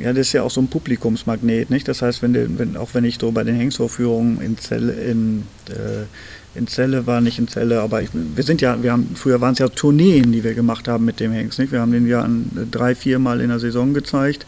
ja, 0.00 0.12
das 0.12 0.28
ist 0.28 0.32
ja 0.32 0.44
auch 0.44 0.52
so 0.52 0.60
ein 0.60 0.68
Publikumsmagnet, 0.68 1.70
nicht? 1.70 1.88
Das 1.88 2.00
heißt, 2.00 2.22
wenn, 2.22 2.58
wenn 2.58 2.76
auch 2.76 2.90
wenn 2.92 3.04
ich 3.04 3.18
so 3.20 3.32
bei 3.32 3.42
den 3.42 3.56
Hengstvorführungen 3.56 4.40
in 4.40 4.56
Zelle, 4.56 4.92
in, 4.92 5.46
äh, 5.68 6.06
in 6.54 6.66
Celle 6.66 7.06
war, 7.06 7.20
nicht 7.20 7.38
in 7.38 7.48
Celle, 7.48 7.80
aber 7.80 8.02
ich, 8.02 8.10
wir 8.12 8.42
sind 8.42 8.60
ja, 8.60 8.82
wir 8.82 8.92
haben, 8.92 9.14
früher 9.14 9.40
waren 9.40 9.52
es 9.52 9.58
ja 9.60 9.68
Tourneen, 9.68 10.32
die 10.32 10.42
wir 10.42 10.54
gemacht 10.54 10.88
haben 10.88 11.04
mit 11.04 11.20
dem 11.20 11.32
Hengst. 11.32 11.58
Nicht? 11.58 11.72
Wir 11.72 11.80
haben 11.80 11.92
den 11.92 12.08
ja 12.08 12.22
an, 12.22 12.50
drei, 12.70 12.94
vier 12.94 13.18
Mal 13.18 13.40
in 13.40 13.48
der 13.48 13.60
Saison 13.60 13.94
gezeigt, 13.94 14.46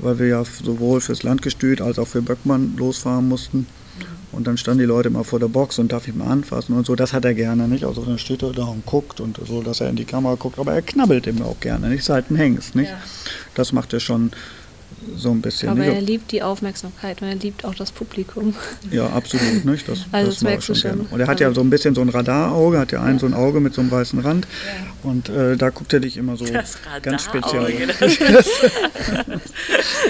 weil 0.00 0.18
wir 0.18 0.26
ja 0.26 0.44
sowohl 0.44 1.00
fürs 1.00 1.22
Landgestüt 1.22 1.80
als 1.80 1.98
auch 1.98 2.08
für 2.08 2.22
Böckmann 2.22 2.74
losfahren 2.76 3.28
mussten. 3.28 3.66
Und 4.30 4.46
dann 4.46 4.58
standen 4.58 4.80
die 4.80 4.84
Leute 4.84 5.08
immer 5.08 5.24
vor 5.24 5.40
der 5.40 5.48
Box 5.48 5.78
und 5.78 5.90
darf 5.90 6.06
ich 6.06 6.14
mal 6.14 6.26
anfassen 6.26 6.76
und 6.76 6.86
so. 6.86 6.94
Das 6.94 7.12
hat 7.12 7.24
er 7.24 7.34
gerne, 7.34 7.66
nicht? 7.66 7.84
Also 7.84 8.04
dann 8.04 8.18
steht 8.18 8.42
er 8.42 8.52
da 8.52 8.64
und 8.64 8.84
guckt 8.84 9.20
und 9.20 9.40
so, 9.46 9.62
dass 9.62 9.80
er 9.80 9.88
in 9.88 9.96
die 9.96 10.04
Kamera 10.04 10.34
guckt. 10.34 10.58
Aber 10.58 10.74
er 10.74 10.82
knabbelt 10.82 11.26
eben 11.26 11.42
auch 11.42 11.58
gerne, 11.60 11.88
nicht? 11.88 12.04
Seit 12.04 12.30
ein 12.30 12.36
Hengst, 12.36 12.74
nicht? 12.74 12.90
Ja. 12.90 12.98
Das 13.54 13.72
macht 13.72 13.92
er 13.94 14.00
schon 14.00 14.32
so 15.16 15.30
ein 15.30 15.40
bisschen. 15.40 15.68
Aber 15.68 15.84
er 15.84 16.00
liebt 16.00 16.32
die 16.32 16.42
Aufmerksamkeit 16.42 17.22
und 17.22 17.28
er 17.28 17.34
liebt 17.34 17.64
auch 17.64 17.74
das 17.74 17.92
Publikum. 17.92 18.54
Ja, 18.90 19.08
absolut. 19.08 19.64
Nicht? 19.64 19.88
Das, 19.88 20.06
also 20.12 20.26
das, 20.26 20.34
das 20.36 20.42
merkst 20.42 20.68
du 20.68 20.74
schon. 20.74 20.90
Gerne. 20.90 21.06
Und 21.10 21.20
er 21.20 21.26
hat 21.26 21.40
ja 21.40 21.52
so 21.52 21.60
ein 21.60 21.70
bisschen 21.70 21.94
so 21.94 22.00
ein 22.00 22.08
Radarauge, 22.08 22.78
hat 22.78 22.92
ja 22.92 23.02
ein 23.02 23.14
ja. 23.14 23.20
so 23.20 23.26
ein 23.26 23.34
Auge 23.34 23.60
mit 23.60 23.74
so 23.74 23.80
einem 23.80 23.90
weißen 23.90 24.18
Rand. 24.20 24.46
Ja. 24.66 25.10
Und 25.10 25.28
äh, 25.28 25.56
da 25.56 25.70
guckt 25.70 25.92
er 25.92 26.00
dich 26.00 26.16
immer 26.16 26.36
so 26.36 26.44
ganz 27.02 27.24
speziell. 27.24 27.72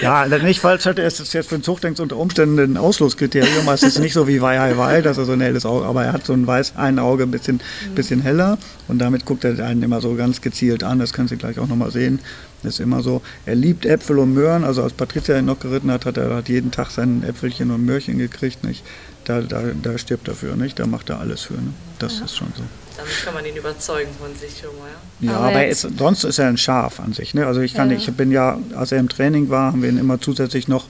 ja, 0.02 0.26
nicht 0.26 0.60
falsch 0.60 0.86
hat 0.86 0.98
er 0.98 1.06
ist 1.06 1.32
jetzt 1.32 1.48
für 1.48 1.58
den 1.58 1.62
Zuchtdenkst 1.62 2.00
unter 2.00 2.16
Umständen 2.16 2.58
ein 2.58 2.76
Ausschlusskriterium. 2.76 3.68
Es 3.68 3.82
ist 3.82 3.98
nicht 3.98 4.14
so 4.14 4.26
wie 4.26 4.40
Wei 4.40 4.58
Hai 4.58 4.76
Wei, 4.76 5.02
dass 5.02 5.18
er 5.18 5.24
so 5.24 5.32
ein 5.32 5.40
helles 5.40 5.66
Auge, 5.66 5.84
aber 5.86 6.04
er 6.04 6.12
hat 6.12 6.24
so 6.24 6.32
ein 6.32 6.46
weiß, 6.46 6.74
ein 6.76 6.98
Auge 6.98 7.24
ein 7.24 7.30
bisschen, 7.30 7.56
mhm. 7.56 7.94
bisschen 7.94 8.20
heller 8.20 8.58
und 8.88 8.98
damit 8.98 9.24
guckt 9.24 9.44
er 9.44 9.58
einen 9.64 9.82
immer 9.82 10.00
so 10.00 10.14
ganz 10.14 10.40
gezielt 10.40 10.82
an. 10.82 10.98
Das 10.98 11.12
kannst 11.12 11.32
du 11.32 11.36
gleich 11.36 11.58
auch 11.58 11.68
nochmal 11.68 11.90
sehen. 11.90 12.20
Ist 12.62 12.80
immer 12.80 13.02
so. 13.02 13.22
Er 13.46 13.54
liebt 13.54 13.86
Äpfel 13.86 14.18
und 14.18 14.34
Möhren. 14.34 14.64
Also 14.64 14.82
als 14.82 14.92
Patricia 14.92 15.38
ihn 15.38 15.44
noch 15.44 15.60
geritten 15.60 15.90
hat, 15.90 16.06
hat 16.06 16.16
er 16.16 16.34
hat 16.34 16.48
jeden 16.48 16.70
Tag 16.70 16.90
sein 16.90 17.22
Äpfelchen 17.22 17.70
und 17.70 17.84
Möhrchen 17.84 18.18
gekriegt. 18.18 18.64
Nicht? 18.64 18.84
Da, 19.24 19.42
da, 19.42 19.62
da 19.80 19.96
stirbt 19.98 20.26
er 20.28 20.34
für, 20.34 20.56
nicht? 20.56 20.78
Da 20.78 20.86
macht 20.86 21.10
er 21.10 21.20
alles 21.20 21.42
für. 21.42 21.54
Ne? 21.54 21.72
Das 21.98 22.18
ja. 22.18 22.24
ist 22.24 22.36
schon 22.36 22.48
so. 22.56 22.62
Damit 22.96 23.12
kann 23.24 23.34
man 23.34 23.46
ihn 23.46 23.54
überzeugen 23.54 24.10
von 24.18 24.34
sich 24.34 24.58
schon 24.60 24.76
mal. 24.76 24.88
Ja, 25.20 25.36
aber, 25.36 25.50
aber 25.50 25.66
ist, 25.68 25.86
sonst 25.96 26.24
ist 26.24 26.38
er 26.38 26.48
ein 26.48 26.56
Schaf 26.56 26.98
an 26.98 27.12
sich. 27.12 27.32
Ne? 27.34 27.46
Also 27.46 27.60
ich 27.60 27.74
kann, 27.74 27.90
ja. 27.90 27.96
ich 27.96 28.10
bin 28.12 28.32
ja, 28.32 28.58
als 28.74 28.90
er 28.90 28.98
im 28.98 29.08
Training 29.08 29.50
war, 29.50 29.72
haben 29.72 29.82
wir 29.82 29.88
ihn 29.88 29.98
immer 29.98 30.20
zusätzlich 30.20 30.66
noch 30.66 30.86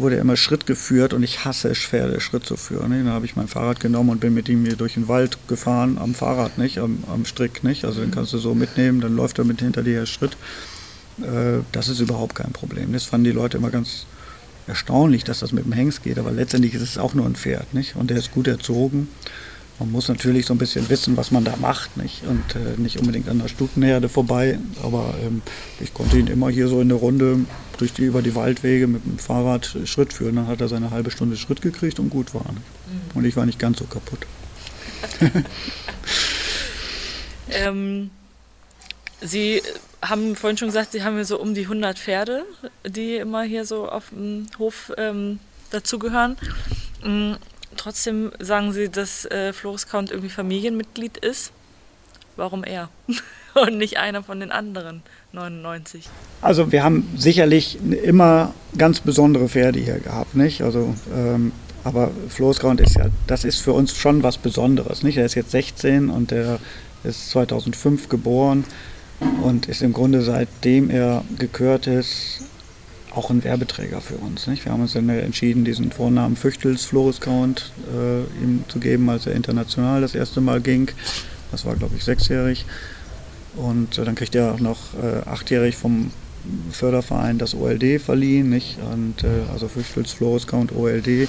wurde 0.00 0.16
er 0.16 0.22
immer 0.22 0.36
Schritt 0.36 0.66
geführt 0.66 1.12
und 1.12 1.22
ich 1.22 1.44
hasse 1.44 1.68
es, 1.68 1.78
Pferde 1.78 2.20
Schritt 2.20 2.44
zu 2.44 2.56
führen. 2.56 2.90
Dann 2.90 3.12
habe 3.12 3.26
ich 3.26 3.36
mein 3.36 3.48
Fahrrad 3.48 3.80
genommen 3.80 4.10
und 4.10 4.20
bin 4.20 4.34
mit 4.34 4.48
ihm 4.48 4.64
hier 4.64 4.76
durch 4.76 4.94
den 4.94 5.08
Wald 5.08 5.38
gefahren, 5.46 5.98
am 5.98 6.14
Fahrrad, 6.14 6.58
nicht, 6.58 6.78
am, 6.78 7.04
am 7.12 7.24
Strick, 7.24 7.62
nicht. 7.64 7.84
Also 7.84 8.00
den 8.00 8.10
kannst 8.10 8.32
du 8.32 8.38
so 8.38 8.54
mitnehmen, 8.54 9.00
dann 9.00 9.14
läuft 9.14 9.38
er 9.38 9.44
mit 9.44 9.60
hinter 9.60 9.82
dir 9.82 10.06
Schritt. 10.06 10.36
Äh, 11.22 11.62
das 11.72 11.88
ist 11.88 12.00
überhaupt 12.00 12.34
kein 12.34 12.52
Problem. 12.52 12.92
Das 12.92 13.04
fanden 13.04 13.24
die 13.24 13.32
Leute 13.32 13.56
immer 13.56 13.70
ganz 13.70 14.06
erstaunlich, 14.66 15.24
dass 15.24 15.40
das 15.40 15.52
mit 15.52 15.64
dem 15.64 15.72
Hengst 15.72 16.02
geht, 16.02 16.18
aber 16.18 16.30
letztendlich 16.30 16.74
ist 16.74 16.82
es 16.82 16.98
auch 16.98 17.14
nur 17.14 17.26
ein 17.26 17.34
Pferd, 17.34 17.74
nicht? 17.74 17.96
Und 17.96 18.10
der 18.10 18.18
ist 18.18 18.32
gut 18.32 18.46
erzogen. 18.46 19.08
Man 19.78 19.90
muss 19.92 20.08
natürlich 20.08 20.44
so 20.44 20.54
ein 20.54 20.58
bisschen 20.58 20.90
wissen, 20.90 21.16
was 21.16 21.30
man 21.30 21.42
da 21.42 21.56
macht, 21.56 21.96
nicht? 21.96 22.22
Und 22.26 22.54
äh, 22.54 22.78
nicht 22.78 22.98
unbedingt 22.98 23.28
an 23.30 23.38
der 23.38 23.48
Stutenherde 23.48 24.10
vorbei, 24.10 24.58
aber 24.82 25.14
ähm, 25.24 25.40
ich 25.80 25.94
konnte 25.94 26.18
ihn 26.18 26.26
immer 26.26 26.50
hier 26.50 26.68
so 26.68 26.82
in 26.82 26.90
der 26.90 26.98
Runde 26.98 27.38
durch 27.78 27.94
die, 27.94 28.04
über 28.04 28.20
die 28.20 28.34
Waldwege 28.34 28.86
mit 28.86 29.06
dem 29.06 29.18
Fahrrad 29.18 29.74
Schritt 29.86 30.12
führen. 30.12 30.36
Dann 30.36 30.48
hat 30.48 30.60
er 30.60 30.68
seine 30.68 30.90
halbe 30.90 31.10
Stunde 31.10 31.38
Schritt 31.38 31.62
gekriegt 31.62 31.98
und 31.98 32.10
gut 32.10 32.34
war. 32.34 32.52
Mhm. 32.52 32.60
Und 33.14 33.24
ich 33.24 33.36
war 33.36 33.46
nicht 33.46 33.58
ganz 33.58 33.78
so 33.78 33.86
kaputt. 33.86 34.26
ähm, 37.50 38.10
Sie 39.22 39.62
haben 40.02 40.36
vorhin 40.36 40.56
schon 40.56 40.68
gesagt, 40.68 40.92
Sie 40.92 41.02
haben 41.04 41.16
hier 41.16 41.24
so 41.24 41.40
um 41.40 41.54
die 41.54 41.62
100 41.62 41.98
Pferde, 41.98 42.44
die 42.86 43.16
immer 43.16 43.42
hier 43.42 43.64
so 43.64 43.88
auf 43.88 44.10
dem 44.10 44.46
Hof 44.58 44.92
ähm, 44.96 45.38
dazugehören. 45.70 46.36
Mhm. 47.04 47.36
Trotzdem 47.76 48.32
sagen 48.40 48.72
Sie, 48.72 48.88
dass 48.88 49.24
äh, 49.26 49.52
Floris 49.52 49.86
Count 49.86 50.10
irgendwie 50.10 50.30
Familienmitglied 50.30 51.18
ist. 51.18 51.52
warum 52.36 52.64
er 52.64 52.88
und 53.54 53.78
nicht 53.78 53.98
einer 53.98 54.22
von 54.22 54.40
den 54.40 54.50
anderen 54.50 55.02
99? 55.32 56.08
Also 56.42 56.72
wir 56.72 56.82
haben 56.82 57.08
sicherlich 57.16 57.78
immer 58.02 58.54
ganz 58.76 59.00
besondere 59.00 59.48
Pferde 59.48 59.78
hier 59.78 60.00
gehabt, 60.00 60.34
nicht? 60.34 60.62
Also 60.62 60.94
ähm, 61.14 61.52
aber 61.84 62.10
Floßgrund 62.28 62.80
ist 62.80 62.96
ja, 62.96 63.06
das 63.26 63.44
ist 63.44 63.60
für 63.60 63.72
uns 63.72 63.96
schon 63.96 64.22
was 64.22 64.36
Besonderes, 64.36 65.02
nicht? 65.02 65.16
Er 65.16 65.24
ist 65.24 65.34
jetzt 65.34 65.50
16 65.52 66.10
und 66.10 66.32
er 66.32 66.58
ist 67.04 67.30
2005 67.30 68.08
geboren 68.08 68.64
und 69.42 69.66
ist 69.66 69.82
im 69.82 69.92
Grunde 69.92 70.22
seitdem 70.22 70.90
er 70.90 71.24
gekürt 71.38 71.86
ist 71.86 72.42
auch 73.14 73.30
ein 73.30 73.42
Werbeträger 73.44 74.00
für 74.00 74.16
uns. 74.16 74.46
Nicht? 74.46 74.64
Wir 74.64 74.72
haben 74.72 74.82
uns 74.82 74.92
dann 74.92 75.08
entschieden, 75.08 75.64
diesen 75.64 75.90
Vornamen 75.90 76.36
Füchtels 76.36 76.84
Floris 76.84 77.20
Count 77.20 77.72
äh, 77.92 78.20
ihm 78.42 78.64
zu 78.68 78.78
geben, 78.78 79.08
als 79.10 79.26
er 79.26 79.34
international 79.34 80.00
das 80.00 80.14
erste 80.14 80.40
Mal 80.40 80.60
ging. 80.60 80.90
Das 81.50 81.64
war, 81.64 81.74
glaube 81.74 81.96
ich, 81.96 82.04
sechsjährig. 82.04 82.66
Und 83.56 83.98
äh, 83.98 84.04
dann 84.04 84.14
kriegt 84.14 84.34
er 84.34 84.54
auch 84.54 84.60
noch 84.60 84.94
äh, 84.94 85.28
achtjährig 85.28 85.76
vom 85.76 86.12
Förderverein 86.70 87.38
das 87.38 87.54
OLD 87.54 88.00
verliehen, 88.00 88.48
nicht? 88.48 88.78
Und, 88.92 89.24
äh, 89.24 89.50
also 89.52 89.68
Füchtels 89.68 90.12
Floris 90.12 90.46
Count 90.46 90.74
OLD. 90.74 91.28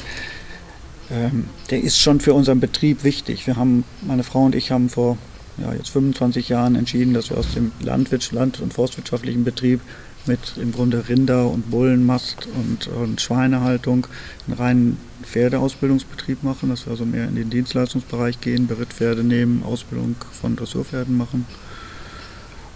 Ähm, 1.10 1.46
der 1.70 1.82
ist 1.82 2.00
schon 2.00 2.22
für 2.22 2.34
unseren 2.34 2.60
Betrieb 2.60 3.04
wichtig. 3.04 3.48
Wir 3.48 3.58
haben, 3.58 3.84
meine 4.02 4.24
Frau 4.24 4.46
und 4.46 4.56
ich 4.56 4.72
haben 4.72 4.88
vor 4.88 5.18
ja, 5.58 5.74
jetzt 5.74 5.90
25 5.90 6.50
Jahren 6.50 6.76
entschieden, 6.76 7.14
dass 7.14 7.30
wir 7.30 7.38
aus 7.38 7.54
dem 7.54 7.72
Landwirts-, 7.82 8.32
Land- 8.32 8.62
und 8.62 8.74
forstwirtschaftlichen 8.74 9.44
Betrieb 9.44 9.82
mit 10.28 10.58
im 10.58 10.72
Grunde 10.72 11.08
Rinder- 11.10 11.50
und 11.50 11.72
Bullenmast 11.72 12.48
und, 12.56 12.88
und 12.88 13.22
Schweinehaltung 13.22 14.08
einen 14.48 14.58
reinen 14.58 14.98
Pferdeausbildungsbetrieb 15.24 16.44
machen, 16.44 16.70
dass 16.70 16.86
wir 16.86 16.92
also 16.92 17.06
mehr 17.06 17.28
in 17.28 17.36
den 17.36 17.50
Dienstleistungsbereich 17.50 18.40
gehen, 18.42 18.68
Berittpferde 18.68 19.24
nehmen, 19.24 19.64
Ausbildung 19.64 20.16
von 20.40 20.56
Dressurpferden 20.56 21.18
machen. 21.18 21.46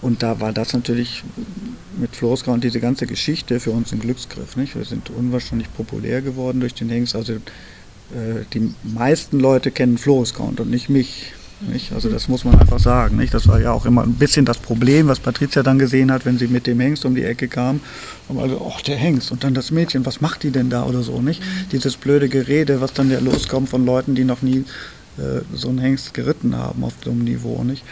Und 0.02 0.22
da 0.22 0.40
war 0.40 0.54
das 0.54 0.74
natürlich 0.74 1.24
mit 1.98 2.16
Floska 2.16 2.52
und 2.52 2.64
diese 2.64 2.80
ganze 2.80 3.08
Geschichte 3.08 3.60
für 3.60 3.72
uns 3.72 3.92
ein 3.92 4.00
Glücksgriff. 4.00 4.56
Nicht? 4.56 4.76
Wir 4.76 4.86
sind 4.86 5.10
unwahrscheinlich 5.10 5.74
populär 5.74 6.22
geworden 6.22 6.60
durch 6.60 6.74
den 6.74 6.90
Hengst. 6.90 7.16
Also 7.16 7.34
äh, 7.34 8.46
die 8.54 8.74
meisten 8.84 9.40
Leute 9.40 9.72
kennen 9.72 9.98
Floruscount 9.98 10.60
und 10.60 10.70
nicht 10.70 10.90
mich. 10.90 11.34
Nicht? 11.62 11.94
Also 11.94 12.10
das 12.10 12.28
muss 12.28 12.44
man 12.44 12.60
einfach 12.60 12.80
sagen. 12.80 13.18
Nicht? 13.18 13.34
Das 13.34 13.48
war 13.48 13.60
ja 13.60 13.72
auch 13.72 13.86
immer 13.86 14.04
ein 14.04 14.14
bisschen 14.14 14.46
das 14.46 14.58
Problem, 14.58 15.08
was 15.08 15.20
Patricia 15.20 15.64
dann 15.64 15.80
gesehen 15.80 16.12
hat, 16.12 16.26
wenn 16.26 16.38
sie 16.38 16.48
mit 16.48 16.68
dem 16.68 16.80
Hengst 16.80 17.06
um 17.06 17.16
die 17.16 17.24
Ecke 17.24 17.48
kam. 17.48 17.80
Und 18.28 18.40
also, 18.40 18.72
ach, 18.74 18.82
der 18.82 18.98
Hengst. 18.98 19.32
Und 19.32 19.44
dann 19.44 19.54
das 19.54 19.72
Mädchen, 19.72 20.06
was 20.06 20.22
macht 20.22 20.44
die 20.44 20.52
denn 20.52 20.70
da 20.70 20.84
oder 20.84 21.02
so, 21.02 21.22
nicht? 21.22 21.42
Mhm. 21.42 21.70
Dieses 21.72 21.96
blöde 21.96 22.30
Gerede, 22.30 22.82
was 22.82 22.94
dann 22.94 23.10
ja 23.10 23.20
loskommt 23.20 23.70
von 23.70 23.86
Leuten, 23.86 24.16
die 24.16 24.26
noch 24.26 24.42
nie 24.42 24.66
äh, 25.18 25.42
so 25.54 25.70
einen 25.70 25.80
Hengst 25.80 26.14
geritten 26.14 26.56
haben 26.58 26.84
auf 26.84 26.94
so 27.04 27.12
einem 27.12 27.24
Niveau, 27.24 27.64
nicht? 27.64 27.84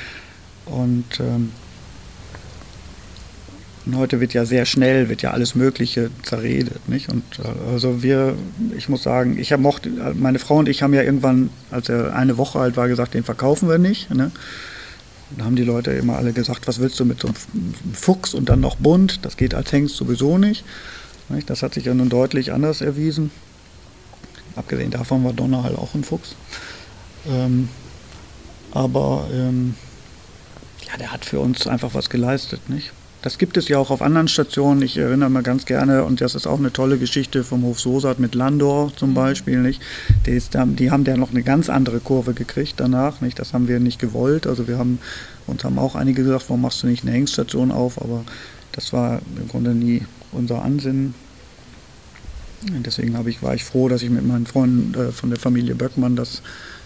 Und 0.66 1.20
ähm, 1.20 1.51
und 3.86 3.97
heute 3.97 4.21
wird 4.21 4.34
ja 4.34 4.45
sehr 4.45 4.65
schnell, 4.65 5.09
wird 5.09 5.21
ja 5.21 5.31
alles 5.31 5.55
Mögliche 5.55 6.09
zerredet. 6.23 6.88
Nicht? 6.88 7.09
Und 7.09 7.23
äh, 7.39 7.71
also 7.71 8.01
wir, 8.01 8.36
ich 8.77 8.88
muss 8.88 9.03
sagen, 9.03 9.38
ich 9.38 9.51
habe 9.51 9.61
mochte, 9.61 9.89
meine 10.15 10.39
Frau 10.39 10.57
und 10.57 10.69
ich 10.69 10.81
haben 10.81 10.93
ja 10.93 11.01
irgendwann, 11.01 11.49
als 11.69 11.89
er 11.89 12.15
eine 12.15 12.38
Woche 12.38 12.59
alt 12.59 12.77
war, 12.77 12.88
gesagt, 12.88 13.13
den 13.13 13.23
verkaufen 13.23 13.67
wir 13.67 13.77
nicht. 13.77 14.09
Ne? 14.09 14.31
Dann 15.31 15.45
haben 15.45 15.55
die 15.55 15.63
Leute 15.63 15.91
immer 15.91 16.15
alle 16.15 16.31
gesagt, 16.31 16.67
was 16.67 16.79
willst 16.79 16.99
du 16.99 17.05
mit 17.05 17.19
so 17.19 17.27
einem 17.27 17.36
Fuchs 17.93 18.34
und 18.34 18.47
dann 18.47 18.61
noch 18.61 18.77
bunt? 18.77 19.25
Das 19.25 19.36
geht 19.36 19.53
als 19.53 19.71
Hengst 19.71 19.97
sowieso 19.97 20.38
nicht. 20.38 20.63
nicht? 21.27 21.49
Das 21.49 21.61
hat 21.61 21.73
sich 21.73 21.86
ja 21.86 21.93
nun 21.93 22.09
deutlich 22.09 22.53
anders 22.53 22.79
erwiesen. 22.79 23.31
Abgesehen 24.55 24.91
davon 24.91 25.23
war 25.25 25.34
Donner 25.34 25.63
halt 25.63 25.77
auch 25.77 25.93
ein 25.93 26.03
Fuchs. 26.05 26.36
Ähm, 27.27 27.67
aber 28.71 29.27
ähm, 29.34 29.75
ja, 30.88 30.97
der 30.97 31.11
hat 31.11 31.25
für 31.25 31.39
uns 31.39 31.67
einfach 31.67 31.93
was 31.93 32.09
geleistet, 32.09 32.69
nicht? 32.69 32.93
Das 33.24 33.38
gibt 33.38 33.55
es 33.55 33.69
ja 33.69 33.78
auch 33.78 33.89
auf 33.89 34.01
anderen 34.01 34.28
Stationen. 34.28 34.82
Ich 34.82 34.97
erinnere 34.97 35.30
mich 35.30 35.43
ganz 35.43 35.65
gerne, 35.65 36.03
und 36.03 36.19
das 36.19 36.36
ist 36.36 36.45
auch 36.45 36.59
eine 36.59 36.74
tolle 36.74 36.97
Geschichte 36.97 37.45
vom 37.45 37.63
Hof 37.63 37.80
Sosat 37.80 38.19
mit 38.19 38.36
Landor 38.36 38.91
zum 38.97 39.11
mhm. 39.11 39.13
Beispiel. 39.15 39.61
Nicht? 39.61 39.82
Die, 40.26 40.32
ist, 40.32 40.55
die 40.55 40.91
haben 40.91 41.05
ja 41.05 41.15
noch 41.15 41.32
eine 41.32 41.41
ganz 41.41 41.69
andere 41.69 42.01
Kurve 42.01 42.34
gekriegt 42.34 42.74
danach. 42.78 43.21
Nicht? 43.21 43.39
Das 43.39 43.53
haben 43.53 43.69
wir 43.69 43.80
nicht 43.80 43.97
gewollt. 43.97 44.45
Also 44.45 44.67
wir 44.67 44.78
haben 44.78 44.99
uns 45.47 45.63
haben 45.63 45.80
auch 45.80 45.95
einige 45.95 46.24
gesagt, 46.24 46.49
warum 46.49 46.61
machst 46.61 46.84
du 46.84 46.88
nicht 46.88 47.03
eine 47.03 47.13
Hengststation 47.13 47.71
auf? 47.71 48.01
Aber 48.01 48.26
das 48.74 48.91
war 48.91 49.21
im 49.38 49.47
Grunde 49.47 49.74
nie 49.74 50.01
unser 50.34 50.61
Ansinnen. 50.61 51.15
Deswegen 52.61 53.17
ich, 53.26 53.41
war 53.41 53.55
ich 53.55 53.63
froh, 53.63 53.88
dass 53.88 54.03
ich 54.03 54.09
mit 54.09 54.28
meinen 54.28 54.47
Freunden 54.47 54.93
äh, 54.99 55.11
von 55.13 55.30
der 55.30 55.39
Familie 55.39 55.76
Böckmann 55.76 56.17
das 56.17 56.41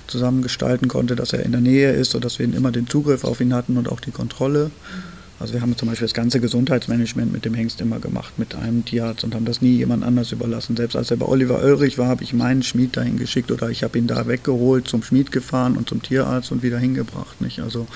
zusammen 0.05 0.43
gestalten 0.43 0.88
konnte, 0.88 1.15
dass 1.15 1.33
er 1.33 1.43
in 1.43 1.51
der 1.51 1.61
Nähe 1.61 1.93
ist 1.93 2.13
und 2.13 2.23
dass 2.23 2.38
wir 2.38 2.45
immer 2.45 2.71
den 2.71 2.88
Zugriff 2.88 3.23
auf 3.23 3.41
ihn 3.41 3.55
hatten 3.55 3.77
und 3.77 3.89
auch 3.89 3.99
die 3.99 4.11
Kontrolle. 4.11 4.65
Mhm. 4.65 5.16
Also 5.39 5.53
wir 5.53 5.61
haben 5.61 5.77
zum 5.77 5.88
Beispiel 5.88 6.07
das 6.07 6.15
ganze 6.15 6.39
Gesundheitsmanagement 6.39 7.31
mit 7.31 7.45
dem 7.45 7.53
Hengst 7.53 7.79
immer 7.79 7.99
gemacht, 7.99 8.39
mit 8.39 8.55
einem 8.55 8.83
Tierarzt 8.85 9.23
und 9.23 9.35
haben 9.35 9.45
das 9.45 9.61
nie 9.61 9.77
jemand 9.77 10.03
anders 10.03 10.31
überlassen. 10.31 10.75
Selbst 10.75 10.95
als 10.95 11.11
er 11.11 11.17
bei 11.17 11.27
Oliver 11.27 11.61
Oelrich 11.63 11.97
war, 11.97 12.07
habe 12.07 12.23
ich 12.23 12.33
meinen 12.33 12.63
Schmied 12.63 12.97
dahin 12.97 13.17
geschickt 13.17 13.51
oder 13.51 13.69
ich 13.69 13.83
habe 13.83 13.97
ihn 13.99 14.07
da 14.07 14.27
weggeholt, 14.27 14.88
zum 14.88 15.03
Schmied 15.03 15.31
gefahren 15.31 15.77
und 15.77 15.89
zum 15.89 16.01
Tierarzt 16.01 16.51
und 16.51 16.63
wieder 16.63 16.79
hingebracht. 16.79 17.39
Nicht? 17.39 17.59
Also 17.59 17.88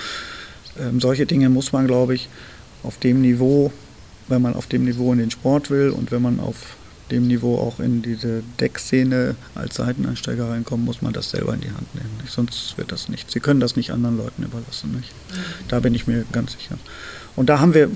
ähm, 0.78 1.00
solche 1.00 1.26
Dinge 1.26 1.48
muss 1.48 1.72
man, 1.72 1.86
glaube 1.86 2.14
ich, 2.14 2.28
auf 2.84 2.98
dem 2.98 3.20
Niveau, 3.20 3.72
wenn 4.28 4.42
man 4.42 4.54
auf 4.54 4.68
dem 4.68 4.84
Niveau 4.84 5.12
in 5.12 5.18
den 5.18 5.30
Sport 5.30 5.70
will 5.70 5.90
und 5.90 6.12
wenn 6.12 6.22
man 6.22 6.38
auf 6.38 6.76
dem 7.10 7.26
Niveau 7.26 7.58
auch 7.58 7.80
in 7.80 8.02
diese 8.02 8.42
Deckszene 8.60 9.34
als 9.54 9.76
Seiteneinsteiger 9.76 10.48
reinkommen, 10.48 10.84
muss 10.84 11.02
man 11.02 11.12
das 11.12 11.30
selber 11.30 11.54
in 11.54 11.60
die 11.60 11.70
Hand 11.70 11.94
nehmen. 11.94 12.10
Nicht? 12.20 12.32
Sonst 12.32 12.78
wird 12.78 12.92
das 12.92 13.08
nicht. 13.08 13.30
Sie 13.30 13.40
können 13.40 13.60
das 13.60 13.76
nicht 13.76 13.90
anderen 13.90 14.16
Leuten 14.16 14.44
überlassen. 14.44 14.92
Nicht? 14.96 15.12
Da 15.68 15.80
bin 15.80 15.94
ich 15.94 16.06
mir 16.06 16.24
ganz 16.32 16.52
sicher. 16.52 16.78
Und 17.36 17.48
da 17.48 17.60
haben 17.60 17.74
wir, 17.74 17.90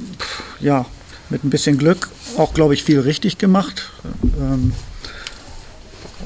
ja, 0.60 0.86
mit 1.28 1.44
ein 1.44 1.50
bisschen 1.50 1.78
Glück 1.78 2.08
auch, 2.36 2.54
glaube 2.54 2.74
ich, 2.74 2.84
viel 2.84 3.00
richtig 3.00 3.38
gemacht. 3.38 3.90
Ähm, 4.38 4.72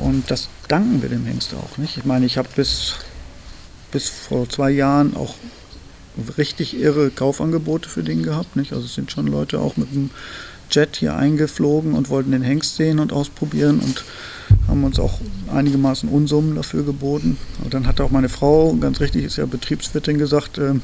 und 0.01 0.31
das 0.31 0.49
danken 0.69 1.03
wir 1.03 1.09
dem 1.09 1.25
Hengst 1.25 1.55
auch. 1.55 1.79
Nicht? 1.79 1.97
Ich 1.97 2.05
meine, 2.05 2.27
ich 2.27 2.39
habe 2.39 2.49
bis, 2.55 2.97
bis 3.93 4.09
vor 4.09 4.49
zwei 4.49 4.71
Jahren 4.71 5.17
auch 5.17 5.35
richtig 6.39 6.79
irre 6.79 7.11
Kaufangebote 7.11 7.89
für 7.89 8.03
den 8.03 8.23
gehabt. 8.23 8.57
Nicht? 8.57 8.73
Also 8.73 8.85
es 8.85 8.95
sind 8.95 9.11
schon 9.11 9.27
Leute 9.27 9.59
auch 9.59 9.77
mit 9.77 9.93
dem 9.95 10.11
Jet 10.71 10.97
hier 10.97 11.17
eingeflogen 11.17 11.95
und 11.95 12.11
wollten 12.11 12.31
den 12.31 12.43
Hengst 12.43 12.77
sehen 12.77 12.99
und 12.99 13.13
ausprobieren 13.13 13.81
und 13.81 14.05
haben 14.69 14.85
uns 14.85 14.99
auch 14.99 15.21
einigermaßen 15.53 16.09
Unsummen 16.09 16.55
dafür 16.55 16.85
geboten. 16.85 17.37
Und 17.65 17.75
dann 17.75 17.87
hat 17.87 18.01
auch 18.01 18.11
meine 18.11 18.29
Frau, 18.29 18.75
ganz 18.75 19.01
richtig 19.01 19.25
ist 19.25 19.37
ja 19.37 19.47
Betriebswirtin, 19.47 20.19
gesagt, 20.19 20.59
äh, 20.59 20.75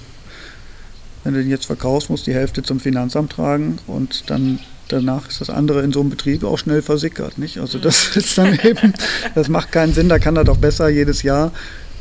wenn 1.27 1.35
du 1.35 1.41
den 1.41 1.51
jetzt 1.51 1.67
verkaufst, 1.67 2.09
musst 2.09 2.27
du 2.27 2.31
die 2.31 2.37
Hälfte 2.37 2.63
zum 2.63 2.79
Finanzamt 2.79 3.33
tragen 3.33 3.79
und 3.89 4.31
dann 4.31 4.61
danach 4.87 5.29
ist 5.29 5.41
das 5.41 5.51
andere 5.51 5.83
in 5.83 5.93
so 5.93 6.01
einem 6.01 6.11
Betrieb 6.11 6.45
auch 6.45 6.57
schnell 6.57 6.83
versickert. 6.83 7.37
Nicht? 7.37 7.59
Also 7.59 7.81
das 7.81 8.17
ist 8.17 8.39
dann 8.39 8.57
eben, 8.63 8.95
das 9.35 9.49
macht 9.49 9.73
keinen 9.73 9.93
Sinn, 9.93 10.09
da 10.09 10.21
kann 10.21 10.37
er 10.37 10.45
doch 10.45 10.59
besser 10.59 10.89
jedes 10.89 11.25
Jahr 11.25 11.51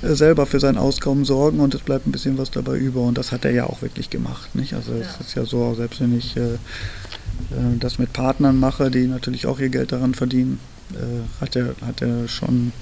äh, 0.03 0.13
selber 0.13 0.45
für 0.45 0.59
sein 0.59 0.77
Auskommen 0.77 1.25
sorgen 1.25 1.59
und 1.59 1.73
es 1.73 1.81
bleibt 1.81 2.05
ein 2.05 2.11
bisschen 2.11 2.37
was 2.37 2.51
dabei 2.51 2.77
über 2.77 3.01
und 3.01 3.17
das 3.17 3.31
hat 3.31 3.45
er 3.45 3.51
ja 3.51 3.65
auch 3.65 3.81
wirklich 3.81 4.11
gemacht. 4.11 4.53
Nicht? 4.53 4.75
Also 4.75 4.91
es 4.93 5.07
ja. 5.07 5.25
ist 5.25 5.35
ja 5.35 5.45
so, 5.45 5.73
selbst 5.73 6.01
wenn 6.01 6.15
ich 6.15 6.37
äh, 6.37 6.41
äh, 6.41 6.57
das 7.79 7.97
mit 7.97 8.13
Partnern 8.13 8.59
mache, 8.59 8.91
die 8.91 9.07
natürlich 9.07 9.47
auch 9.47 9.59
ihr 9.59 9.69
Geld 9.69 9.91
daran 9.91 10.13
verdienen, 10.13 10.59
äh, 10.93 11.41
hat, 11.41 11.55
er, 11.55 11.73
hat 11.83 12.03
er 12.03 12.27
schon 12.27 12.73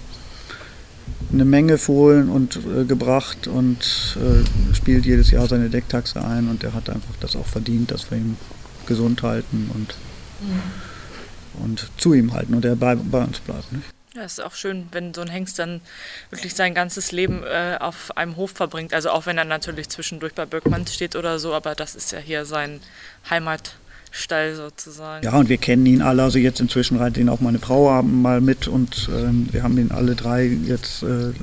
eine 1.33 1.45
Menge 1.45 1.77
Fohlen 1.77 2.29
und 2.29 2.57
äh, 2.57 2.85
gebracht 2.85 3.47
und 3.47 4.17
äh, 4.17 4.75
spielt 4.75 5.05
jedes 5.05 5.31
Jahr 5.31 5.47
seine 5.47 5.69
Decktaxe 5.69 6.23
ein 6.23 6.47
und 6.47 6.63
er 6.63 6.73
hat 6.73 6.89
einfach 6.89 7.15
das 7.19 7.35
auch 7.35 7.47
verdient, 7.47 7.91
dass 7.91 8.09
wir 8.11 8.17
ihn 8.17 8.37
gesund 8.85 9.23
halten 9.23 9.69
und, 9.73 9.95
mhm. 10.41 11.63
und 11.63 11.87
zu 11.97 12.13
ihm 12.13 12.33
halten 12.33 12.53
und 12.53 12.65
er 12.65 12.75
bei, 12.75 12.95
bei 12.95 13.23
uns 13.23 13.39
bleibt. 13.39 13.71
Nicht? 13.71 13.85
Ja, 14.15 14.21
es 14.21 14.33
ist 14.33 14.41
auch 14.41 14.53
schön, 14.53 14.87
wenn 14.91 15.11
so 15.15 15.21
ein 15.21 15.27
Hengst 15.27 15.57
dann 15.57 15.81
wirklich 16.29 16.53
sein 16.53 16.75
ganzes 16.75 17.11
Leben 17.11 17.43
äh, 17.43 17.77
auf 17.79 18.15
einem 18.15 18.35
Hof 18.35 18.51
verbringt. 18.51 18.93
Also 18.93 19.09
auch 19.09 19.25
wenn 19.25 19.39
er 19.39 19.45
natürlich 19.45 19.89
zwischendurch 19.89 20.35
bei 20.35 20.45
Birkmann 20.45 20.85
steht 20.85 21.15
oder 21.15 21.39
so, 21.39 21.53
aber 21.55 21.73
das 21.73 21.95
ist 21.95 22.11
ja 22.11 22.19
hier 22.19 22.45
sein 22.45 22.79
Heimat. 23.27 23.75
Stall 24.15 24.55
sozusagen. 24.55 25.25
Ja, 25.25 25.33
und 25.33 25.49
wir 25.49 25.57
kennen 25.57 25.87
ihn 25.87 26.03
alle. 26.03 26.21
Also 26.21 26.37
jetzt 26.37 26.59
inzwischen 26.59 26.97
reitet 26.97 27.17
ihn 27.17 27.29
auch 27.29 27.39
meine 27.39 27.57
Frau 27.57 28.03
mal 28.03 28.41
mit 28.41 28.67
und 28.67 29.09
äh, 29.09 29.51
wir 29.51 29.63
haben 29.63 29.75
ihn 29.79 29.89
alle 29.89 30.13
drei 30.13 30.45
jetzt 30.45 31.01
äh, 31.01 31.33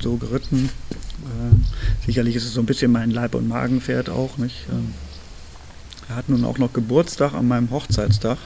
so 0.00 0.16
geritten. 0.16 0.70
Äh, 1.22 2.06
sicherlich 2.06 2.36
ist 2.36 2.44
es 2.44 2.54
so 2.54 2.60
ein 2.60 2.66
bisschen 2.66 2.92
mein 2.92 3.10
Leib- 3.10 3.34
und 3.34 3.48
Magenpferd 3.48 4.10
auch. 4.10 4.38
Nicht? 4.38 4.66
Ähm, 4.70 4.94
er 6.08 6.14
hat 6.14 6.28
nun 6.28 6.44
auch 6.44 6.58
noch 6.58 6.72
Geburtstag 6.72 7.34
an 7.34 7.48
meinem 7.48 7.68
Hochzeitstag. 7.72 8.38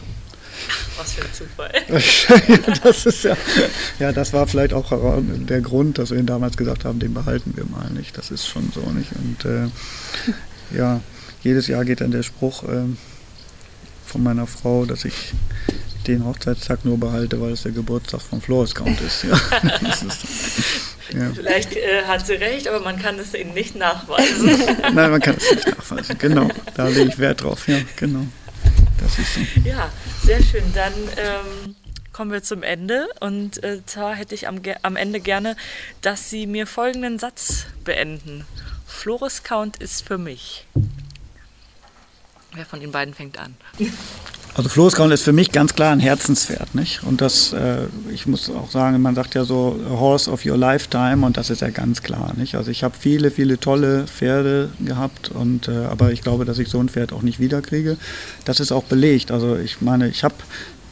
Was 0.97 1.13
für 1.13 1.23
ein 1.23 1.33
Zufall. 1.35 2.79
das 2.85 3.05
ist 3.05 3.25
ja, 3.25 3.37
ja, 3.99 4.13
das 4.13 4.33
war 4.33 4.47
vielleicht 4.47 4.73
auch 4.73 4.93
der 5.29 5.61
Grund, 5.61 5.99
dass 5.99 6.11
wir 6.11 6.19
ihn 6.19 6.27
damals 6.27 6.57
gesagt 6.57 6.87
haben, 6.87 7.01
den 7.01 7.13
behalten 7.13 7.53
wir 7.55 7.67
mal 7.67 7.91
nicht. 7.91 8.17
Das 8.17 8.31
ist 8.31 8.47
schon 8.47 8.73
so 8.73 8.81
nicht. 8.93 9.11
Und 9.13 9.45
äh, 9.45 9.69
ja, 10.75 11.01
jedes 11.43 11.67
Jahr 11.67 11.85
geht 11.85 12.01
dann 12.01 12.13
der 12.13 12.23
Spruch, 12.23 12.63
äh, 12.63 12.85
von 14.07 14.23
meiner 14.23 14.47
Frau, 14.47 14.85
dass 14.85 15.05
ich 15.05 15.33
den 16.07 16.25
Hochzeitstag 16.25 16.85
nur 16.85 16.99
behalte, 16.99 17.41
weil 17.41 17.53
es 17.53 17.63
der 17.63 17.73
Geburtstag 17.73 18.21
von 18.21 18.41
Flores 18.41 18.75
Count 18.75 19.01
ist. 19.01 19.25
Ja. 19.25 19.33
ist 20.09 20.95
Ja. 21.13 21.31
Vielleicht 21.35 21.77
äh, 21.77 22.03
hat 22.07 22.27
sie 22.27 22.35
recht, 22.35 22.67
aber 22.67 22.81
man 22.81 22.99
kann 22.99 23.19
es 23.19 23.35
ihnen 23.35 23.55
nicht 23.55 23.77
nachweisen. 23.77 24.47
Nein, 24.95 25.11
man 25.11 25.21
kann 25.21 25.37
es 25.37 25.51
nicht 25.51 25.67
nachweisen. 25.67 26.19
Genau, 26.19 26.49
da 26.77 26.89
lege 26.89 27.11
ich 27.11 27.19
Wert 27.19 27.43
drauf. 27.43 27.69
Ja, 27.69 27.79
genau. 27.97 28.27
Das 29.01 29.19
ist 29.19 29.35
so. 29.35 29.41
Ja, 29.65 29.91
sehr 30.23 30.43
schön. 30.43 30.65
Dann 30.75 30.93
ähm, 31.17 31.77
kommen 32.13 32.33
wir 32.33 32.43
zum 32.43 32.63
Ende. 32.63 33.09
Und 33.21 33.63
äh, 33.63 33.85
zwar 33.85 34.15
hätte 34.15 34.35
ich 34.35 34.49
am, 34.49 34.61
am 34.83 34.97
Ende 34.97 35.21
gerne, 35.21 35.57
dass 36.01 36.31
Sie 36.31 36.47
mir 36.47 36.67
folgenden 36.67 37.19
Satz 37.19 37.67
beenden. 37.85 38.47
Flores 38.87 39.43
Count 39.43 39.77
ist 39.77 40.07
für 40.07 40.19
mich. 40.19 40.67
Wer 42.55 42.65
von 42.65 42.81
den 42.81 42.93
beiden 42.93 43.15
fängt 43.15 43.39
an? 43.39 43.55
Also 44.55 44.69
Floßgrauen 44.69 45.11
ist 45.11 45.23
für 45.23 45.33
mich 45.33 45.51
ganz 45.51 45.75
klar 45.75 45.91
ein 45.91 45.99
Herzenspferd, 45.99 46.77
nicht? 46.77 47.03
Und 47.03 47.21
das, 47.21 47.53
äh, 47.53 47.87
ich 48.13 48.29
muss 48.29 48.49
auch 48.49 48.71
sagen, 48.71 49.03
man 49.03 49.17
sagt 49.17 49.35
ja 49.35 49.45
so 49.45 49.81
Horse 49.91 50.31
of 50.31 50.47
your 50.47 50.57
lifetime 50.57 51.27
und 51.27 51.37
das 51.37 51.51
ist 51.51 51.61
ja 51.61 51.71
ganz 51.71 52.03
klar, 52.03 52.33
nicht? 52.37 52.55
Also 52.55 52.71
ich 52.71 52.85
habe 52.85 52.95
viele, 52.97 53.33
viele 53.33 53.59
tolle 53.59 54.07
Pferde 54.07 54.71
gehabt 54.79 55.31
und 55.31 55.67
äh, 55.67 55.87
aber 55.87 56.13
ich 56.13 56.23
glaube, 56.23 56.45
dass 56.45 56.61
ich 56.61 56.69
so 56.69 56.79
ein 56.79 56.89
Pferd 56.89 57.13
auch 57.13 57.23
nicht 57.23 57.41
wiederkriege. 57.41 57.97
Das 58.45 58.61
ist 58.61 58.71
auch 58.71 58.85
belegt. 58.85 59.33
Also 59.33 59.57
ich 59.57 59.81
meine, 59.81 60.09
ich 60.09 60.23
habe 60.23 60.37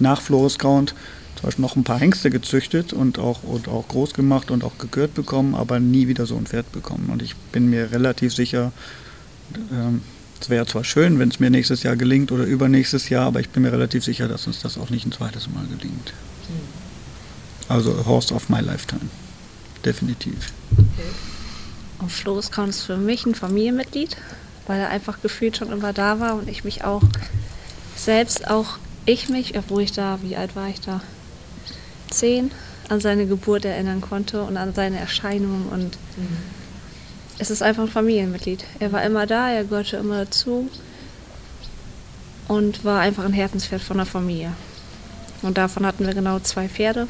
nach 0.00 0.20
Floßgrauen 0.20 0.88
zum 0.88 0.96
Beispiel 1.42 1.62
noch 1.62 1.76
ein 1.76 1.84
paar 1.84 2.00
Hengste 2.00 2.30
gezüchtet 2.30 2.92
und 2.92 3.20
auch, 3.20 3.44
und 3.44 3.68
auch 3.68 3.86
groß 3.86 4.14
gemacht 4.14 4.50
und 4.50 4.64
auch 4.64 4.78
gekürt 4.78 5.14
bekommen, 5.14 5.54
aber 5.54 5.78
nie 5.78 6.08
wieder 6.08 6.26
so 6.26 6.36
ein 6.36 6.46
Pferd 6.46 6.72
bekommen. 6.72 7.10
Und 7.12 7.22
ich 7.22 7.36
bin 7.36 7.70
mir 7.70 7.92
relativ 7.92 8.34
sicher, 8.34 8.72
ähm, 9.70 10.02
es 10.42 10.50
wäre 10.50 10.66
zwar 10.66 10.82
schön, 10.82 11.18
wenn 11.18 11.28
es 11.28 11.38
mir 11.38 11.50
nächstes 11.50 11.84
Jahr 11.84 11.96
gelingt 11.96 12.32
oder 12.32 12.44
übernächstes 12.44 13.08
Jahr, 13.08 13.26
aber 13.26 13.40
ich 13.40 13.50
bin 13.50 13.62
mir 13.62 13.72
relativ 13.72 14.04
sicher, 14.04 14.26
dass 14.26 14.46
uns 14.46 14.60
das 14.60 14.76
auch 14.76 14.90
nicht 14.90 15.06
ein 15.06 15.12
zweites 15.12 15.48
Mal 15.48 15.64
gelingt. 15.66 16.12
Also 17.68 18.04
Horse 18.06 18.34
of 18.34 18.48
my 18.48 18.60
lifetime. 18.60 19.08
Definitiv. 19.84 20.52
Und 22.00 22.10
Floris 22.10 22.50
Kaun 22.50 22.70
ist 22.70 22.82
für 22.82 22.96
mich 22.96 23.24
ein 23.24 23.36
Familienmitglied, 23.36 24.16
weil 24.66 24.80
er 24.80 24.90
einfach 24.90 25.22
gefühlt 25.22 25.56
schon 25.56 25.70
immer 25.70 25.92
da 25.92 26.18
war 26.18 26.34
und 26.34 26.48
ich 26.48 26.64
mich 26.64 26.82
auch 26.82 27.02
selbst, 27.96 28.50
auch 28.50 28.78
ich 29.06 29.28
mich, 29.28 29.56
obwohl 29.56 29.82
ich 29.82 29.92
da, 29.92 30.18
wie 30.22 30.36
alt 30.36 30.56
war 30.56 30.68
ich 30.68 30.80
da? 30.80 31.00
Zehn, 32.10 32.50
an 32.88 33.00
seine 33.00 33.26
Geburt 33.26 33.64
erinnern 33.64 34.00
konnte 34.00 34.42
und 34.42 34.56
an 34.56 34.74
seine 34.74 34.98
Erscheinung 34.98 35.68
und 35.70 35.96
es 37.42 37.50
ist 37.50 37.60
einfach 37.60 37.82
ein 37.82 37.88
Familienmitglied. 37.88 38.64
Er 38.78 38.92
war 38.92 39.02
immer 39.02 39.26
da, 39.26 39.50
er 39.50 39.64
gehörte 39.64 39.96
immer 39.96 40.24
dazu 40.24 40.70
und 42.46 42.84
war 42.84 43.00
einfach 43.00 43.24
ein 43.24 43.32
Herzenspferd 43.32 43.82
von 43.82 43.96
der 43.96 44.06
Familie. 44.06 44.52
Und 45.42 45.58
davon 45.58 45.84
hatten 45.84 46.06
wir 46.06 46.14
genau 46.14 46.38
zwei 46.38 46.68
Pferde. 46.68 47.08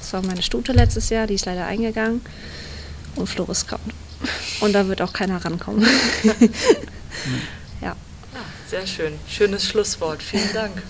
Das 0.00 0.12
war 0.12 0.22
meine 0.22 0.42
Stute 0.42 0.72
letztes 0.72 1.10
Jahr, 1.10 1.28
die 1.28 1.34
ist 1.34 1.46
leider 1.46 1.64
eingegangen. 1.64 2.22
Und 3.14 3.28
Floris 3.28 3.68
Count. 3.68 3.94
Und 4.60 4.72
da 4.72 4.88
wird 4.88 5.00
auch 5.00 5.12
keiner 5.12 5.44
rankommen. 5.44 5.86
ja. 7.80 7.94
Sehr 8.68 8.84
schön. 8.84 9.12
Schönes 9.28 9.64
Schlusswort. 9.64 10.20
Vielen 10.24 10.52
Dank. 10.52 10.82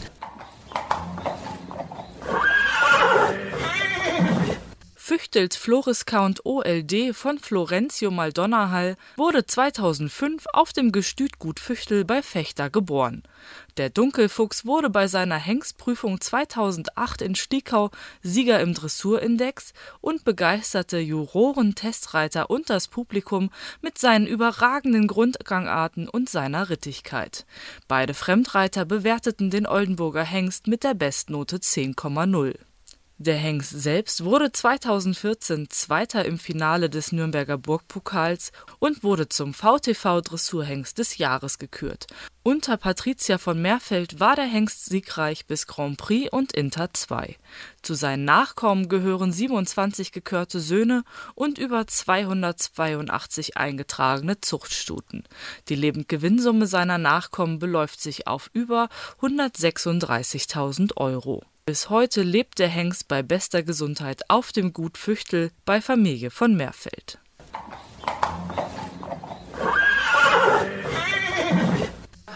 Füchtels 5.08 5.56
Floriscount 5.56 6.44
OLD 6.44 7.14
von 7.16 7.38
Florencio 7.38 8.10
Maldonahall 8.10 8.98
wurde 9.16 9.46
2005 9.46 10.44
auf 10.52 10.74
dem 10.74 10.92
Gestüt 10.92 11.38
Gut 11.38 11.60
Füchtel 11.60 12.04
bei 12.04 12.22
Fechter 12.22 12.68
geboren. 12.68 13.22
Der 13.78 13.88
Dunkelfuchs 13.88 14.66
wurde 14.66 14.90
bei 14.90 15.08
seiner 15.08 15.38
Hengstprüfung 15.38 16.20
2008 16.20 17.22
in 17.22 17.34
Stiekau 17.36 17.90
Sieger 18.20 18.60
im 18.60 18.74
Dressurindex 18.74 19.72
und 20.02 20.24
begeisterte 20.24 20.98
Juroren, 20.98 21.74
Testreiter 21.74 22.50
und 22.50 22.68
das 22.68 22.88
Publikum 22.88 23.48
mit 23.80 23.96
seinen 23.96 24.26
überragenden 24.26 25.06
Grundgangarten 25.06 26.06
und 26.06 26.28
seiner 26.28 26.68
Rittigkeit. 26.68 27.46
Beide 27.88 28.12
Fremdreiter 28.12 28.84
bewerteten 28.84 29.48
den 29.48 29.66
Oldenburger 29.66 30.24
Hengst 30.24 30.66
mit 30.66 30.84
der 30.84 30.92
Bestnote 30.92 31.56
10,0. 31.56 32.56
Der 33.20 33.34
Hengst 33.34 33.70
selbst 33.70 34.22
wurde 34.22 34.52
2014 34.52 35.70
Zweiter 35.70 36.24
im 36.24 36.38
Finale 36.38 36.88
des 36.88 37.10
Nürnberger 37.10 37.58
Burgpokals 37.58 38.52
und 38.78 39.02
wurde 39.02 39.28
zum 39.28 39.54
VTV 39.54 40.20
Dressurhengst 40.20 40.98
des 40.98 41.18
Jahres 41.18 41.58
gekürt. 41.58 42.06
Unter 42.44 42.76
Patricia 42.76 43.38
von 43.38 43.60
Meerfeld 43.60 44.20
war 44.20 44.36
der 44.36 44.44
Hengst 44.44 44.84
siegreich 44.84 45.46
bis 45.46 45.66
Grand 45.66 45.98
Prix 45.98 46.30
und 46.30 46.52
Inter 46.52 46.94
2. 46.94 47.36
Zu 47.82 47.94
seinen 47.94 48.24
Nachkommen 48.24 48.88
gehören 48.88 49.32
27 49.32 50.12
gekörte 50.12 50.60
Söhne 50.60 51.02
und 51.34 51.58
über 51.58 51.88
282 51.88 53.56
eingetragene 53.56 54.40
Zuchtstuten. 54.40 55.24
Die 55.68 55.74
Lebendgewinnsumme 55.74 56.68
seiner 56.68 56.98
Nachkommen 56.98 57.58
beläuft 57.58 58.00
sich 58.00 58.28
auf 58.28 58.48
über 58.52 58.88
136.000 59.20 60.96
Euro. 60.96 61.42
Bis 61.68 61.90
heute 61.90 62.22
lebt 62.22 62.60
der 62.60 62.68
Hengst 62.68 63.08
bei 63.08 63.22
bester 63.22 63.62
Gesundheit 63.62 64.22
auf 64.28 64.52
dem 64.52 64.72
Gut 64.72 64.96
Füchtel 64.96 65.50
bei 65.66 65.82
Familie 65.82 66.30
von 66.30 66.56
Meerfeld. 66.56 67.18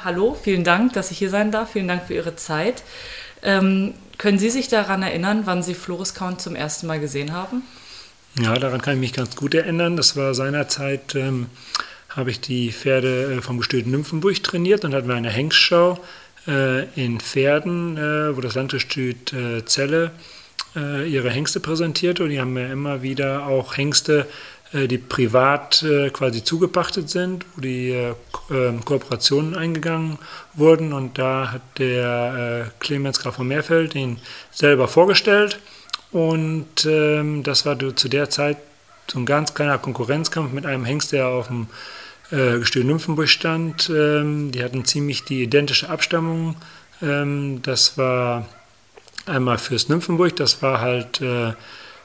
Hallo, 0.05 0.37
vielen 0.39 0.65
Dank, 0.65 0.93
dass 0.93 1.11
ich 1.11 1.17
hier 1.17 1.31
sein 1.31 1.51
darf. 1.51 1.73
Vielen 1.73 1.89
Dank 1.89 2.03
für 2.09 2.13
Ihre 2.13 2.37
Zeit. 2.37 2.83
Ähm, 3.43 3.95
können 4.19 4.39
Sie 4.39 4.51
sich 4.51 4.69
daran 4.69 5.03
erinnern, 5.03 5.45
wann 5.47 5.63
Sie 5.63 5.73
Floris 5.73 6.13
Count 6.13 6.43
zum 6.43 6.55
ersten 6.55 6.87
Mal 6.87 7.01
gesehen 7.01 7.33
haben? 7.33 7.63
Ja, 8.39 8.53
daran 8.59 8.83
kann 8.83 8.97
ich 8.97 9.01
mich 9.01 9.15
ganz 9.15 9.35
gut 9.35 9.55
erinnern. 9.55 9.97
Das 9.97 10.15
war 10.15 10.35
seinerzeit, 10.35 11.15
ähm, 11.15 11.47
habe 12.11 12.31
ich 12.31 12.43
die 12.43 12.71
Pferde 12.71 13.33
äh, 13.39 13.41
vom 13.41 13.57
Gestüt 13.57 13.87
Nymphenburg 13.87 14.43
trainiert 14.43 14.85
und 14.85 14.93
hatten 14.93 15.09
wir 15.09 15.15
eine 15.15 15.31
Hengstschau 15.31 15.99
in 16.47 17.21
Pferden, 17.21 17.97
äh, 17.97 18.37
wo 18.37 18.41
das 18.41 18.55
Landgestüt 18.55 19.33
äh, 19.33 19.65
Zelle 19.65 20.11
äh, 20.75 21.09
ihre 21.09 21.31
Hengste 21.31 21.61
präsentierte. 21.61 22.25
Und 22.25 22.31
die 22.31 22.41
haben 22.41 22.57
ja 22.57 22.67
immer 22.67 23.03
wieder 23.03 23.47
auch 23.47 23.77
Hengste 23.77 24.27
äh, 24.73 24.89
die 24.89 24.99
privat 24.99 25.83
äh, 25.83 26.11
quasi 26.11 26.45
zugepachtet 26.45 27.11
sind, 27.11 27.45
wo 27.55 27.61
die 27.61 27.91
äh, 27.91 28.15
ähm, 28.51 28.85
Kooperationen 28.85 29.55
eingegangen 29.55 30.19
wurden. 30.55 30.93
Und 30.93 31.19
da 31.19 31.53
hat 31.53 31.63
der 31.79 32.71
Clemens 32.81 33.21
Graf 33.21 33.37
von 33.37 33.49
Meerfeld 33.49 33.95
ihn 33.95 34.19
selber 34.51 34.89
vorgestellt. 34.89 35.59
Und 36.11 36.85
ähm, 36.87 37.43
das 37.43 37.65
war 37.65 37.79
zu 37.97 38.09
der 38.09 38.31
Zeit 38.31 38.59
so 39.11 39.19
ein 39.19 39.27
ganz 39.27 39.55
kleiner 39.55 39.79
Konkurrenzkampf 39.79 40.53
mit 40.53 40.67
einem 40.67 40.85
Hengst, 40.85 41.13
der 41.13 41.29
auf 41.29 41.49
dem 41.49 41.67
äh, 42.33 42.59
Gestüt 42.59 42.85
Nymphenburg 42.85 43.29
stand. 43.29 43.89
Ähm, 43.95 44.51
die 44.51 44.65
hatten 44.65 44.85
ziemlich 44.85 45.25
die 45.25 45.43
identische 45.43 45.89
Abstammung. 45.89 46.57
Ähm, 47.01 47.61
das 47.63 47.97
war 47.97 48.49
einmal 49.27 49.59
fürs 49.59 49.89
Nymphenburg, 49.89 50.35
das 50.37 50.63
war 50.63 50.81
halt 50.81 51.21
äh, 51.21 51.53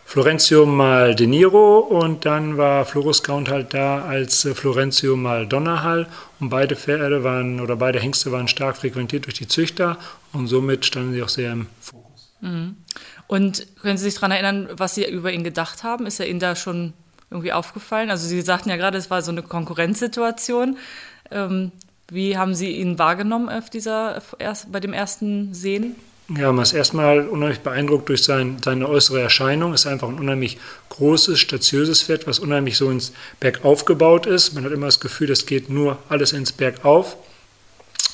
Florentio 0.05 0.65
mal 0.65 1.15
De 1.15 1.27
Niro 1.27 1.79
und 1.79 2.25
dann 2.25 2.57
war 2.57 2.85
Florus 2.85 3.23
Count 3.23 3.49
halt 3.49 3.73
da 3.73 4.03
als 4.03 4.45
äh, 4.45 4.53
Florentio 4.53 5.15
mal 5.15 5.47
Donnerhall 5.47 6.07
und 6.39 6.49
beide 6.49 6.75
Pferde 6.75 7.23
waren 7.23 7.59
oder 7.59 7.75
beide 7.75 7.99
Hengste 7.99 8.31
waren 8.31 8.47
stark 8.47 8.77
frequentiert 8.77 9.25
durch 9.25 9.35
die 9.35 9.47
Züchter 9.47 9.97
und 10.31 10.47
somit 10.47 10.85
standen 10.85 11.13
sie 11.13 11.23
auch 11.23 11.29
sehr 11.29 11.51
im 11.51 11.67
Fokus. 11.81 12.33
Mhm. 12.41 12.77
Und 13.27 13.67
können 13.81 13.97
Sie 13.97 14.05
sich 14.05 14.15
daran 14.15 14.31
erinnern, 14.31 14.69
was 14.71 14.95
Sie 14.95 15.05
über 15.05 15.33
ihn 15.33 15.43
gedacht 15.43 15.83
haben? 15.83 16.05
Ist 16.05 16.19
er 16.19 16.29
Ihnen 16.29 16.39
da 16.39 16.55
schon 16.55 16.93
irgendwie 17.29 17.53
aufgefallen? 17.53 18.09
Also 18.09 18.27
Sie 18.27 18.41
sagten 18.41 18.69
ja 18.69 18.77
gerade, 18.77 18.97
es 18.97 19.09
war 19.09 19.21
so 19.21 19.31
eine 19.31 19.43
Konkurrenzsituation. 19.43 20.77
Ähm, 21.31 21.71
wie 22.09 22.37
haben 22.37 22.55
Sie 22.55 22.71
ihn 22.71 22.97
wahrgenommen 22.97 23.49
auf 23.49 23.69
dieser, 23.69 24.21
bei 24.71 24.79
dem 24.79 24.93
ersten 24.93 25.53
Sehen? 25.53 25.95
Ja, 26.29 26.51
man 26.51 26.63
ist 26.63 26.73
erstmal 26.73 27.25
unheimlich 27.27 27.59
beeindruckt 27.59 28.09
durch 28.09 28.23
sein, 28.23 28.57
seine 28.63 28.89
äußere 28.89 29.21
Erscheinung. 29.21 29.73
Ist 29.73 29.87
einfach 29.87 30.09
ein 30.09 30.19
unheimlich 30.19 30.57
großes, 30.89 31.39
statiöses 31.39 32.03
Pferd, 32.03 32.27
was 32.27 32.39
unheimlich 32.39 32.77
so 32.77 32.89
ins 32.89 33.13
Berg 33.39 33.63
aufgebaut 33.63 34.25
ist. 34.25 34.53
Man 34.53 34.65
hat 34.65 34.73
immer 34.73 34.87
das 34.87 34.99
Gefühl, 34.99 35.27
das 35.27 35.45
geht 35.45 35.69
nur 35.69 35.97
alles 36.09 36.33
ins 36.33 36.51
Berg 36.51 36.83
auf. 36.83 37.15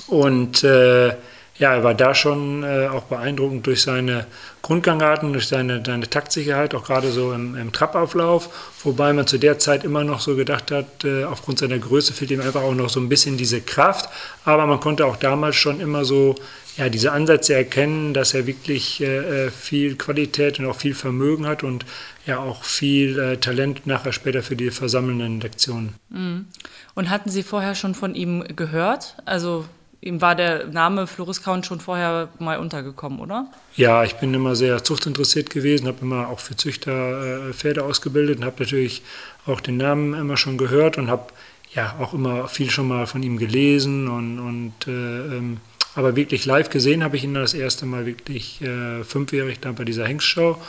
Und 0.08 0.64
äh, 0.64 1.16
ja, 1.58 1.76
er 1.76 1.84
war 1.84 1.94
da 1.94 2.16
schon 2.16 2.64
äh, 2.64 2.88
auch 2.88 3.04
beeindruckend 3.04 3.68
durch 3.68 3.84
seine 3.84 4.26
Grundgangarten, 4.64 5.34
durch 5.34 5.48
seine, 5.48 5.84
seine 5.86 6.10
Taktsicherheit, 6.10 6.74
auch 6.74 6.84
gerade 6.84 7.12
so 7.12 7.32
im, 7.32 7.56
im 7.56 7.72
Trappauflauf. 7.72 8.50
Wobei 8.84 9.14
man 9.14 9.28
zu 9.28 9.38
der 9.38 9.60
Zeit 9.60 9.84
immer 9.84 10.04
noch 10.04 10.20
so 10.20 10.36
gedacht 10.36 10.72
hat, 10.72 11.04
äh, 11.04 11.26
aufgrund 11.26 11.60
seiner 11.60 11.78
Größe 11.78 12.14
fehlt 12.14 12.32
ihm 12.32 12.42
einfach 12.42 12.64
auch 12.64 12.74
noch 12.74 12.90
so 12.90 13.00
ein 13.00 13.08
bisschen 13.08 13.38
diese 13.38 13.62
Kraft. 13.62 14.10
Aber 14.46 14.66
man 14.66 14.80
konnte 14.80 15.06
auch 15.06 15.16
damals 15.16 15.56
schon 15.56 15.80
immer 15.80 16.06
so 16.06 16.36
ja, 16.76 16.90
diese 16.90 17.12
Ansätze 17.12 17.54
erkennen, 17.54 18.16
dass 18.16 18.34
er 18.34 18.48
wirklich 18.48 19.00
äh, 19.02 19.46
äh, 19.46 19.52
viel 19.52 19.96
Qualität 19.96 20.60
und 20.60 20.66
auch 20.66 20.76
viel 20.76 20.96
Vermögen 20.96 21.46
hat 21.46 21.62
und 21.62 21.86
ja 22.26 22.40
auch 22.40 22.64
viel 22.64 23.20
äh, 23.20 23.38
Talent 23.38 23.86
nachher 23.86 24.12
später 24.12 24.42
für 24.42 24.56
die 24.56 24.72
versammelnden 24.72 25.40
Lektionen. 25.40 25.94
Mhm. 26.10 26.48
Und 26.96 27.12
hatten 27.12 27.30
Sie 27.30 27.44
vorher 27.44 27.76
schon 27.76 27.94
von 27.94 28.16
ihm 28.16 28.44
gehört? 28.56 29.18
Also 29.26 29.66
ihm 30.04 30.22
war 30.22 30.36
der 30.36 30.68
Name 30.68 31.08
Floris 31.08 31.42
Count 31.42 31.66
schon 31.66 31.80
vorher 31.80 32.30
mal 32.40 32.60
untergekommen, 32.60 33.20
oder? 33.20 33.48
Ja, 33.76 34.04
ich 34.04 34.16
bin 34.16 34.34
immer 34.34 34.56
sehr 34.56 34.84
zuchtinteressiert 34.84 35.50
gewesen, 35.50 35.88
habe 35.88 36.00
immer 36.02 36.28
auch 36.28 36.40
für 36.40 36.56
Züchter 36.56 37.50
äh, 37.50 37.54
Pferde 37.54 37.84
ausgebildet 37.84 38.38
und 38.40 38.46
habe 38.46 38.58
natürlich 38.60 39.02
auch 39.46 39.62
den 39.62 39.78
Namen 39.78 40.14
immer 40.14 40.38
schon 40.38 40.58
gehört 40.58 40.98
und 40.98 41.10
habe 41.10 41.28
ja 41.74 41.96
auch 42.00 42.14
immer 42.14 42.48
viel 42.48 42.70
schon 42.70 42.88
mal 42.88 43.08
von 43.08 43.24
ihm 43.24 43.38
gelesen 43.38 44.08
und, 44.08 44.40
und 44.40 44.88
äh, 44.88 44.92
ähm, 44.92 45.58
aber 45.96 46.16
wirklich 46.16 46.46
live 46.46 46.70
gesehen 46.70 47.04
habe 47.04 47.18
ich 47.18 47.24
ihn 47.24 47.36
das 47.36 47.54
erste 47.54 47.86
Mal 47.86 48.06
wirklich 48.06 48.62
äh, 48.62 49.04
fünfjährig 49.04 49.60
da 49.60 49.72
bei 49.72 49.84
dieser 49.84 50.06
Hengstschau 50.06 50.60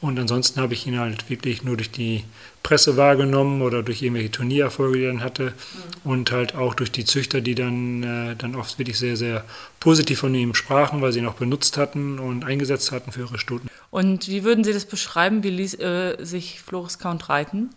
und 0.00 0.18
ansonsten 0.18 0.60
habe 0.60 0.74
ich 0.74 0.86
ihn 0.86 0.98
halt 0.98 1.30
wirklich 1.30 1.62
nur 1.62 1.76
durch 1.76 1.90
die 1.90 2.24
Presse 2.66 2.96
wahrgenommen 2.96 3.62
oder 3.62 3.84
durch 3.84 4.02
irgendwelche 4.02 4.32
Turniererfolge, 4.32 4.98
die 4.98 5.04
er 5.04 5.12
dann 5.12 5.22
hatte. 5.22 5.44
Mhm. 5.44 6.10
Und 6.10 6.32
halt 6.32 6.56
auch 6.56 6.74
durch 6.74 6.90
die 6.90 7.04
Züchter, 7.04 7.40
die 7.40 7.54
dann, 7.54 8.02
äh, 8.02 8.34
dann 8.34 8.56
oft 8.56 8.76
wirklich 8.80 8.98
sehr, 8.98 9.16
sehr 9.16 9.44
positiv 9.78 10.18
von 10.18 10.34
ihm 10.34 10.52
sprachen, 10.52 11.00
weil 11.00 11.12
sie 11.12 11.20
ihn 11.20 11.26
auch 11.26 11.34
benutzt 11.34 11.78
hatten 11.78 12.18
und 12.18 12.44
eingesetzt 12.44 12.90
hatten 12.90 13.12
für 13.12 13.20
ihre 13.20 13.38
Stuten. 13.38 13.68
Und 13.90 14.26
wie 14.26 14.42
würden 14.42 14.64
Sie 14.64 14.72
das 14.72 14.84
beschreiben? 14.84 15.44
Wie 15.44 15.50
ließ 15.50 15.74
äh, 15.74 16.16
sich 16.18 16.60
Floris 16.60 16.98
Count 16.98 17.28
reiten? 17.28 17.70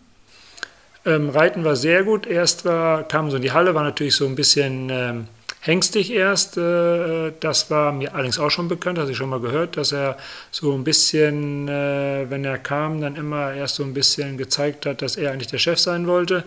Ähm, 1.06 1.30
reiten 1.30 1.62
war 1.62 1.76
sehr 1.76 2.02
gut. 2.02 2.26
Erst 2.26 2.64
war, 2.64 3.04
kam 3.04 3.30
so 3.30 3.36
in 3.36 3.42
die 3.42 3.52
Halle, 3.52 3.76
war 3.76 3.84
natürlich 3.84 4.16
so 4.16 4.26
ein 4.26 4.34
bisschen. 4.34 4.90
Ähm, 4.90 5.28
Hengstig 5.62 6.10
erst, 6.10 6.56
äh, 6.56 7.32
das 7.38 7.70
war 7.70 7.92
mir 7.92 8.14
allerdings 8.14 8.38
auch 8.38 8.50
schon 8.50 8.68
bekannt, 8.68 8.98
hatte 8.98 9.10
ich 9.10 9.16
schon 9.18 9.28
mal 9.28 9.40
gehört, 9.40 9.76
dass 9.76 9.92
er 9.92 10.16
so 10.50 10.72
ein 10.72 10.84
bisschen, 10.84 11.68
äh, 11.68 12.26
wenn 12.30 12.44
er 12.46 12.56
kam, 12.56 13.02
dann 13.02 13.14
immer 13.14 13.52
erst 13.52 13.74
so 13.74 13.82
ein 13.82 13.92
bisschen 13.92 14.38
gezeigt 14.38 14.86
hat, 14.86 15.02
dass 15.02 15.16
er 15.16 15.32
eigentlich 15.32 15.48
der 15.48 15.58
Chef 15.58 15.78
sein 15.78 16.06
wollte. 16.06 16.44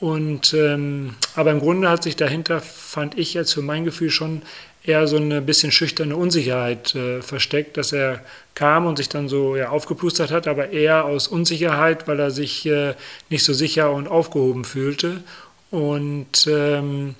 Und 0.00 0.54
ähm, 0.54 1.14
aber 1.36 1.52
im 1.52 1.60
Grunde 1.60 1.88
hat 1.88 2.02
sich 2.02 2.16
dahinter, 2.16 2.60
fand 2.60 3.16
ich 3.16 3.34
jetzt 3.34 3.54
für 3.54 3.62
mein 3.62 3.84
Gefühl 3.84 4.10
schon 4.10 4.42
eher 4.84 5.06
so 5.06 5.16
eine 5.16 5.40
bisschen 5.40 5.70
schüchterne 5.70 6.16
Unsicherheit 6.16 6.94
äh, 6.94 7.20
versteckt, 7.22 7.76
dass 7.76 7.92
er 7.92 8.20
kam 8.54 8.86
und 8.86 8.96
sich 8.96 9.08
dann 9.08 9.28
so 9.28 9.54
ja, 9.54 9.68
aufgeplustert 9.68 10.30
hat, 10.30 10.48
aber 10.48 10.70
eher 10.70 11.04
aus 11.04 11.28
Unsicherheit, 11.28 12.08
weil 12.08 12.18
er 12.18 12.30
sich 12.30 12.66
äh, 12.66 12.94
nicht 13.28 13.44
so 13.44 13.52
sicher 13.52 13.92
und 13.92 14.08
aufgehoben 14.08 14.64
fühlte. 14.64 15.22
Und 15.70 16.48
ähm, 16.48 17.14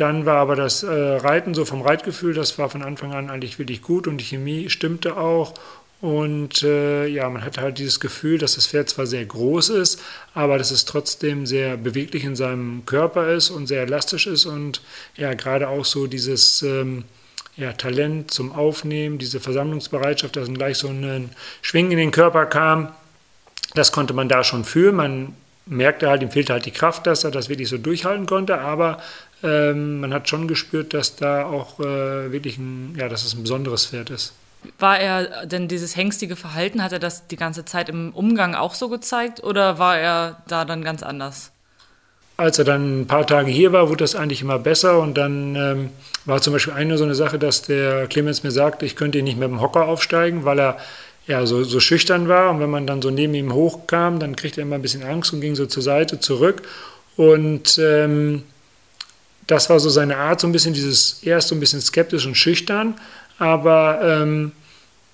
dann 0.00 0.26
war 0.26 0.36
aber 0.36 0.54
das 0.54 0.82
äh, 0.82 0.90
Reiten 0.90 1.54
so 1.54 1.64
vom 1.64 1.82
Reitgefühl, 1.82 2.32
das 2.32 2.58
war 2.58 2.70
von 2.70 2.82
Anfang 2.82 3.12
an 3.12 3.30
eigentlich 3.30 3.58
wirklich 3.58 3.82
gut 3.82 4.06
und 4.06 4.18
die 4.18 4.24
Chemie 4.24 4.70
stimmte 4.70 5.16
auch. 5.16 5.54
Und 6.00 6.62
äh, 6.62 7.06
ja, 7.08 7.28
man 7.28 7.44
hatte 7.44 7.60
halt 7.60 7.78
dieses 7.78 7.98
Gefühl, 7.98 8.38
dass 8.38 8.54
das 8.54 8.68
Pferd 8.68 8.88
zwar 8.88 9.06
sehr 9.06 9.24
groß 9.24 9.70
ist, 9.70 10.00
aber 10.32 10.56
dass 10.56 10.70
es 10.70 10.84
trotzdem 10.84 11.44
sehr 11.44 11.76
beweglich 11.76 12.22
in 12.22 12.36
seinem 12.36 12.86
Körper 12.86 13.32
ist 13.32 13.50
und 13.50 13.66
sehr 13.66 13.82
elastisch 13.82 14.28
ist 14.28 14.46
und 14.46 14.80
ja, 15.16 15.34
gerade 15.34 15.68
auch 15.68 15.84
so 15.84 16.06
dieses 16.06 16.62
ähm, 16.62 17.02
ja, 17.56 17.72
Talent 17.72 18.30
zum 18.30 18.52
Aufnehmen, 18.52 19.18
diese 19.18 19.40
Versammlungsbereitschaft, 19.40 20.36
dass 20.36 20.46
dann 20.46 20.56
gleich 20.56 20.78
so 20.78 20.86
ein 20.86 21.30
Schwingen 21.60 21.90
in 21.90 21.98
den 21.98 22.10
Körper 22.12 22.46
kam, 22.46 22.94
das 23.74 23.90
konnte 23.90 24.14
man 24.14 24.28
da 24.28 24.44
schon 24.44 24.64
fühlen. 24.64 24.94
Man 24.94 25.34
merkte 25.66 26.08
halt, 26.08 26.22
ihm 26.22 26.30
fehlte 26.30 26.52
halt 26.52 26.66
die 26.66 26.70
Kraft, 26.70 27.06
dass 27.08 27.24
er 27.24 27.32
das 27.32 27.48
wirklich 27.48 27.68
so 27.68 27.76
durchhalten 27.76 28.26
konnte, 28.26 28.60
aber 28.60 29.02
ähm, 29.42 30.00
man 30.00 30.12
hat 30.12 30.28
schon 30.28 30.48
gespürt, 30.48 30.94
dass 30.94 31.16
da 31.16 31.44
auch 31.44 31.78
äh, 31.80 32.32
wirklich 32.32 32.58
ein, 32.58 32.94
ja, 32.98 33.08
dass 33.08 33.24
es 33.24 33.34
ein 33.34 33.42
besonderes 33.42 33.86
Pferd 33.86 34.10
ist. 34.10 34.32
War 34.78 34.98
er 34.98 35.46
denn 35.46 35.68
dieses 35.68 35.96
hängstige 35.96 36.34
Verhalten, 36.34 36.82
hat 36.82 36.92
er 36.92 36.98
das 36.98 37.28
die 37.28 37.36
ganze 37.36 37.64
Zeit 37.64 37.88
im 37.88 38.12
Umgang 38.12 38.54
auch 38.54 38.74
so 38.74 38.88
gezeigt 38.88 39.42
oder 39.44 39.78
war 39.78 39.98
er 39.98 40.42
da 40.48 40.64
dann 40.64 40.82
ganz 40.82 41.02
anders? 41.02 41.52
Als 42.36 42.58
er 42.58 42.64
dann 42.64 43.00
ein 43.00 43.06
paar 43.06 43.26
Tage 43.26 43.50
hier 43.50 43.72
war, 43.72 43.88
wurde 43.88 44.04
das 44.04 44.14
eigentlich 44.14 44.42
immer 44.42 44.58
besser 44.58 45.00
und 45.00 45.16
dann 45.16 45.56
ähm, 45.56 45.90
war 46.24 46.40
zum 46.40 46.52
Beispiel 46.52 46.72
eine 46.72 46.98
so 46.98 47.04
eine 47.04 47.14
Sache, 47.14 47.38
dass 47.38 47.62
der 47.62 48.06
Clemens 48.08 48.42
mir 48.42 48.50
sagte, 48.50 48.86
ich 48.86 48.96
könnte 48.96 49.18
ihn 49.18 49.24
nicht 49.24 49.38
mit 49.38 49.48
dem 49.48 49.60
Hocker 49.60 49.86
aufsteigen, 49.86 50.44
weil 50.44 50.58
er 50.58 50.78
ja, 51.26 51.44
so, 51.46 51.62
so 51.62 51.78
schüchtern 51.78 52.26
war 52.28 52.50
und 52.50 52.60
wenn 52.60 52.70
man 52.70 52.86
dann 52.86 53.02
so 53.02 53.10
neben 53.10 53.34
ihm 53.34 53.52
hochkam, 53.52 54.18
dann 54.18 54.34
kriegte 54.34 54.60
er 54.60 54.66
immer 54.66 54.76
ein 54.76 54.82
bisschen 54.82 55.02
Angst 55.02 55.32
und 55.32 55.40
ging 55.40 55.54
so 55.54 55.66
zur 55.66 55.82
Seite 55.82 56.20
zurück 56.20 56.62
und 57.16 57.78
ähm, 57.78 58.44
das 59.48 59.68
war 59.68 59.80
so 59.80 59.88
seine 59.88 60.16
Art, 60.18 60.40
so 60.40 60.46
ein 60.46 60.52
bisschen 60.52 60.74
dieses, 60.74 61.22
erst 61.24 61.48
so 61.48 61.56
ein 61.56 61.60
bisschen 61.60 61.80
skeptisch 61.80 62.26
und 62.26 62.36
schüchtern, 62.36 62.94
aber 63.38 64.00
ähm, 64.02 64.52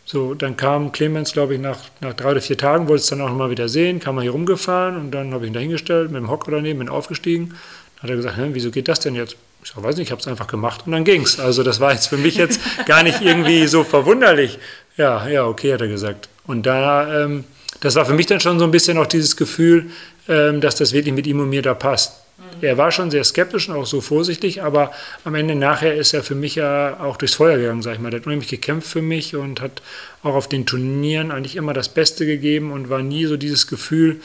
so, 0.05 0.35
dann 0.35 0.57
kam 0.57 0.93
Clemens, 0.93 1.33
glaube 1.33 1.55
ich, 1.55 1.61
nach, 1.61 1.79
nach 2.01 2.13
drei 2.13 2.33
oder 2.33 2.41
vier 2.43 2.59
Tagen, 2.59 2.89
wollte 2.89 3.03
es 3.03 3.07
dann 3.07 3.23
auch 3.23 3.29
nochmal 3.29 3.51
wieder 3.51 3.69
sehen, 3.69 4.01
kam 4.01 4.19
er 4.19 4.23
hier 4.23 4.33
rumgefahren 4.33 4.97
und 4.97 5.13
dann 5.13 5.33
habe 5.33 5.45
ich 5.45 5.51
ihn 5.51 5.55
dahingestellt, 5.55 6.11
mit 6.11 6.21
dem 6.21 6.31
Hocker 6.31 6.51
daneben, 6.51 6.81
bin 6.81 6.89
aufgestiegen. 6.91 7.55
Dann 7.97 8.03
hat 8.03 8.11
er 8.11 8.17
gesagt, 8.17 8.37
wieso 8.53 8.71
geht 8.71 8.89
das 8.89 9.01
denn 9.01 9.15
jetzt? 9.15 9.37
Ich 9.63 9.71
sage, 9.71 9.83
weiß 9.83 9.97
nicht, 9.97 10.09
ich 10.09 10.11
habe 10.11 10.21
es 10.21 10.29
einfach 10.29 10.47
gemacht 10.47 10.83
und 10.85 10.93
dann 10.93 11.05
ging 11.05 11.23
es. 11.23 11.41
Also 11.41 11.63
das 11.63 11.81
war 11.81 11.93
jetzt 11.93 12.09
für 12.09 12.19
mich 12.19 12.37
jetzt 12.37 12.61
gar 12.87 13.03
nicht 13.03 13.23
irgendwie 13.23 13.67
so 13.67 13.83
verwunderlich. 13.83 14.59
Ja, 14.99 15.27
ja, 15.27 15.47
okay, 15.47 15.73
hat 15.73 15.81
er 15.81 15.89
gesagt. 15.89 16.29
Und 16.47 16.67
da, 16.67 17.25
ähm, 17.25 17.45
das 17.81 17.95
war 17.95 18.05
für 18.05 18.13
mich 18.13 18.27
dann 18.27 18.41
schon 18.41 18.59
so 18.59 18.67
ein 18.67 18.71
bisschen 18.71 18.99
auch 18.99 19.07
dieses 19.07 19.37
Gefühl, 19.37 19.87
ähm, 20.29 20.61
dass 20.61 20.77
das 20.77 20.93
wirklich 20.93 21.15
mit 21.15 21.27
ihm 21.27 21.41
und 21.41 21.49
mir 21.49 21.63
da 21.63 21.73
passt. 21.73 22.24
Er 22.61 22.77
war 22.77 22.91
schon 22.91 23.11
sehr 23.11 23.23
skeptisch 23.23 23.69
und 23.69 23.77
auch 23.77 23.87
so 23.87 24.01
vorsichtig, 24.01 24.63
aber 24.63 24.93
am 25.25 25.35
Ende 25.35 25.55
nachher 25.55 25.95
ist 25.95 26.15
er 26.15 26.23
für 26.23 26.35
mich 26.35 26.57
ja 26.57 26.99
auch 27.01 27.17
durchs 27.17 27.35
Feuer 27.35 27.59
gegangen, 27.59 27.83
sag 27.83 27.95
ich 27.95 28.01
mal. 28.01 28.11
Der 28.11 28.21
hat 28.21 28.27
unheimlich 28.27 28.49
gekämpft 28.49 28.89
für 28.89 29.03
mich 29.03 29.37
und 29.37 29.61
hat 29.61 29.83
auch 30.23 30.35
auf 30.35 30.49
den 30.49 30.67
Turnieren 30.67 31.31
eigentlich 31.31 31.57
immer 31.57 31.73
das 31.73 31.89
Beste 31.89 32.27
gegeben 32.27 32.73
und 32.73 32.91
war 32.91 33.03
nie 33.03 33.27
so 33.27 33.37
dieses 33.37 33.67
Gefühl, 33.67 34.21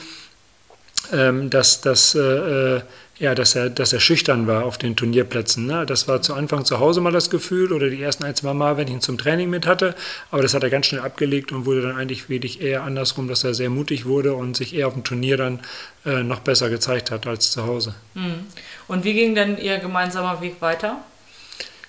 ähm, 1.12 1.50
dass, 1.50 1.80
dass 1.80 2.14
äh, 2.14 2.76
äh 2.76 2.80
ja, 3.20 3.34
dass 3.34 3.54
er, 3.54 3.68
dass 3.68 3.92
er 3.92 4.00
schüchtern 4.00 4.46
war 4.46 4.64
auf 4.64 4.78
den 4.78 4.96
Turnierplätzen. 4.96 5.66
Ne? 5.66 5.84
Das 5.84 6.08
war 6.08 6.22
zu 6.22 6.32
Anfang 6.32 6.64
zu 6.64 6.80
Hause 6.80 7.02
mal 7.02 7.12
das 7.12 7.28
Gefühl 7.28 7.70
oder 7.70 7.90
die 7.90 8.02
ersten 8.02 8.24
ein, 8.24 8.34
zwei 8.34 8.54
Mal, 8.54 8.78
wenn 8.78 8.88
ich 8.88 8.94
ihn 8.94 9.00
zum 9.02 9.18
Training 9.18 9.50
mit 9.50 9.66
hatte. 9.66 9.94
Aber 10.30 10.40
das 10.40 10.54
hat 10.54 10.62
er 10.62 10.70
ganz 10.70 10.86
schnell 10.86 11.02
abgelegt 11.02 11.52
und 11.52 11.66
wurde 11.66 11.82
dann 11.82 11.96
eigentlich 11.96 12.30
wirklich 12.30 12.62
eher 12.62 12.82
andersrum, 12.82 13.28
dass 13.28 13.44
er 13.44 13.52
sehr 13.52 13.68
mutig 13.68 14.06
wurde 14.06 14.32
und 14.32 14.56
sich 14.56 14.74
eher 14.74 14.88
auf 14.88 14.94
dem 14.94 15.04
Turnier 15.04 15.36
dann 15.36 15.60
äh, 16.06 16.22
noch 16.22 16.40
besser 16.40 16.70
gezeigt 16.70 17.10
hat 17.10 17.26
als 17.26 17.50
zu 17.50 17.66
Hause. 17.66 17.94
Hm. 18.14 18.46
Und 18.88 19.04
wie 19.04 19.12
ging 19.12 19.34
denn 19.34 19.58
Ihr 19.58 19.78
gemeinsamer 19.78 20.40
Weg 20.40 20.56
weiter? 20.60 20.96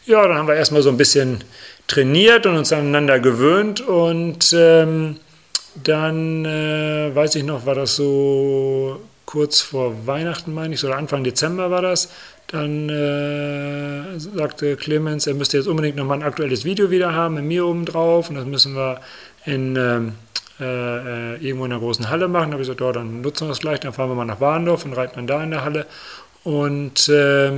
Ja, 0.06 0.28
dann 0.28 0.38
haben 0.38 0.50
wir 0.50 0.56
erstmal 0.56 0.82
so 0.82 0.90
ein 0.90 0.98
bisschen 0.98 1.46
trainiert 1.88 2.46
und 2.46 2.58
uns 2.58 2.74
aneinander 2.74 3.22
gewöhnt 3.22 3.80
und 3.80 4.54
ähm, 4.54 5.16
dann, 5.82 6.44
äh, 6.44 7.16
weiß 7.16 7.36
ich 7.36 7.44
noch, 7.44 7.66
war 7.66 7.76
das 7.76 7.96
so 7.96 9.00
kurz 9.32 9.62
vor 9.62 10.08
Weihnachten, 10.08 10.54
meine 10.54 10.74
ich, 10.74 10.84
oder 10.84 10.98
Anfang 10.98 11.24
Dezember 11.24 11.72
war 11.72 11.82
das. 11.82 12.10
Dann 12.48 12.90
äh, 12.90 14.20
sagte 14.20 14.76
Clemens, 14.76 15.26
er 15.26 15.36
müsste 15.36 15.56
jetzt 15.56 15.68
unbedingt 15.68 15.96
nochmal 15.96 16.18
ein 16.18 16.24
aktuelles 16.24 16.66
Video 16.66 16.92
wieder 16.92 17.14
haben, 17.14 17.36
mit 17.36 17.46
mir 17.46 17.66
oben 17.66 17.86
drauf. 17.86 18.30
Und 18.30 18.36
das 18.36 18.46
müssen 18.46 18.76
wir 18.76 19.00
in, 19.46 19.78
ähm, 19.78 20.16
äh, 20.60 21.36
irgendwo 21.38 21.64
in 21.64 21.72
der 21.72 21.80
großen 21.80 22.10
Halle 22.10 22.28
machen. 22.28 22.50
Da 22.50 22.54
habe 22.56 22.64
ich 22.64 22.68
gesagt, 22.68 22.82
oh, 22.82 22.92
dann 22.92 23.22
nutzen 23.22 23.46
wir 23.46 23.50
das 23.50 23.60
gleich. 23.60 23.80
Dann 23.80 23.94
fahren 23.94 24.10
wir 24.10 24.16
mal 24.16 24.26
nach 24.26 24.42
Warndorf 24.42 24.84
und 24.84 24.94
reiten 24.94 25.16
dann 25.16 25.28
da 25.28 25.42
in 25.44 25.52
der 25.52 25.64
Halle. 25.64 25.86
Und 26.44 27.08
äh, 27.08 27.52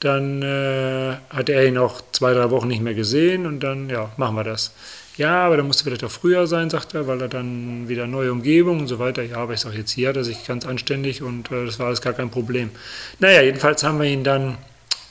dann 0.00 0.42
äh, 0.42 1.14
hat 1.30 1.48
er 1.48 1.66
ihn 1.66 1.78
auch 1.78 2.02
zwei, 2.12 2.34
drei 2.34 2.50
Wochen 2.50 2.68
nicht 2.68 2.82
mehr 2.82 2.94
gesehen. 2.94 3.46
Und 3.46 3.60
dann, 3.60 3.88
ja, 3.88 4.10
machen 4.18 4.36
wir 4.36 4.44
das. 4.44 4.74
Ja, 5.16 5.46
aber 5.46 5.56
dann 5.56 5.66
musste 5.66 5.84
vielleicht 5.84 6.04
auch 6.04 6.10
früher 6.10 6.46
sein, 6.46 6.68
sagt 6.68 6.94
er, 6.94 7.06
weil 7.06 7.22
er 7.22 7.28
dann 7.28 7.88
wieder 7.88 8.06
neue 8.06 8.30
Umgebung 8.32 8.80
und 8.80 8.86
so 8.86 8.98
weiter. 8.98 9.22
Ja, 9.22 9.38
aber 9.38 9.54
ich 9.54 9.60
sage 9.60 9.78
jetzt 9.78 9.92
hier 9.92 10.10
hat 10.10 10.16
er 10.16 10.24
sich 10.24 10.46
ganz 10.46 10.66
anständig 10.66 11.22
und 11.22 11.50
äh, 11.50 11.64
das 11.64 11.78
war 11.78 11.86
alles 11.86 12.02
gar 12.02 12.12
kein 12.12 12.30
Problem. 12.30 12.70
Naja, 13.18 13.40
jedenfalls 13.40 13.82
haben 13.82 13.98
wir 13.98 14.06
ihn 14.06 14.24
dann 14.24 14.58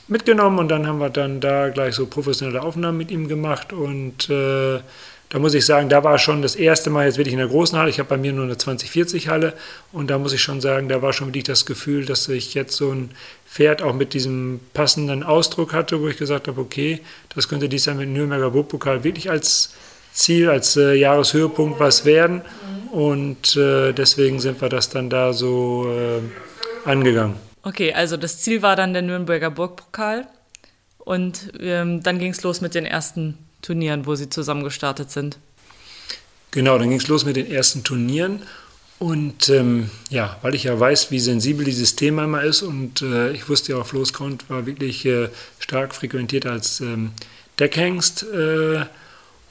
mitgenommen 0.06 0.60
und 0.60 0.68
dann 0.68 0.86
haben 0.86 0.98
wir 0.98 1.10
dann 1.10 1.40
da 1.40 1.70
gleich 1.70 1.96
so 1.96 2.06
professionelle 2.06 2.62
Aufnahmen 2.62 2.96
mit 2.96 3.10
ihm 3.10 3.26
gemacht 3.26 3.72
und 3.72 4.30
äh, 4.30 4.78
da 5.28 5.40
muss 5.40 5.54
ich 5.54 5.66
sagen, 5.66 5.88
da 5.88 6.04
war 6.04 6.18
schon 6.20 6.40
das 6.40 6.54
erste 6.54 6.88
Mal 6.88 7.06
jetzt 7.06 7.18
wirklich 7.18 7.32
in 7.32 7.40
der 7.40 7.48
großen 7.48 7.76
Halle. 7.76 7.90
Ich 7.90 7.98
habe 7.98 8.08
bei 8.08 8.16
mir 8.16 8.32
nur 8.32 8.44
eine 8.44 8.56
2040 8.56 9.26
Halle 9.26 9.54
und 9.90 10.08
da 10.08 10.18
muss 10.18 10.32
ich 10.32 10.40
schon 10.40 10.60
sagen, 10.60 10.88
da 10.88 11.02
war 11.02 11.12
schon 11.12 11.28
wirklich 11.28 11.42
das 11.42 11.66
Gefühl, 11.66 12.04
dass 12.04 12.28
ich 12.28 12.54
jetzt 12.54 12.76
so 12.76 12.92
ein 12.92 13.10
Pferd 13.44 13.82
auch 13.82 13.92
mit 13.92 14.14
diesem 14.14 14.60
passenden 14.72 15.24
Ausdruck 15.24 15.72
hatte, 15.72 16.00
wo 16.00 16.06
ich 16.06 16.16
gesagt 16.16 16.46
habe, 16.46 16.60
okay, 16.60 17.00
das 17.34 17.48
könnte 17.48 17.68
dies 17.68 17.86
Jahr 17.86 17.96
mit 17.96 18.08
Nürnberger 18.08 18.52
Burgpokal 18.52 19.02
wirklich 19.02 19.28
als 19.28 19.74
Ziel, 20.16 20.48
als 20.48 20.76
äh, 20.76 20.94
Jahreshöhepunkt 20.94 21.78
was 21.78 22.04
werden. 22.04 22.42
Und 22.90 23.56
äh, 23.56 23.92
deswegen 23.92 24.40
sind 24.40 24.60
wir 24.60 24.68
das 24.68 24.88
dann 24.88 25.10
da 25.10 25.32
so 25.32 25.86
äh, 25.90 26.88
angegangen. 26.88 27.36
Okay, 27.62 27.92
also 27.92 28.16
das 28.16 28.38
Ziel 28.40 28.62
war 28.62 28.76
dann 28.76 28.92
der 28.92 29.02
Nürnberger 29.02 29.50
Burgpokal. 29.50 30.26
Und 30.98 31.52
ähm, 31.60 32.02
dann 32.02 32.18
ging 32.18 32.32
es 32.32 32.42
los 32.42 32.60
mit 32.60 32.74
den 32.74 32.86
ersten 32.86 33.38
Turnieren, 33.62 34.06
wo 34.06 34.14
Sie 34.14 34.28
zusammen 34.28 34.64
gestartet 34.64 35.10
sind. 35.10 35.38
Genau, 36.50 36.78
dann 36.78 36.88
ging 36.88 36.98
es 36.98 37.08
los 37.08 37.24
mit 37.24 37.36
den 37.36 37.50
ersten 37.50 37.84
Turnieren. 37.84 38.42
Und 38.98 39.50
ähm, 39.50 39.90
ja, 40.08 40.38
weil 40.40 40.54
ich 40.54 40.64
ja 40.64 40.78
weiß, 40.78 41.10
wie 41.10 41.20
sensibel 41.20 41.66
dieses 41.66 41.96
Thema 41.96 42.24
immer 42.24 42.42
ist 42.42 42.62
und 42.62 43.02
äh, 43.02 43.30
ich 43.32 43.46
wusste 43.48 43.72
ja 43.72 43.78
auch, 43.78 43.86
Floß 43.86 44.14
Count 44.14 44.48
war 44.48 44.64
wirklich 44.64 45.04
äh, 45.04 45.28
stark 45.58 45.94
frequentiert 45.94 46.46
als 46.46 46.80
ähm, 46.80 47.10
Deckhengst. 47.58 48.24
Äh, 48.32 48.86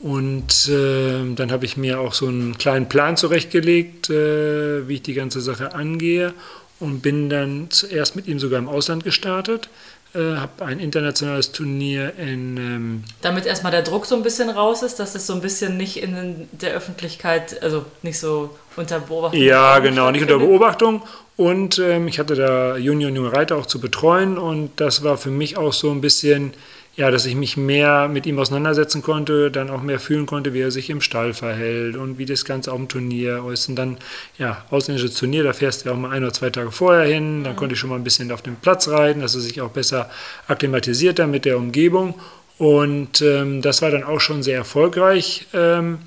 und 0.06 0.70
äh, 0.70 1.34
dann 1.34 1.52
habe 1.52 1.66
ich 1.66 1.78
mir 1.78 2.00
auch 2.00 2.14
so 2.14 2.28
einen 2.28 2.60
kleinen 2.60 2.88
Plan 2.88 3.18
zurechtgelegt, 3.18 4.12
äh, 4.12 4.88
wie 4.88 4.94
ich 4.94 5.02
die 5.02 5.16
ganze 5.16 5.42
Sache 5.42 5.74
angehe 5.74 6.36
und 6.80 7.02
bin 7.02 7.28
dann 7.28 7.72
zuerst 7.72 8.16
mit 8.16 8.28
ihm 8.28 8.38
sogar 8.38 8.60
im 8.60 8.70
Ausland 8.70 9.04
gestartet. 9.04 9.68
äh, 10.14 10.38
habe 10.38 10.64
ein 10.66 10.80
internationales 10.80 11.54
Turnier 11.54 12.14
in. 12.20 12.58
Ähm 12.58 13.04
Damit 13.24 13.48
erstmal 13.48 13.72
der 13.72 13.82
Druck 13.82 14.06
so 14.06 14.16
ein 14.16 14.22
bisschen 14.22 14.52
raus 14.52 14.84
ist, 14.84 15.00
dass 15.00 15.16
es 15.16 15.26
so 15.26 15.34
ein 15.34 15.42
bisschen 15.42 15.76
nicht 15.76 15.98
in 15.98 16.48
der 16.52 16.74
Öffentlichkeit, 16.74 17.64
also 17.64 17.84
nicht 18.04 18.20
so 18.20 18.56
unter 18.76 19.00
Beobachtung. 19.00 19.42
Ja, 19.42 19.80
genau, 19.80 20.12
nicht 20.12 20.22
unter 20.22 20.38
Beobachtung. 20.38 21.02
Und 21.36 21.80
ähm, 21.80 22.08
ich 22.08 22.20
hatte 22.20 22.36
da 22.36 22.78
Junior 22.78 23.10
und 23.10 23.16
junge 23.16 23.34
Reiter 23.34 23.58
auch 23.58 23.66
zu 23.66 23.80
betreuen 23.80 24.38
und 24.38 24.70
das 24.76 25.04
war 25.04 25.18
für 25.18 25.32
mich 25.32 25.58
auch 25.58 25.74
so 25.74 25.90
ein 25.90 26.00
bisschen 26.00 26.54
ja, 26.96 27.12
dass 27.12 27.26
ich 27.26 27.36
mich 27.36 27.58
mehr 27.58 28.08
mit 28.08 28.26
ihm 28.26 28.40
auseinandersetzen 28.40 29.02
konnte, 29.02 29.52
dann 29.52 29.70
auch 29.70 29.82
mehr 29.82 30.00
fühlen 30.00 30.26
konnte, 30.26 30.54
wie 30.54 30.62
er 30.62 30.72
sich 30.72 30.90
im 30.90 31.02
Stall 31.02 31.34
verhält 31.34 31.98
und 31.98 32.18
wie 32.18 32.26
das 32.26 32.46
Ganze 32.46 32.72
auf 32.72 32.78
dem 32.78 32.88
Turnier 32.88 33.44
ist. 33.52 33.68
Und 33.68 33.76
dann, 33.76 33.98
ja, 34.38 34.64
ausländisches 34.70 35.16
Turnier, 35.16 35.44
da 35.44 35.52
fährst 35.52 35.84
du 35.84 35.90
ja 35.90 35.96
auch 35.96 36.00
mal 36.00 36.12
ein 36.12 36.24
oder 36.24 36.32
zwei 36.32 36.50
Tage 36.50 36.72
vorher 36.72 37.06
hin, 37.06 37.44
dann 37.44 37.54
mhm. 37.54 37.58
konnte 37.58 37.74
ich 37.74 37.80
schon 37.80 37.90
mal 37.90 37.98
ein 37.98 38.06
bisschen 38.06 38.32
auf 38.32 38.42
den 38.42 38.56
Platz 38.56 38.88
reiten, 38.88 39.20
dass 39.20 39.36
er 39.36 39.42
sich 39.42 39.60
auch 39.60 39.72
besser 39.72 40.10
akklimatisiert 40.48 41.20
dann 41.20 41.32
mit 41.32 41.44
der 41.44 41.58
Umgebung. 41.58 42.16
Und 42.58 43.22
ähm, 43.22 43.62
das 43.62 43.82
war 43.82 43.92
dann 43.92 44.06
auch 44.06 44.22
schon 44.22 44.42
sehr 44.42 44.58
erfolgreich. 44.58 45.48
Ähm, 45.54 46.00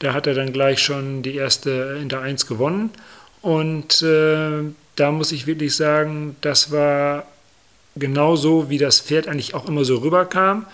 da 0.00 0.12
hat 0.12 0.26
er 0.26 0.34
dann 0.34 0.52
gleich 0.52 0.80
schon 0.80 1.22
die 1.22 1.36
erste 1.36 1.98
Inter 2.02 2.20
1 2.20 2.48
gewonnen. 2.48 2.90
Und 3.42 4.02
äh, 4.02 4.62
da 4.96 5.12
muss 5.12 5.30
ich 5.30 5.46
wirklich 5.46 5.76
sagen, 5.76 6.34
das 6.40 6.72
war 6.72 7.26
genauso 7.96 8.70
wie 8.70 8.78
das 8.78 9.00
Pferd 9.00 9.28
eigentlich 9.28 9.54
auch 9.54 9.68
immer 9.68 9.84
so 9.84 9.98
rüberkam, 9.98 10.66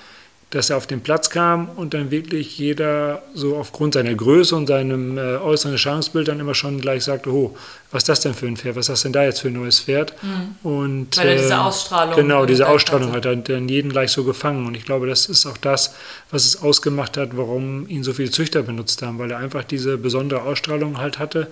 dass 0.50 0.70
er 0.70 0.78
auf 0.78 0.86
den 0.86 1.02
Platz 1.02 1.28
kam 1.28 1.68
und 1.68 1.92
dann 1.92 2.10
wirklich 2.10 2.56
jeder 2.58 3.22
so 3.34 3.58
aufgrund 3.58 3.92
seiner 3.92 4.14
Größe 4.14 4.56
und 4.56 4.66
seinem 4.66 5.18
äh, 5.18 5.36
äußeren 5.36 5.72
Erscheinungsbild 5.72 6.26
dann 6.26 6.40
immer 6.40 6.54
schon 6.54 6.80
gleich 6.80 7.04
sagte, 7.04 7.30
oh, 7.30 7.54
was 7.90 8.04
ist 8.04 8.08
das 8.08 8.20
denn 8.20 8.32
für 8.32 8.46
ein 8.46 8.56
Pferd, 8.56 8.74
was 8.74 8.86
ist 8.86 8.88
das 8.88 9.02
denn 9.02 9.12
da 9.12 9.24
jetzt 9.24 9.40
für 9.40 9.48
ein 9.48 9.54
neues 9.54 9.80
Pferd? 9.80 10.14
Mhm. 10.22 10.70
Und, 10.70 11.18
Weil 11.18 11.28
er 11.28 11.36
diese 11.36 11.52
ähm, 11.52 11.60
Ausstrahlung. 11.60 12.16
Genau, 12.16 12.46
diese 12.46 12.66
Ausstrahlung 12.66 13.12
hat 13.12 13.26
dann 13.26 13.68
jeden 13.68 13.90
gleich 13.90 14.10
so 14.10 14.24
gefangen 14.24 14.66
und 14.66 14.74
ich 14.74 14.86
glaube, 14.86 15.06
das 15.06 15.26
ist 15.26 15.44
auch 15.44 15.58
das, 15.58 15.94
was 16.30 16.46
es 16.46 16.62
ausgemacht 16.62 17.18
hat, 17.18 17.36
warum 17.36 17.86
ihn 17.86 18.02
so 18.02 18.14
viele 18.14 18.30
Züchter 18.30 18.62
benutzt 18.62 19.02
haben, 19.02 19.18
weil 19.18 19.30
er 19.30 19.38
einfach 19.38 19.64
diese 19.64 19.98
besondere 19.98 20.42
Ausstrahlung 20.42 20.96
halt 20.96 21.18
hatte 21.18 21.48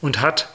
und 0.00 0.20
hat 0.20 0.48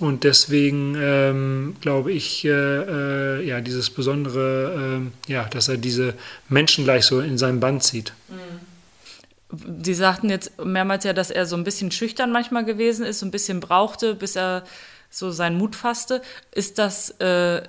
und 0.00 0.24
deswegen 0.24 0.96
ähm, 0.98 1.76
glaube 1.80 2.10
ich, 2.10 2.44
äh, 2.44 2.48
äh, 2.48 3.46
ja, 3.46 3.60
dieses 3.60 3.90
Besondere, 3.90 5.02
äh, 5.28 5.32
ja, 5.32 5.44
dass 5.44 5.68
er 5.68 5.76
diese 5.76 6.14
Menschen 6.48 6.84
gleich 6.84 7.04
so 7.04 7.20
in 7.20 7.38
seinem 7.38 7.60
Band 7.60 7.84
zieht. 7.84 8.12
Mhm. 8.28 9.82
Sie 9.82 9.94
sagten 9.94 10.30
jetzt 10.30 10.64
mehrmals 10.64 11.04
ja, 11.04 11.12
dass 11.12 11.30
er 11.30 11.44
so 11.44 11.56
ein 11.56 11.64
bisschen 11.64 11.90
schüchtern 11.90 12.32
manchmal 12.32 12.64
gewesen 12.64 13.04
ist, 13.04 13.18
so 13.18 13.26
ein 13.26 13.30
bisschen 13.32 13.60
brauchte, 13.60 14.14
bis 14.14 14.36
er 14.36 14.64
so 15.10 15.30
seinen 15.32 15.58
Mut 15.58 15.76
fasste. 15.76 16.22
Ist 16.52 16.78
das 16.78 17.10
äh, 17.20 17.62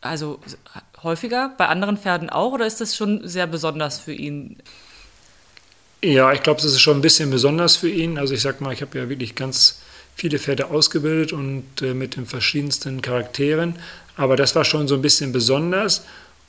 also 0.00 0.40
häufiger 1.02 1.54
bei 1.56 1.68
anderen 1.68 1.96
Pferden 1.96 2.28
auch 2.28 2.52
oder 2.52 2.66
ist 2.66 2.80
das 2.80 2.96
schon 2.96 3.26
sehr 3.26 3.46
besonders 3.46 3.98
für 3.98 4.12
ihn? 4.12 4.58
Ja, 6.02 6.32
ich 6.32 6.42
glaube, 6.42 6.58
es 6.60 6.66
ist 6.66 6.80
schon 6.80 6.98
ein 6.98 7.02
bisschen 7.02 7.30
besonders 7.30 7.76
für 7.76 7.88
ihn. 7.88 8.18
Also 8.18 8.34
ich 8.34 8.42
sag 8.42 8.60
mal, 8.60 8.72
ich 8.72 8.82
habe 8.82 8.98
ja 8.98 9.08
wirklich 9.08 9.34
ganz 9.34 9.80
viele 10.16 10.38
Pferde 10.38 10.70
ausgebildet 10.70 11.32
und 11.32 11.64
äh, 11.82 11.94
mit 11.94 12.16
den 12.16 12.26
verschiedensten 12.26 13.02
Charakteren. 13.02 13.76
Aber 14.16 14.34
das 14.34 14.56
war 14.56 14.64
schon 14.64 14.88
so 14.88 14.94
ein 14.94 15.02
bisschen 15.02 15.30
besonders. 15.30 16.04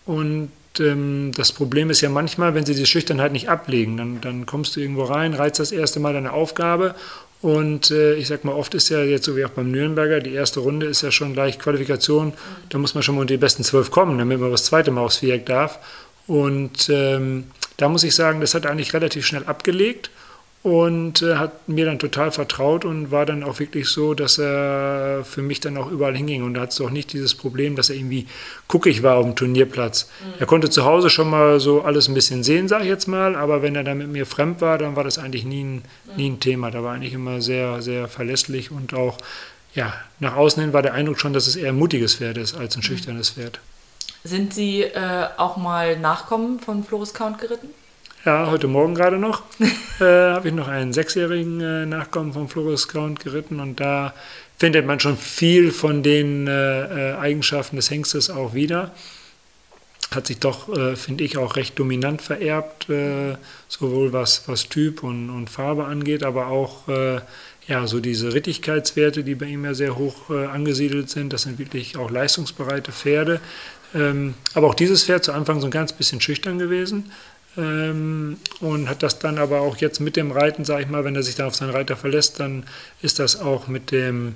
Und 0.05 0.51
ähm, 0.79 1.33
das 1.35 1.51
Problem 1.51 1.89
ist 1.89 1.99
ja 1.99 2.09
manchmal, 2.09 2.55
wenn 2.55 2.65
sie 2.65 2.75
die 2.75 2.85
Schüchternheit 2.85 3.33
nicht 3.33 3.49
ablegen, 3.49 3.97
dann, 3.97 4.21
dann 4.21 4.45
kommst 4.45 4.75
du 4.75 4.79
irgendwo 4.79 5.03
rein, 5.03 5.33
reizt 5.33 5.59
das 5.59 5.73
erste 5.73 5.99
Mal 5.99 6.13
deine 6.13 6.31
Aufgabe. 6.31 6.95
Und 7.41 7.91
äh, 7.91 8.15
ich 8.15 8.27
sag 8.27 8.45
mal, 8.45 8.53
oft 8.53 8.73
ist 8.73 8.89
ja 8.89 9.03
jetzt 9.03 9.25
so 9.25 9.35
wie 9.35 9.43
auch 9.43 9.49
beim 9.49 9.69
Nürnberger, 9.69 10.21
die 10.21 10.33
erste 10.33 10.61
Runde 10.61 10.87
ist 10.87 11.01
ja 11.01 11.11
schon 11.11 11.33
gleich 11.33 11.59
Qualifikation. 11.59 12.33
Da 12.69 12.77
muss 12.77 12.95
man 12.95 13.03
schon 13.03 13.15
mal 13.15 13.21
unter 13.21 13.33
die 13.33 13.37
besten 13.37 13.63
zwölf 13.63 13.91
kommen, 13.91 14.17
damit 14.17 14.39
man 14.39 14.49
das 14.49 14.63
zweite 14.63 14.91
Mal 14.91 15.01
aufs 15.01 15.17
Viereck 15.17 15.45
darf. 15.45 15.77
Und 16.25 16.89
ähm, 16.89 17.43
da 17.75 17.89
muss 17.89 18.03
ich 18.03 18.15
sagen, 18.15 18.39
das 18.39 18.55
hat 18.55 18.65
eigentlich 18.65 18.93
relativ 18.93 19.25
schnell 19.25 19.43
abgelegt 19.43 20.09
und 20.67 21.21
äh, 21.21 21.35
hat 21.35 21.69
mir 21.69 21.85
dann 21.85 21.97
total 21.97 22.29
vertraut 22.29 22.83
und 22.83 23.09
war 23.09 23.25
dann 23.25 23.41
auch 23.41 23.59
wirklich 23.59 23.87
so, 23.87 24.13
dass 24.13 24.37
er 24.37 25.23
für 25.23 25.41
mich 25.41 25.61
dann 25.61 25.77
auch 25.77 25.89
überall 25.89 26.13
hinging. 26.13 26.43
Und 26.43 26.55
da 26.55 26.61
hat 26.61 26.71
es 26.71 26.81
auch 26.81 26.89
nicht 26.89 27.13
dieses 27.13 27.35
Problem, 27.35 27.77
dass 27.77 27.89
er 27.89 27.95
irgendwie 27.95 28.27
guckig 28.67 29.01
war 29.01 29.15
auf 29.15 29.23
dem 29.23 29.37
Turnierplatz. 29.37 30.09
Mhm. 30.19 30.33
Er 30.39 30.45
konnte 30.45 30.69
zu 30.69 30.83
Hause 30.83 31.09
schon 31.09 31.29
mal 31.29 31.61
so 31.61 31.83
alles 31.83 32.09
ein 32.09 32.13
bisschen 32.13 32.43
sehen, 32.43 32.67
sage 32.67 32.83
ich 32.83 32.89
jetzt 32.89 33.07
mal, 33.07 33.37
aber 33.37 33.61
wenn 33.61 33.75
er 33.75 33.85
dann 33.85 33.99
mit 33.99 34.09
mir 34.09 34.25
fremd 34.25 34.59
war, 34.59 34.77
dann 34.77 34.97
war 34.97 35.05
das 35.05 35.17
eigentlich 35.17 35.45
nie 35.45 35.63
ein, 35.63 35.83
nie 36.17 36.31
ein 36.31 36.41
Thema. 36.41 36.69
Da 36.69 36.83
war 36.83 36.95
eigentlich 36.95 37.13
immer 37.13 37.41
sehr, 37.41 37.81
sehr 37.81 38.09
verlässlich 38.09 38.69
und 38.69 38.93
auch 38.93 39.19
ja, 39.73 39.93
nach 40.19 40.35
außen 40.35 40.61
hin 40.61 40.73
war 40.73 40.81
der 40.81 40.93
Eindruck 40.93 41.17
schon, 41.17 41.31
dass 41.31 41.47
es 41.47 41.55
eher 41.55 41.69
ein 41.69 41.77
mutiges 41.77 42.15
Pferd 42.15 42.37
ist 42.37 42.57
als 42.57 42.75
ein 42.75 42.79
mhm. 42.79 42.83
schüchternes 42.83 43.29
Pferd. 43.29 43.61
Sind 44.25 44.53
Sie 44.53 44.81
äh, 44.81 45.27
auch 45.37 45.55
mal 45.55 45.97
Nachkommen 45.97 46.59
von 46.59 46.83
Floris 46.83 47.13
Count 47.13 47.39
geritten? 47.39 47.69
Ja, 48.25 48.49
heute 48.49 48.67
Morgen 48.67 48.95
gerade 48.95 49.17
noch 49.17 49.43
äh, 49.99 50.03
habe 50.03 50.47
ich 50.47 50.53
noch 50.53 50.67
einen 50.67 50.91
sechsjährigen 50.91 51.61
äh, 51.61 51.85
Nachkommen 51.85 52.33
vom 52.33 52.49
Floris 52.49 52.87
Count 52.87 53.19
geritten 53.19 53.59
und 53.59 53.79
da 53.79 54.13
findet 54.57 54.87
man 54.87 54.99
schon 54.99 55.17
viel 55.17 55.71
von 55.71 56.01
den 56.01 56.47
äh, 56.47 57.11
äh 57.11 57.15
Eigenschaften 57.15 57.75
des 57.75 57.91
Hengstes 57.91 58.31
auch 58.31 58.55
wieder. 58.55 58.91
Hat 60.09 60.27
sich 60.27 60.39
doch, 60.39 60.75
äh, 60.75 60.95
finde 60.95 61.25
ich, 61.25 61.37
auch 61.37 61.57
recht 61.57 61.77
dominant 61.77 62.23
vererbt, 62.23 62.89
äh, 62.89 63.35
sowohl 63.67 64.13
was, 64.13 64.47
was 64.47 64.67
Typ 64.67 65.03
und, 65.03 65.29
und 65.29 65.49
Farbe 65.49 65.85
angeht, 65.85 66.23
aber 66.23 66.47
auch 66.47 66.87
ja, 67.67 67.85
so 67.85 67.99
diese 67.99 68.33
Rittigkeitswerte, 68.33 69.25
die 69.25 69.35
bei 69.35 69.45
ihm 69.47 69.65
ja 69.65 69.73
sehr 69.73 69.97
hoch 69.97 70.29
angesiedelt 70.29 71.09
sind. 71.09 71.33
Das 71.33 71.41
sind 71.41 71.59
wirklich 71.59 71.97
auch 71.97 72.09
leistungsbereite 72.09 72.93
Pferde. 72.93 73.41
Ähm, 73.93 74.35
aber 74.53 74.67
auch 74.67 74.73
dieses 74.73 75.03
Pferd 75.03 75.25
zu 75.25 75.33
Anfang 75.33 75.59
so 75.59 75.67
ein 75.67 75.71
ganz 75.71 75.91
bisschen 75.91 76.21
schüchtern 76.21 76.59
gewesen 76.59 77.11
ähm, 77.57 78.37
und 78.59 78.89
hat 78.89 79.03
das 79.03 79.19
dann 79.19 79.37
aber 79.37 79.61
auch 79.61 79.77
jetzt 79.77 79.99
mit 79.99 80.15
dem 80.15 80.31
Reiten, 80.31 80.65
sage 80.65 80.83
ich 80.83 80.89
mal, 80.89 81.03
wenn 81.03 81.15
er 81.15 81.23
sich 81.23 81.35
dann 81.35 81.47
auf 81.47 81.55
seinen 81.55 81.71
Reiter 81.71 81.95
verlässt, 81.95 82.39
dann 82.39 82.63
ist 83.01 83.19
das 83.19 83.39
auch 83.39 83.67
mit 83.67 83.91
dem, 83.91 84.35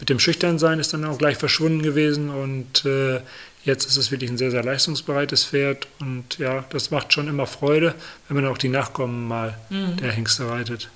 mit 0.00 0.08
dem 0.08 0.18
Schüchternsein 0.18 0.80
ist 0.80 0.92
dann 0.92 1.04
auch 1.04 1.18
gleich 1.18 1.36
verschwunden 1.36 1.82
gewesen 1.82 2.30
und 2.30 2.84
äh, 2.84 3.20
jetzt 3.64 3.86
ist 3.86 3.96
es 3.96 4.10
wirklich 4.10 4.30
ein 4.30 4.38
sehr, 4.38 4.50
sehr 4.50 4.64
leistungsbereites 4.64 5.44
Pferd 5.44 5.86
und 6.00 6.38
ja, 6.38 6.64
das 6.70 6.90
macht 6.90 7.12
schon 7.12 7.28
immer 7.28 7.46
Freude, 7.46 7.94
wenn 8.28 8.36
man 8.36 8.46
auch 8.46 8.58
die 8.58 8.68
Nachkommen 8.68 9.28
mal 9.28 9.56
mhm. 9.70 9.96
der 9.98 10.12
Hengste 10.12 10.48
reitet. 10.48 10.88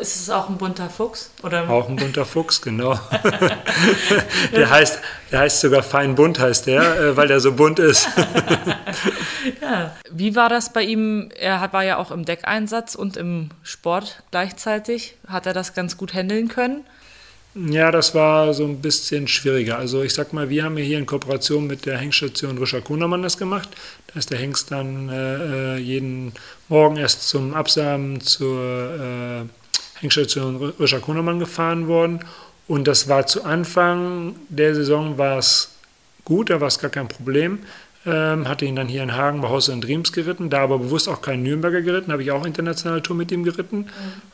Ist 0.00 0.16
es 0.16 0.30
auch 0.30 0.48
ein 0.48 0.56
bunter 0.56 0.88
Fuchs? 0.88 1.30
Oder? 1.42 1.68
Auch 1.68 1.90
ein 1.90 1.96
bunter 1.96 2.24
Fuchs, 2.24 2.62
genau. 2.62 2.98
der, 4.52 4.70
heißt, 4.70 4.98
der 5.30 5.40
heißt 5.40 5.60
sogar 5.60 5.82
fein 5.82 6.14
bunt, 6.14 6.38
heißt 6.38 6.66
der, 6.66 6.98
äh, 6.98 7.16
weil 7.18 7.28
der 7.28 7.38
so 7.38 7.52
bunt 7.52 7.78
ist. 7.78 8.08
ja. 9.60 9.94
Wie 10.10 10.34
war 10.34 10.48
das 10.48 10.72
bei 10.72 10.82
ihm? 10.82 11.28
Er 11.38 11.70
war 11.72 11.84
ja 11.84 11.98
auch 11.98 12.10
im 12.10 12.24
Deckeinsatz 12.24 12.94
und 12.94 13.18
im 13.18 13.50
Sport 13.62 14.22
gleichzeitig. 14.30 15.16
Hat 15.26 15.44
er 15.44 15.52
das 15.52 15.74
ganz 15.74 15.98
gut 15.98 16.14
handeln 16.14 16.48
können? 16.48 16.86
Ja, 17.54 17.92
das 17.92 18.14
war 18.14 18.54
so 18.54 18.64
ein 18.64 18.80
bisschen 18.80 19.28
schwieriger. 19.28 19.76
Also 19.78 20.02
ich 20.02 20.14
sag 20.14 20.32
mal, 20.32 20.48
wir 20.48 20.64
haben 20.64 20.78
ja 20.78 20.84
hier 20.84 20.98
in 20.98 21.06
Kooperation 21.06 21.66
mit 21.66 21.84
der 21.84 21.98
Hengststation 21.98 22.56
Rischer 22.56 22.80
Kunermann 22.80 23.22
das 23.22 23.36
gemacht. 23.36 23.68
Da 24.06 24.18
ist 24.18 24.30
der 24.30 24.38
Hengst 24.38 24.70
dann 24.70 25.10
äh, 25.10 25.74
äh 25.74 25.76
jeden 25.76 26.32
Morgen 26.68 26.96
erst 26.96 27.28
zum 27.28 27.54
Absamen 27.54 28.22
zur 28.22 29.44
äh, 29.44 29.63
Hengstation 30.04 30.72
Rischer 30.78 31.00
Kunermann 31.00 31.38
gefahren 31.38 31.88
worden. 31.88 32.20
Und 32.66 32.86
das 32.86 33.08
war 33.08 33.26
zu 33.26 33.44
Anfang 33.44 34.36
der 34.48 34.74
Saison 34.74 35.18
war 35.18 35.38
es 35.38 35.76
gut, 36.24 36.50
da 36.50 36.60
war 36.60 36.68
es 36.68 36.78
gar 36.78 36.90
kein 36.90 37.08
Problem. 37.08 37.60
Ähm, 38.06 38.46
hatte 38.48 38.66
ihn 38.66 38.76
dann 38.76 38.86
hier 38.86 39.02
in 39.02 39.16
Hagen 39.16 39.40
bei 39.40 39.48
Hosse 39.48 39.72
und 39.72 39.82
Dreams 39.82 40.12
geritten, 40.12 40.50
da 40.50 40.60
aber 40.60 40.78
bewusst 40.78 41.08
auch 41.08 41.22
keinen 41.22 41.42
Nürnberger 41.42 41.80
geritten, 41.80 42.12
habe 42.12 42.22
ich 42.22 42.30
auch 42.32 42.44
internationale 42.44 43.00
Tour 43.00 43.16
mit 43.16 43.32
ihm 43.32 43.44
geritten, 43.44 43.78
mhm. 43.78 43.88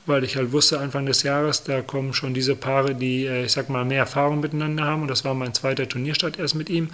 weil 0.07 0.25
ich 0.25 0.35
halt 0.37 0.51
wusste, 0.51 0.81
Anfang 0.81 1.07
des 1.07 1.23
Jahres, 1.23 1.63
da 1.63 1.81
kommen 1.81 2.13
schon 2.13 2.35
diese 2.35 2.57
Paare, 2.57 2.97
die, 2.97 3.27
äh, 3.27 3.45
ich 3.45 3.53
sag 3.53 3.69
mal, 3.69 3.85
mehr 3.85 3.99
Erfahrung 3.99 4.41
miteinander 4.41 4.83
haben 4.83 5.03
und 5.03 5.09
das 5.09 5.25
war 5.25 5.35
mein 5.35 5.55
zweiter 5.55 5.89
Turnierstart 5.89 6.37
erst 6.37 6.57
mit 6.57 6.69
ihm. 6.69 6.89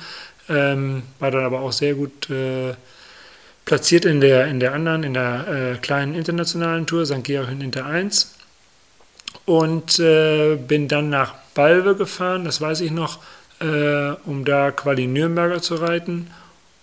Ähm, 0.50 1.04
war 1.18 1.30
dann 1.30 1.44
aber 1.44 1.60
auch 1.60 1.72
sehr 1.72 1.94
gut 1.94 2.28
äh, 2.28 2.74
platziert 3.64 4.04
in 4.04 4.20
der, 4.20 4.46
in 4.46 4.60
der 4.60 4.74
anderen, 4.74 5.02
in 5.02 5.14
der 5.14 5.48
äh, 5.48 5.78
kleinen 5.78 6.14
internationalen 6.14 6.86
Tour, 6.86 7.06
St. 7.06 7.24
Georg 7.24 7.50
in 7.50 7.62
Inter 7.62 7.86
1 7.86 8.35
und 9.44 9.98
äh, 9.98 10.56
bin 10.56 10.88
dann 10.88 11.10
nach 11.10 11.34
Balve 11.54 11.96
gefahren, 11.96 12.44
das 12.44 12.60
weiß 12.60 12.80
ich 12.80 12.90
noch, 12.90 13.18
äh, 13.60 14.10
um 14.24 14.44
da 14.44 14.70
Quali 14.70 15.06
Nürnberger 15.06 15.62
zu 15.62 15.76
reiten 15.76 16.30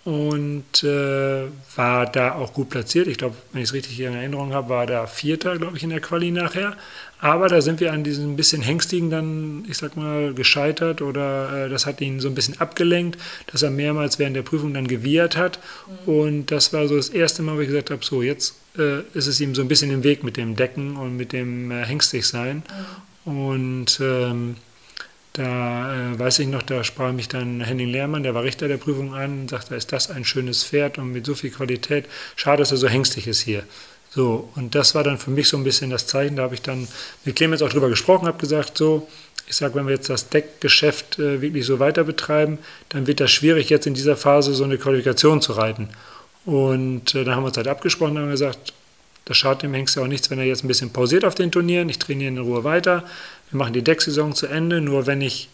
und 0.04 0.84
äh, 0.84 1.44
war 1.76 2.06
da 2.06 2.34
auch 2.34 2.52
gut 2.52 2.68
platziert. 2.68 3.06
Ich 3.06 3.16
glaube, 3.16 3.36
wenn 3.52 3.62
ich 3.62 3.68
es 3.68 3.74
richtig 3.74 3.98
in 4.00 4.12
Erinnerung 4.12 4.52
habe, 4.52 4.68
war 4.68 4.86
da 4.86 5.06
Vierter, 5.06 5.56
glaube 5.56 5.78
ich, 5.78 5.82
in 5.82 5.90
der 5.90 6.00
Quali 6.00 6.30
nachher. 6.30 6.76
Aber 7.20 7.48
da 7.48 7.62
sind 7.62 7.80
wir 7.80 7.90
an 7.90 8.04
diesem 8.04 8.36
bisschen 8.36 8.60
Hengstigen 8.60 9.08
dann, 9.08 9.64
ich 9.66 9.78
sag 9.78 9.96
mal, 9.96 10.34
gescheitert 10.34 11.00
oder 11.00 11.66
äh, 11.66 11.68
das 11.70 11.86
hat 11.86 12.02
ihn 12.02 12.20
so 12.20 12.28
ein 12.28 12.34
bisschen 12.34 12.60
abgelenkt, 12.60 13.18
dass 13.46 13.62
er 13.62 13.70
mehrmals 13.70 14.18
während 14.18 14.36
der 14.36 14.42
Prüfung 14.42 14.74
dann 14.74 14.88
gewiehert 14.88 15.38
hat. 15.38 15.58
Mhm. 16.06 16.12
Und 16.12 16.46
das 16.50 16.74
war 16.74 16.86
so 16.86 16.96
das 16.96 17.08
erste 17.08 17.42
Mal, 17.42 17.56
wo 17.56 17.60
ich 17.60 17.68
gesagt 17.68 17.90
habe, 17.90 18.04
so 18.04 18.20
jetzt 18.20 18.56
äh, 18.78 19.00
ist 19.14 19.26
es 19.26 19.40
ihm 19.40 19.54
so 19.54 19.62
ein 19.62 19.68
bisschen 19.68 19.90
im 19.90 20.02
Weg 20.04 20.24
mit 20.24 20.36
dem 20.36 20.56
Decken 20.56 20.96
und 20.96 21.16
mit 21.16 21.32
dem 21.32 21.70
äh, 21.70 21.84
Hengstig 21.84 22.26
sein. 22.26 22.62
Mhm. 23.24 23.38
Und 23.38 24.00
ähm, 24.00 24.56
Da 25.34 26.12
äh, 26.12 26.16
weiß 26.16 26.38
ich 26.38 26.46
noch, 26.46 26.62
da 26.62 26.84
sprach 26.84 27.12
mich 27.12 27.26
dann 27.26 27.60
Henning 27.60 27.88
Lehrmann, 27.88 28.22
der 28.22 28.34
war 28.34 28.44
Richter 28.44 28.68
der 28.68 28.76
Prüfung 28.76 29.14
an, 29.14 29.40
und 29.40 29.50
sagte, 29.50 29.74
ist 29.74 29.90
das 29.90 30.08
ein 30.08 30.24
schönes 30.24 30.62
Pferd 30.62 30.96
und 30.96 31.10
mit 31.10 31.26
so 31.26 31.34
viel 31.34 31.50
Qualität. 31.50 32.04
Schade, 32.36 32.58
dass 32.62 32.70
er 32.70 32.76
so 32.76 32.86
hängstig 32.86 33.26
ist 33.26 33.40
hier. 33.40 33.64
So, 34.10 34.48
und 34.54 34.76
das 34.76 34.94
war 34.94 35.02
dann 35.02 35.18
für 35.18 35.32
mich 35.32 35.48
so 35.48 35.56
ein 35.56 35.64
bisschen 35.64 35.90
das 35.90 36.06
Zeichen. 36.06 36.36
Da 36.36 36.44
habe 36.44 36.54
ich 36.54 36.62
dann 36.62 36.86
mit 37.24 37.34
Clemens 37.34 37.62
auch 37.62 37.68
drüber 37.68 37.88
gesprochen, 37.88 38.28
habe 38.28 38.38
gesagt, 38.38 38.78
so, 38.78 39.08
ich 39.48 39.56
sage, 39.56 39.74
wenn 39.74 39.86
wir 39.86 39.94
jetzt 39.94 40.08
das 40.08 40.28
Deckgeschäft 40.28 41.18
äh, 41.18 41.40
wirklich 41.42 41.66
so 41.66 41.80
weiter 41.80 42.04
betreiben, 42.04 42.58
dann 42.90 43.08
wird 43.08 43.18
das 43.18 43.32
schwierig, 43.32 43.70
jetzt 43.70 43.88
in 43.88 43.94
dieser 43.94 44.16
Phase 44.16 44.54
so 44.54 44.62
eine 44.62 44.78
Qualifikation 44.78 45.40
zu 45.42 45.54
reiten. 45.54 45.88
Und 46.44 47.14
äh, 47.14 47.24
dann 47.24 47.36
haben 47.36 47.42
wir 47.42 47.48
uns 47.48 47.56
halt 47.56 47.68
abgesprochen 47.68 48.16
und 48.16 48.22
haben 48.24 48.30
gesagt, 48.30 48.72
das 49.24 49.36
schadet 49.36 49.62
dem 49.62 49.74
Hengst 49.74 49.96
ja 49.96 50.02
auch 50.02 50.06
nichts, 50.06 50.30
wenn 50.30 50.38
er 50.38 50.44
jetzt 50.44 50.64
ein 50.64 50.68
bisschen 50.68 50.90
pausiert 50.90 51.24
auf 51.24 51.34
den 51.34 51.50
Turnieren. 51.50 51.88
Ich 51.88 51.98
trainiere 51.98 52.28
in 52.28 52.38
Ruhe 52.38 52.64
weiter. 52.64 53.04
Wir 53.50 53.58
machen 53.58 53.72
die 53.72 53.82
Decksaison 53.82 54.34
zu 54.34 54.46
Ende. 54.46 54.80
Nur 54.80 55.06
wenn 55.06 55.22
ich, 55.22 55.48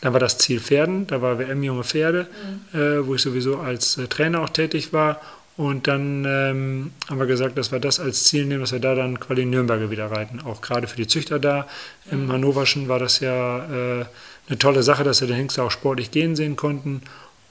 dann 0.00 0.12
war 0.12 0.20
das 0.20 0.38
Ziel 0.38 0.60
Pferden, 0.60 1.06
da 1.08 1.22
war 1.22 1.38
WM 1.38 1.62
Junge 1.62 1.82
Pferde, 1.82 2.28
mhm. 2.72 2.78
äh, 2.78 3.06
wo 3.06 3.14
ich 3.14 3.22
sowieso 3.22 3.58
als 3.58 3.98
äh, 3.98 4.06
Trainer 4.06 4.42
auch 4.42 4.50
tätig 4.50 4.92
war. 4.92 5.20
Und 5.56 5.88
dann 5.88 6.24
ähm, 6.26 6.92
haben 7.08 7.18
wir 7.18 7.26
gesagt, 7.26 7.56
dass 7.56 7.72
wir 7.72 7.80
das 7.80 7.98
als 7.98 8.24
Ziel 8.24 8.44
nehmen, 8.44 8.60
dass 8.60 8.72
wir 8.72 8.78
da 8.78 8.94
dann 8.94 9.18
quasi 9.18 9.42
in 9.42 9.50
Nürnberger 9.50 9.90
wieder 9.90 10.10
reiten. 10.10 10.40
Auch 10.40 10.60
gerade 10.60 10.86
für 10.86 10.96
die 10.96 11.06
Züchter 11.06 11.38
da. 11.38 11.66
Im 12.10 12.26
mhm. 12.26 12.32
Hannoverschen 12.32 12.88
war 12.88 12.98
das 12.98 13.20
ja 13.20 14.00
äh, 14.00 14.04
eine 14.48 14.58
tolle 14.58 14.82
Sache, 14.82 15.02
dass 15.02 15.22
wir 15.22 15.28
den 15.28 15.36
Hengst 15.36 15.58
auch 15.58 15.70
sportlich 15.70 16.10
gehen 16.10 16.36
sehen 16.36 16.56
konnten. 16.56 17.02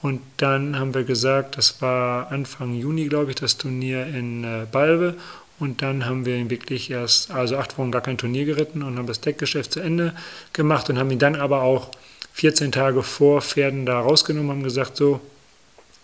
Und 0.06 0.22
dann 0.38 0.78
haben 0.78 0.94
wir 0.94 1.04
gesagt, 1.04 1.58
das 1.58 1.82
war 1.82 2.32
Anfang 2.32 2.76
Juni, 2.76 3.08
glaube 3.08 3.32
ich, 3.32 3.38
das 3.38 3.58
Turnier 3.58 4.06
in 4.06 4.44
äh, 4.44 4.68
Balve. 4.72 5.16
Und 5.58 5.82
dann 5.82 6.06
haben 6.06 6.28
wir 6.28 6.36
ihn 6.36 6.52
wirklich 6.52 6.92
erst, 6.92 7.32
also 7.32 7.58
acht 7.58 7.76
Wochen 7.80 7.92
gar 7.92 8.04
kein 8.04 8.20
Turnier 8.20 8.46
geritten 8.46 8.84
und 8.84 9.00
haben 9.00 9.08
das 9.08 9.20
Deckgeschäft 9.22 9.74
zu 9.74 9.80
Ende 9.80 10.14
gemacht 10.54 10.92
und 10.92 11.00
haben 11.00 11.10
ihn 11.10 11.18
dann 11.18 11.36
aber 11.36 11.64
auch 11.64 11.90
14 12.34 12.72
Tage 12.72 13.02
vor 13.02 13.42
Pferden 13.42 13.88
da 13.88 14.00
rausgenommen, 14.00 14.52
haben 14.52 14.62
gesagt, 14.62 14.96
so, 14.96 15.22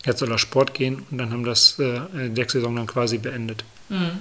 jetzt 0.03 0.17
soll 0.17 0.31
er 0.31 0.39
Sport 0.39 0.73
gehen 0.73 1.05
und 1.11 1.19
dann 1.19 1.31
haben 1.31 1.43
das 1.43 1.77
äh, 1.77 1.99
die 2.15 2.33
Decksaison 2.33 2.75
dann 2.75 2.87
quasi 2.87 3.19
beendet. 3.19 3.63
Mhm. 3.89 4.17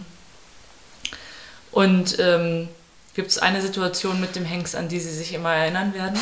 Und 1.73 2.19
ähm, 2.19 2.69
gibt 3.15 3.31
es 3.31 3.39
eine 3.39 3.63
Situation 3.63 4.21
mit 4.21 4.37
dem 4.37 4.45
Hengst, 4.45 4.77
an 4.77 4.91
die 4.91 5.01
Sie 5.01 5.15
sich 5.15 5.33
immer 5.33 5.55
erinnern 5.55 5.95
werden? 5.95 6.21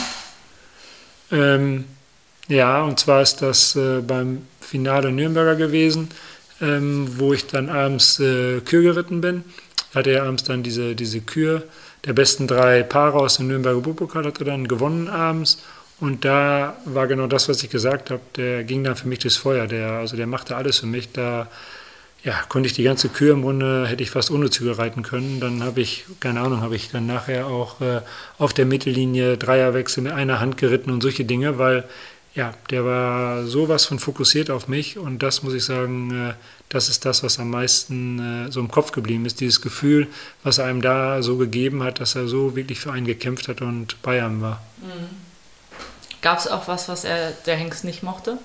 Ähm, 1.33 1.85
ja, 2.49 2.83
und 2.83 2.99
zwar 2.99 3.23
ist 3.23 3.43
das 3.43 3.77
äh, 3.77 4.01
beim 4.01 4.43
Finale 4.61 5.13
Nürnberger 5.13 5.57
gewesen 5.57 6.09
ähm, 6.61 7.09
wo 7.19 7.33
ich 7.33 7.47
dann 7.47 7.69
abends 7.69 8.19
äh, 8.21 8.61
Kür 8.61 8.83
geritten 8.83 9.21
bin. 9.21 9.45
Da 9.93 10.01
hatte 10.01 10.11
er 10.11 10.25
abends 10.25 10.45
dann 10.45 10.63
diese, 10.63 10.95
diese 10.95 11.21
Kür 11.21 11.63
der 12.05 12.13
besten 12.13 12.47
drei 12.47 12.83
Paare 12.83 13.19
aus 13.19 13.37
dem 13.37 13.49
Nürnberger 13.49 13.81
Buchpokal 13.81 14.25
hat 14.25 14.39
er 14.39 14.45
dann 14.45 14.69
gewonnen 14.69 15.09
abends. 15.09 15.63
Und 16.01 16.25
da 16.25 16.77
war 16.85 17.09
genau 17.09 17.27
das, 17.27 17.49
was 17.49 17.63
ich 17.63 17.71
gesagt 17.71 18.11
habe. 18.11 18.21
Der 18.37 18.63
ging 18.63 18.85
dann 18.85 18.95
für 18.95 19.09
mich 19.09 19.19
durchs 19.19 19.37
Feuer. 19.37 19.67
Der, 19.67 19.93
also 19.93 20.17
der 20.17 20.29
machte 20.29 20.55
alles 20.55 20.79
für 20.79 20.87
mich. 20.87 21.11
Da 21.11 21.49
ja, 22.23 22.35
konnte 22.49 22.69
ich 22.69 22.73
die 22.73 22.85
ganze 22.85 23.09
Kür 23.09 23.33
im 23.33 23.43
Grunde, 23.43 23.87
hätte 23.89 24.03
ich 24.05 24.11
fast 24.11 24.31
ohne 24.31 24.49
Züge 24.49 24.79
reiten 24.79 25.03
können. 25.03 25.41
Dann 25.41 25.65
habe 25.65 25.81
ich, 25.81 26.05
keine 26.21 26.41
Ahnung, 26.41 26.61
habe 26.61 26.77
ich 26.77 26.91
dann 26.91 27.07
nachher 27.07 27.49
auch 27.49 27.81
äh, 27.81 28.01
auf 28.39 28.53
der 28.53 28.67
Mittellinie 28.67 29.37
Dreierwechsel 29.37 30.05
mit 30.05 30.13
einer 30.13 30.39
Hand 30.39 30.57
geritten 30.57 30.93
und 30.93 31.03
solche 31.03 31.25
Dinge, 31.25 31.59
weil 31.59 31.85
ja, 32.39 32.55
der 32.71 32.85
war 32.85 33.47
sowas 33.47 33.85
von 33.85 33.99
fokussiert 33.99 34.49
auf 34.49 34.69
mich 34.69 34.97
und 34.97 35.25
das 35.25 35.43
muss 35.43 35.55
ich 35.55 35.65
sagen, 35.65 36.31
äh, 36.31 36.35
das 36.69 36.89
ist 36.89 37.05
das, 37.05 37.25
was 37.25 37.41
am 37.41 37.51
meisten 37.51 38.47
äh, 38.47 38.53
so 38.53 38.61
im 38.61 38.71
Kopf 38.71 38.93
geblieben 38.93 39.27
ist. 39.27 39.41
Dieses 39.41 39.61
Gefühl, 39.61 40.07
was 40.45 40.59
er 40.59 40.67
einem 40.67 40.81
da 40.81 41.21
so 41.21 41.37
gegeben 41.37 41.83
hat, 41.83 41.99
dass 41.99 42.15
er 42.15 42.29
so 42.29 42.55
wirklich 42.55 42.79
für 42.79 42.93
einen 42.93 43.07
gekämpft 43.07 43.49
hat 43.49 43.61
und 43.61 44.01
bei 44.03 44.23
einem 44.23 44.41
war. 44.41 44.63
Mhm. 44.81 45.09
Gab 46.23 46.39
es 46.39 46.47
auch 46.47 46.69
was, 46.69 46.89
was 46.89 47.03
er 47.03 47.33
der 47.33 47.57
Hengst 47.57 47.83
nicht 47.83 48.05
mochte? 48.05 48.39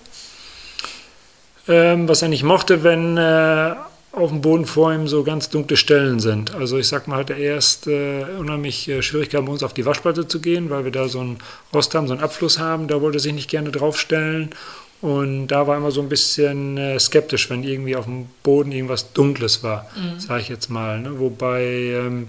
Ähm, 1.67 2.07
was 2.09 2.23
er 2.23 2.29
nicht 2.29 2.43
mochte, 2.43 2.83
wenn 2.83 3.15
äh, 3.17 3.75
auf 4.13 4.29
dem 4.29 4.41
Boden 4.41 4.65
vor 4.65 4.93
ihm 4.93 5.07
so 5.07 5.23
ganz 5.23 5.49
dunkle 5.49 5.75
Stellen 5.75 6.19
sind. 6.19 6.53
Also 6.53 6.77
ich 6.77 6.87
sag 6.87 7.07
mal, 7.07 7.17
hatte 7.17 7.33
er 7.33 7.55
erst 7.55 7.87
äh, 7.87 8.25
unheimlich 8.37 8.87
äh, 8.87 9.01
Schwierigkeiten 9.01 9.45
bei 9.45 9.51
uns 9.51 9.63
auf 9.63 9.73
die 9.73 9.87
Waschplatte 9.87 10.27
zu 10.27 10.39
gehen, 10.39 10.69
weil 10.69 10.83
wir 10.83 10.91
da 10.91 11.07
so 11.07 11.19
einen 11.19 11.39
Rost 11.73 11.95
haben, 11.95 12.07
so 12.07 12.13
einen 12.13 12.21
Abfluss 12.21 12.59
haben. 12.59 12.87
Da 12.87 13.01
wollte 13.01 13.17
er 13.17 13.21
sich 13.21 13.33
nicht 13.33 13.49
gerne 13.49 13.71
draufstellen. 13.71 14.51
Und 15.01 15.47
da 15.47 15.67
war 15.67 15.75
immer 15.75 15.91
so 15.91 15.99
ein 15.99 16.09
bisschen 16.09 16.77
äh, 16.77 16.99
skeptisch, 16.99 17.49
wenn 17.49 17.63
irgendwie 17.63 17.95
auf 17.95 18.05
dem 18.05 18.27
Boden 18.43 18.71
irgendwas 18.71 19.13
Dunkles 19.13 19.63
war, 19.63 19.87
mhm. 19.95 20.19
sage 20.19 20.41
ich 20.41 20.47
jetzt 20.47 20.69
mal. 20.69 21.01
Ne? 21.01 21.19
Wobei 21.19 21.63
ähm, 21.63 22.27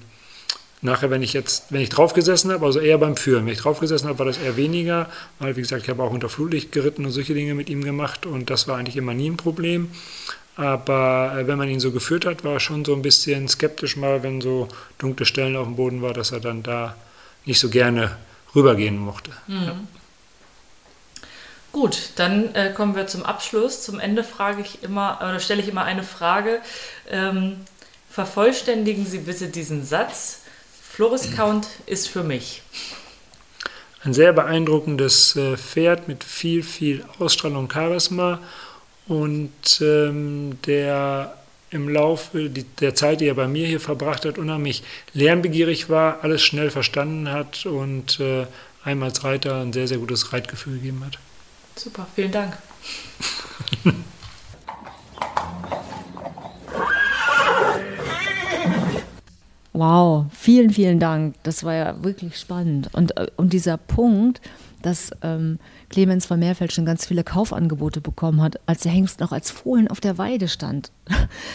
nachher, 0.81 1.11
wenn 1.11 1.23
ich 1.23 1.35
jetzt, 1.35 1.71
wenn 1.71 1.83
ich 1.83 1.91
drauf 1.91 2.15
gesessen 2.15 2.51
habe, 2.51 2.65
also 2.65 2.81
eher 2.81 2.99
beim 2.99 3.17
Führen, 3.17 3.45
wenn 3.45 3.53
ich 3.53 3.61
drauf 3.61 3.79
gesessen 3.79 4.09
habe, 4.09 4.19
war 4.19 4.27
das 4.27 4.39
eher 4.39 4.57
weniger, 4.57 5.11
weil 5.39 5.55
wie 5.55 5.61
gesagt, 5.61 5.83
ich 5.83 5.89
habe 5.91 6.03
auch 6.03 6.13
unter 6.13 6.31
Flutlicht 6.31 6.73
geritten 6.73 7.05
und 7.05 7.13
solche 7.13 7.35
Dinge 7.35 7.55
mit 7.55 7.69
ihm 7.69 7.85
gemacht 7.85 8.25
und 8.27 8.49
das 8.49 8.67
war 8.67 8.79
eigentlich 8.79 8.97
immer 8.97 9.15
nie 9.15 9.31
ein 9.31 9.37
Problem. 9.37 9.91
Aber 10.57 11.37
äh, 11.37 11.47
wenn 11.47 11.59
man 11.59 11.69
ihn 11.69 11.81
so 11.81 11.91
geführt 11.91 12.27
hat, 12.27 12.45
war 12.45 12.55
er 12.55 12.61
schon 12.61 12.85
so 12.85 12.95
ein 12.95 13.03
bisschen 13.03 13.49
skeptisch 13.49 13.97
mal, 13.97 14.23
wenn 14.23 14.41
so 14.41 14.69
dunkle 14.99 15.27
Stellen 15.27 15.57
auf 15.57 15.67
dem 15.67 15.77
Boden 15.77 16.03
war, 16.03 16.13
dass 16.13 16.31
er 16.31 16.41
dann 16.41 16.63
da 16.63 16.95
nicht 17.45 17.59
so 17.59 17.69
gerne 17.69 18.17
rübergehen 18.55 18.99
mochte. 18.99 19.33
Mhm. 19.47 19.63
Ja. 19.63 19.77
Gut, 21.73 22.11
dann 22.15 22.55
äh, 22.55 22.73
kommen 22.73 22.95
wir 22.95 23.09
zum 23.09 23.25
Abschluss. 23.25 23.83
Zum 23.83 23.99
Ende 23.99 24.23
frage 24.23 24.63
ich 24.63 24.85
immer, 24.85 25.19
oder 25.21 25.41
stelle 25.41 25.61
ich 25.61 25.67
immer 25.67 25.83
eine 25.83 26.05
Frage. 26.05 26.61
Ähm, 27.11 27.57
vervollständigen 28.09 29.07
Sie 29.07 29.19
bitte 29.19 29.49
diesen 29.49 29.85
Satz. 29.85 30.43
Floris 30.89 31.35
Count 31.35 31.67
ist 31.87 32.09
für 32.09 32.23
mich. 32.23 32.63
Ein 34.05 34.15
sehr 34.15 34.33
beeindruckendes 34.33 35.35
äh, 35.35 35.57
Pferd 35.57 36.07
mit 36.07 36.23
viel, 36.23 36.63
viel 36.63 37.05
Ausstrahlung 37.19 37.65
und 37.65 37.73
Charisma 37.73 38.39
und 39.07 39.81
ähm, 39.81 40.59
der 40.67 41.37
im 41.71 41.89
Laufe 41.89 42.51
der 42.51 42.95
Zeit, 42.95 43.21
die 43.21 43.27
er 43.27 43.35
bei 43.35 43.49
mir 43.49 43.67
hier 43.67 43.81
verbracht 43.81 44.25
hat, 44.25 44.39
unheimlich 44.39 44.85
lernbegierig 45.13 45.91
war, 45.91 46.23
alles 46.23 46.43
schnell 46.43 46.71
verstanden 46.71 47.31
hat 47.31 47.67
und 47.67 48.21
äh, 48.21 48.47
einem 48.85 49.03
als 49.03 49.25
Reiter 49.25 49.61
ein 49.61 49.73
sehr, 49.73 49.89
sehr 49.89 49.99
gutes 49.99 50.33
Reitgefühl 50.33 50.75
gegeben 50.75 51.03
hat. 51.05 51.19
Super, 51.77 52.07
vielen 52.15 52.31
Dank. 52.31 52.57
Wow, 59.77 60.27
vielen, 60.31 60.71
vielen 60.71 61.01
Dank. 61.01 61.35
Das 61.43 61.65
war 61.65 61.75
ja 61.75 62.05
wirklich 62.05 62.39
spannend. 62.39 62.91
Und, 62.93 63.17
äh, 63.17 63.27
und 63.37 63.53
dieser 63.53 63.77
Punkt, 63.77 64.41
dass 64.85 65.11
ähm, 65.23 65.59
Clemens 65.89 66.27
von 66.27 66.39
Meerfeld 66.39 66.73
schon 66.73 66.85
ganz 66.85 67.07
viele 67.07 67.25
Kaufangebote 67.25 68.01
bekommen 68.01 68.43
hat, 68.43 68.61
als 68.67 68.83
der 68.83 68.93
Hengst 68.93 69.21
noch 69.21 69.33
als 69.33 69.51
Fohlen 69.51 69.89
auf 69.89 70.01
der 70.01 70.19
Weide 70.19 70.49
stand. 70.49 70.91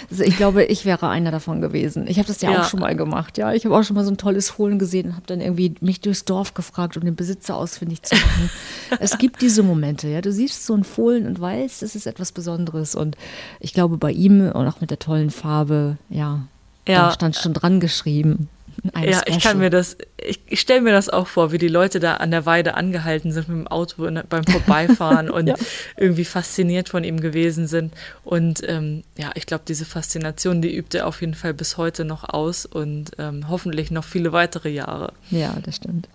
Also 0.10 0.24
ich 0.24 0.38
glaube, 0.38 0.64
ich 0.64 0.86
wäre 0.86 1.10
einer 1.10 1.30
davon 1.32 1.62
gewesen. 1.62 2.08
Ich 2.08 2.18
habe 2.18 2.28
das 2.28 2.42
ja, 2.42 2.52
ja, 2.52 2.62
auch 2.62 2.66
schon 2.66 2.80
mal 2.80 2.96
gemacht. 2.96 3.38
Ja, 3.38 3.54
ich 3.54 3.66
habe 3.66 3.78
auch 3.78 3.84
schon 3.84 3.96
mal 3.96 4.04
so 4.04 4.12
ein 4.12 4.18
tolles 4.18 4.50
Fohlen 4.50 4.80
gesehen 4.80 5.08
und 5.08 5.16
habe 5.16 5.28
dann 5.28 5.42
irgendwie 5.42 5.76
mich 5.82 6.02
durchs 6.02 6.26
Dorf 6.26 6.54
gefragt, 6.54 6.98
um 6.98 7.04
den 7.04 7.16
Besitzer 7.16 7.56
ausfindig 7.56 8.02
zu 8.02 8.16
machen. 8.16 8.50
es 9.00 9.18
gibt 9.18 9.42
diese 9.42 9.62
Momente. 9.62 10.08
Ja, 10.08 10.22
du 10.22 10.32
siehst 10.32 10.66
so 10.66 10.74
ein 10.74 10.84
Fohlen 10.84 11.28
und 11.28 11.40
weißt, 11.40 11.84
es 11.84 11.96
ist 11.96 12.08
etwas 12.08 12.32
Besonderes. 12.32 12.96
Und 12.96 13.18
ich 13.60 13.74
glaube, 13.74 13.98
bei 13.98 14.12
ihm 14.12 14.42
und 14.42 14.68
auch 14.68 14.82
mit 14.82 14.90
der 14.90 15.00
tollen 15.00 15.30
Farbe, 15.30 15.98
ja, 16.10 16.42
ja. 16.88 17.06
da 17.06 17.12
stand 17.12 17.36
schon 17.36 17.54
dran 17.54 17.80
geschrieben 17.80 18.50
ja, 18.96 19.22
ich 19.26 19.40
kann 19.40 19.58
mir 19.58 19.70
das, 19.70 19.98
ich, 20.18 20.40
ich 20.48 20.60
stelle 20.60 20.82
mir 20.82 20.92
das 20.92 21.10
auch 21.10 21.28
vor, 21.28 21.52
wie 21.52 21.58
die 21.58 21.68
Leute 21.68 22.00
da 22.00 22.16
an 22.16 22.32
der 22.32 22.46
Weide 22.46 22.76
angehalten 22.76 23.32
sind 23.32 23.50
mit 23.50 23.58
dem 23.58 23.68
Auto 23.68 24.10
beim 24.30 24.44
Vorbeifahren 24.44 25.30
und 25.30 25.48
ja. 25.48 25.56
irgendwie 25.98 26.26
fasziniert 26.26 26.90
von 26.90 27.04
ihm 27.04 27.20
gewesen 27.20 27.68
sind. 27.68 27.94
Und 28.24 28.62
ähm, 28.68 29.04
ja, 29.18 29.32
ich 29.36 29.46
glaube, 29.46 29.64
diese 29.68 29.86
Faszination, 29.86 30.62
die 30.62 30.76
übt 30.76 30.98
er 30.98 31.08
auf 31.08 31.22
jeden 31.22 31.34
Fall 31.34 31.54
bis 31.54 31.78
heute 31.78 32.06
noch 32.06 32.28
aus 32.28 32.66
und 32.66 33.12
ähm, 33.18 33.50
hoffentlich 33.50 33.92
noch 33.92 34.04
viele 34.04 34.32
weitere 34.32 34.70
Jahre. 34.70 35.14
Ja, 35.30 35.56
das 35.64 35.78
stimmt. 35.78 36.08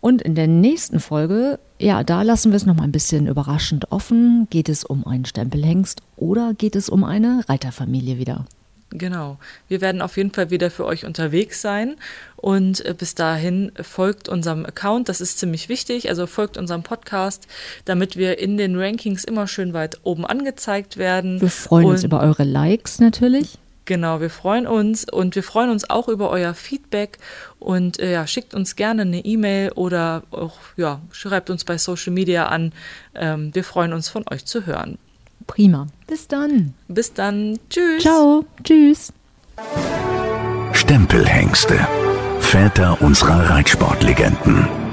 Und 0.00 0.20
in 0.20 0.34
der 0.34 0.48
nächsten 0.48 1.00
Folge, 1.00 1.58
ja, 1.78 2.04
da 2.04 2.20
lassen 2.20 2.52
wir 2.52 2.56
es 2.56 2.66
noch 2.66 2.76
mal 2.76 2.82
ein 2.82 2.92
bisschen 2.92 3.26
überraschend 3.26 3.90
offen. 3.90 4.46
Geht 4.50 4.68
es 4.68 4.84
um 4.84 5.06
einen 5.06 5.24
Stempelhengst 5.24 6.02
oder 6.16 6.52
geht 6.52 6.76
es 6.76 6.90
um 6.90 7.04
eine 7.04 7.42
Reiterfamilie 7.48 8.18
wieder? 8.18 8.44
Genau. 8.90 9.38
Wir 9.66 9.80
werden 9.80 10.00
auf 10.00 10.16
jeden 10.16 10.30
Fall 10.30 10.50
wieder 10.50 10.70
für 10.70 10.84
euch 10.84 11.04
unterwegs 11.04 11.60
sein. 11.60 11.96
Und 12.36 12.84
äh, 12.84 12.94
bis 12.96 13.14
dahin 13.14 13.72
folgt 13.80 14.28
unserem 14.28 14.64
Account. 14.64 15.08
Das 15.08 15.20
ist 15.20 15.38
ziemlich 15.38 15.68
wichtig. 15.68 16.08
Also 16.08 16.26
folgt 16.26 16.56
unserem 16.56 16.82
Podcast, 16.82 17.48
damit 17.84 18.16
wir 18.16 18.38
in 18.38 18.56
den 18.56 18.78
Rankings 18.78 19.24
immer 19.24 19.48
schön 19.48 19.72
weit 19.72 19.98
oben 20.04 20.24
angezeigt 20.24 20.96
werden. 20.96 21.40
Wir 21.40 21.50
freuen 21.50 21.86
und 21.86 21.92
uns 21.92 22.04
über 22.04 22.20
eure 22.20 22.44
Likes 22.44 23.00
natürlich. 23.00 23.58
Genau, 23.86 24.20
wir 24.20 24.30
freuen 24.30 24.66
uns 24.66 25.04
und 25.04 25.34
wir 25.34 25.42
freuen 25.42 25.68
uns 25.68 25.90
auch 25.90 26.08
über 26.08 26.30
euer 26.30 26.54
Feedback 26.54 27.18
und 27.58 27.98
äh, 27.98 28.12
ja, 28.12 28.26
schickt 28.26 28.54
uns 28.54 28.76
gerne 28.76 29.02
eine 29.02 29.22
E-Mail 29.22 29.72
oder 29.72 30.22
auch 30.30 30.56
ja, 30.76 31.02
schreibt 31.12 31.50
uns 31.50 31.64
bei 31.64 31.76
Social 31.76 32.14
Media 32.14 32.46
an. 32.46 32.72
Ähm, 33.14 33.54
wir 33.54 33.62
freuen 33.62 33.92
uns 33.92 34.08
von 34.08 34.24
euch 34.30 34.46
zu 34.46 34.64
hören. 34.64 34.96
Prima. 35.46 35.86
Bis 36.06 36.28
dann. 36.28 36.74
Bis 36.88 37.12
dann. 37.12 37.58
Tschüss. 37.70 38.02
Ciao. 38.02 38.44
Tschüss. 38.62 39.12
Stempelhengste. 40.72 41.78
Väter 42.40 43.00
unserer 43.00 43.50
Reitsportlegenden. 43.50 44.83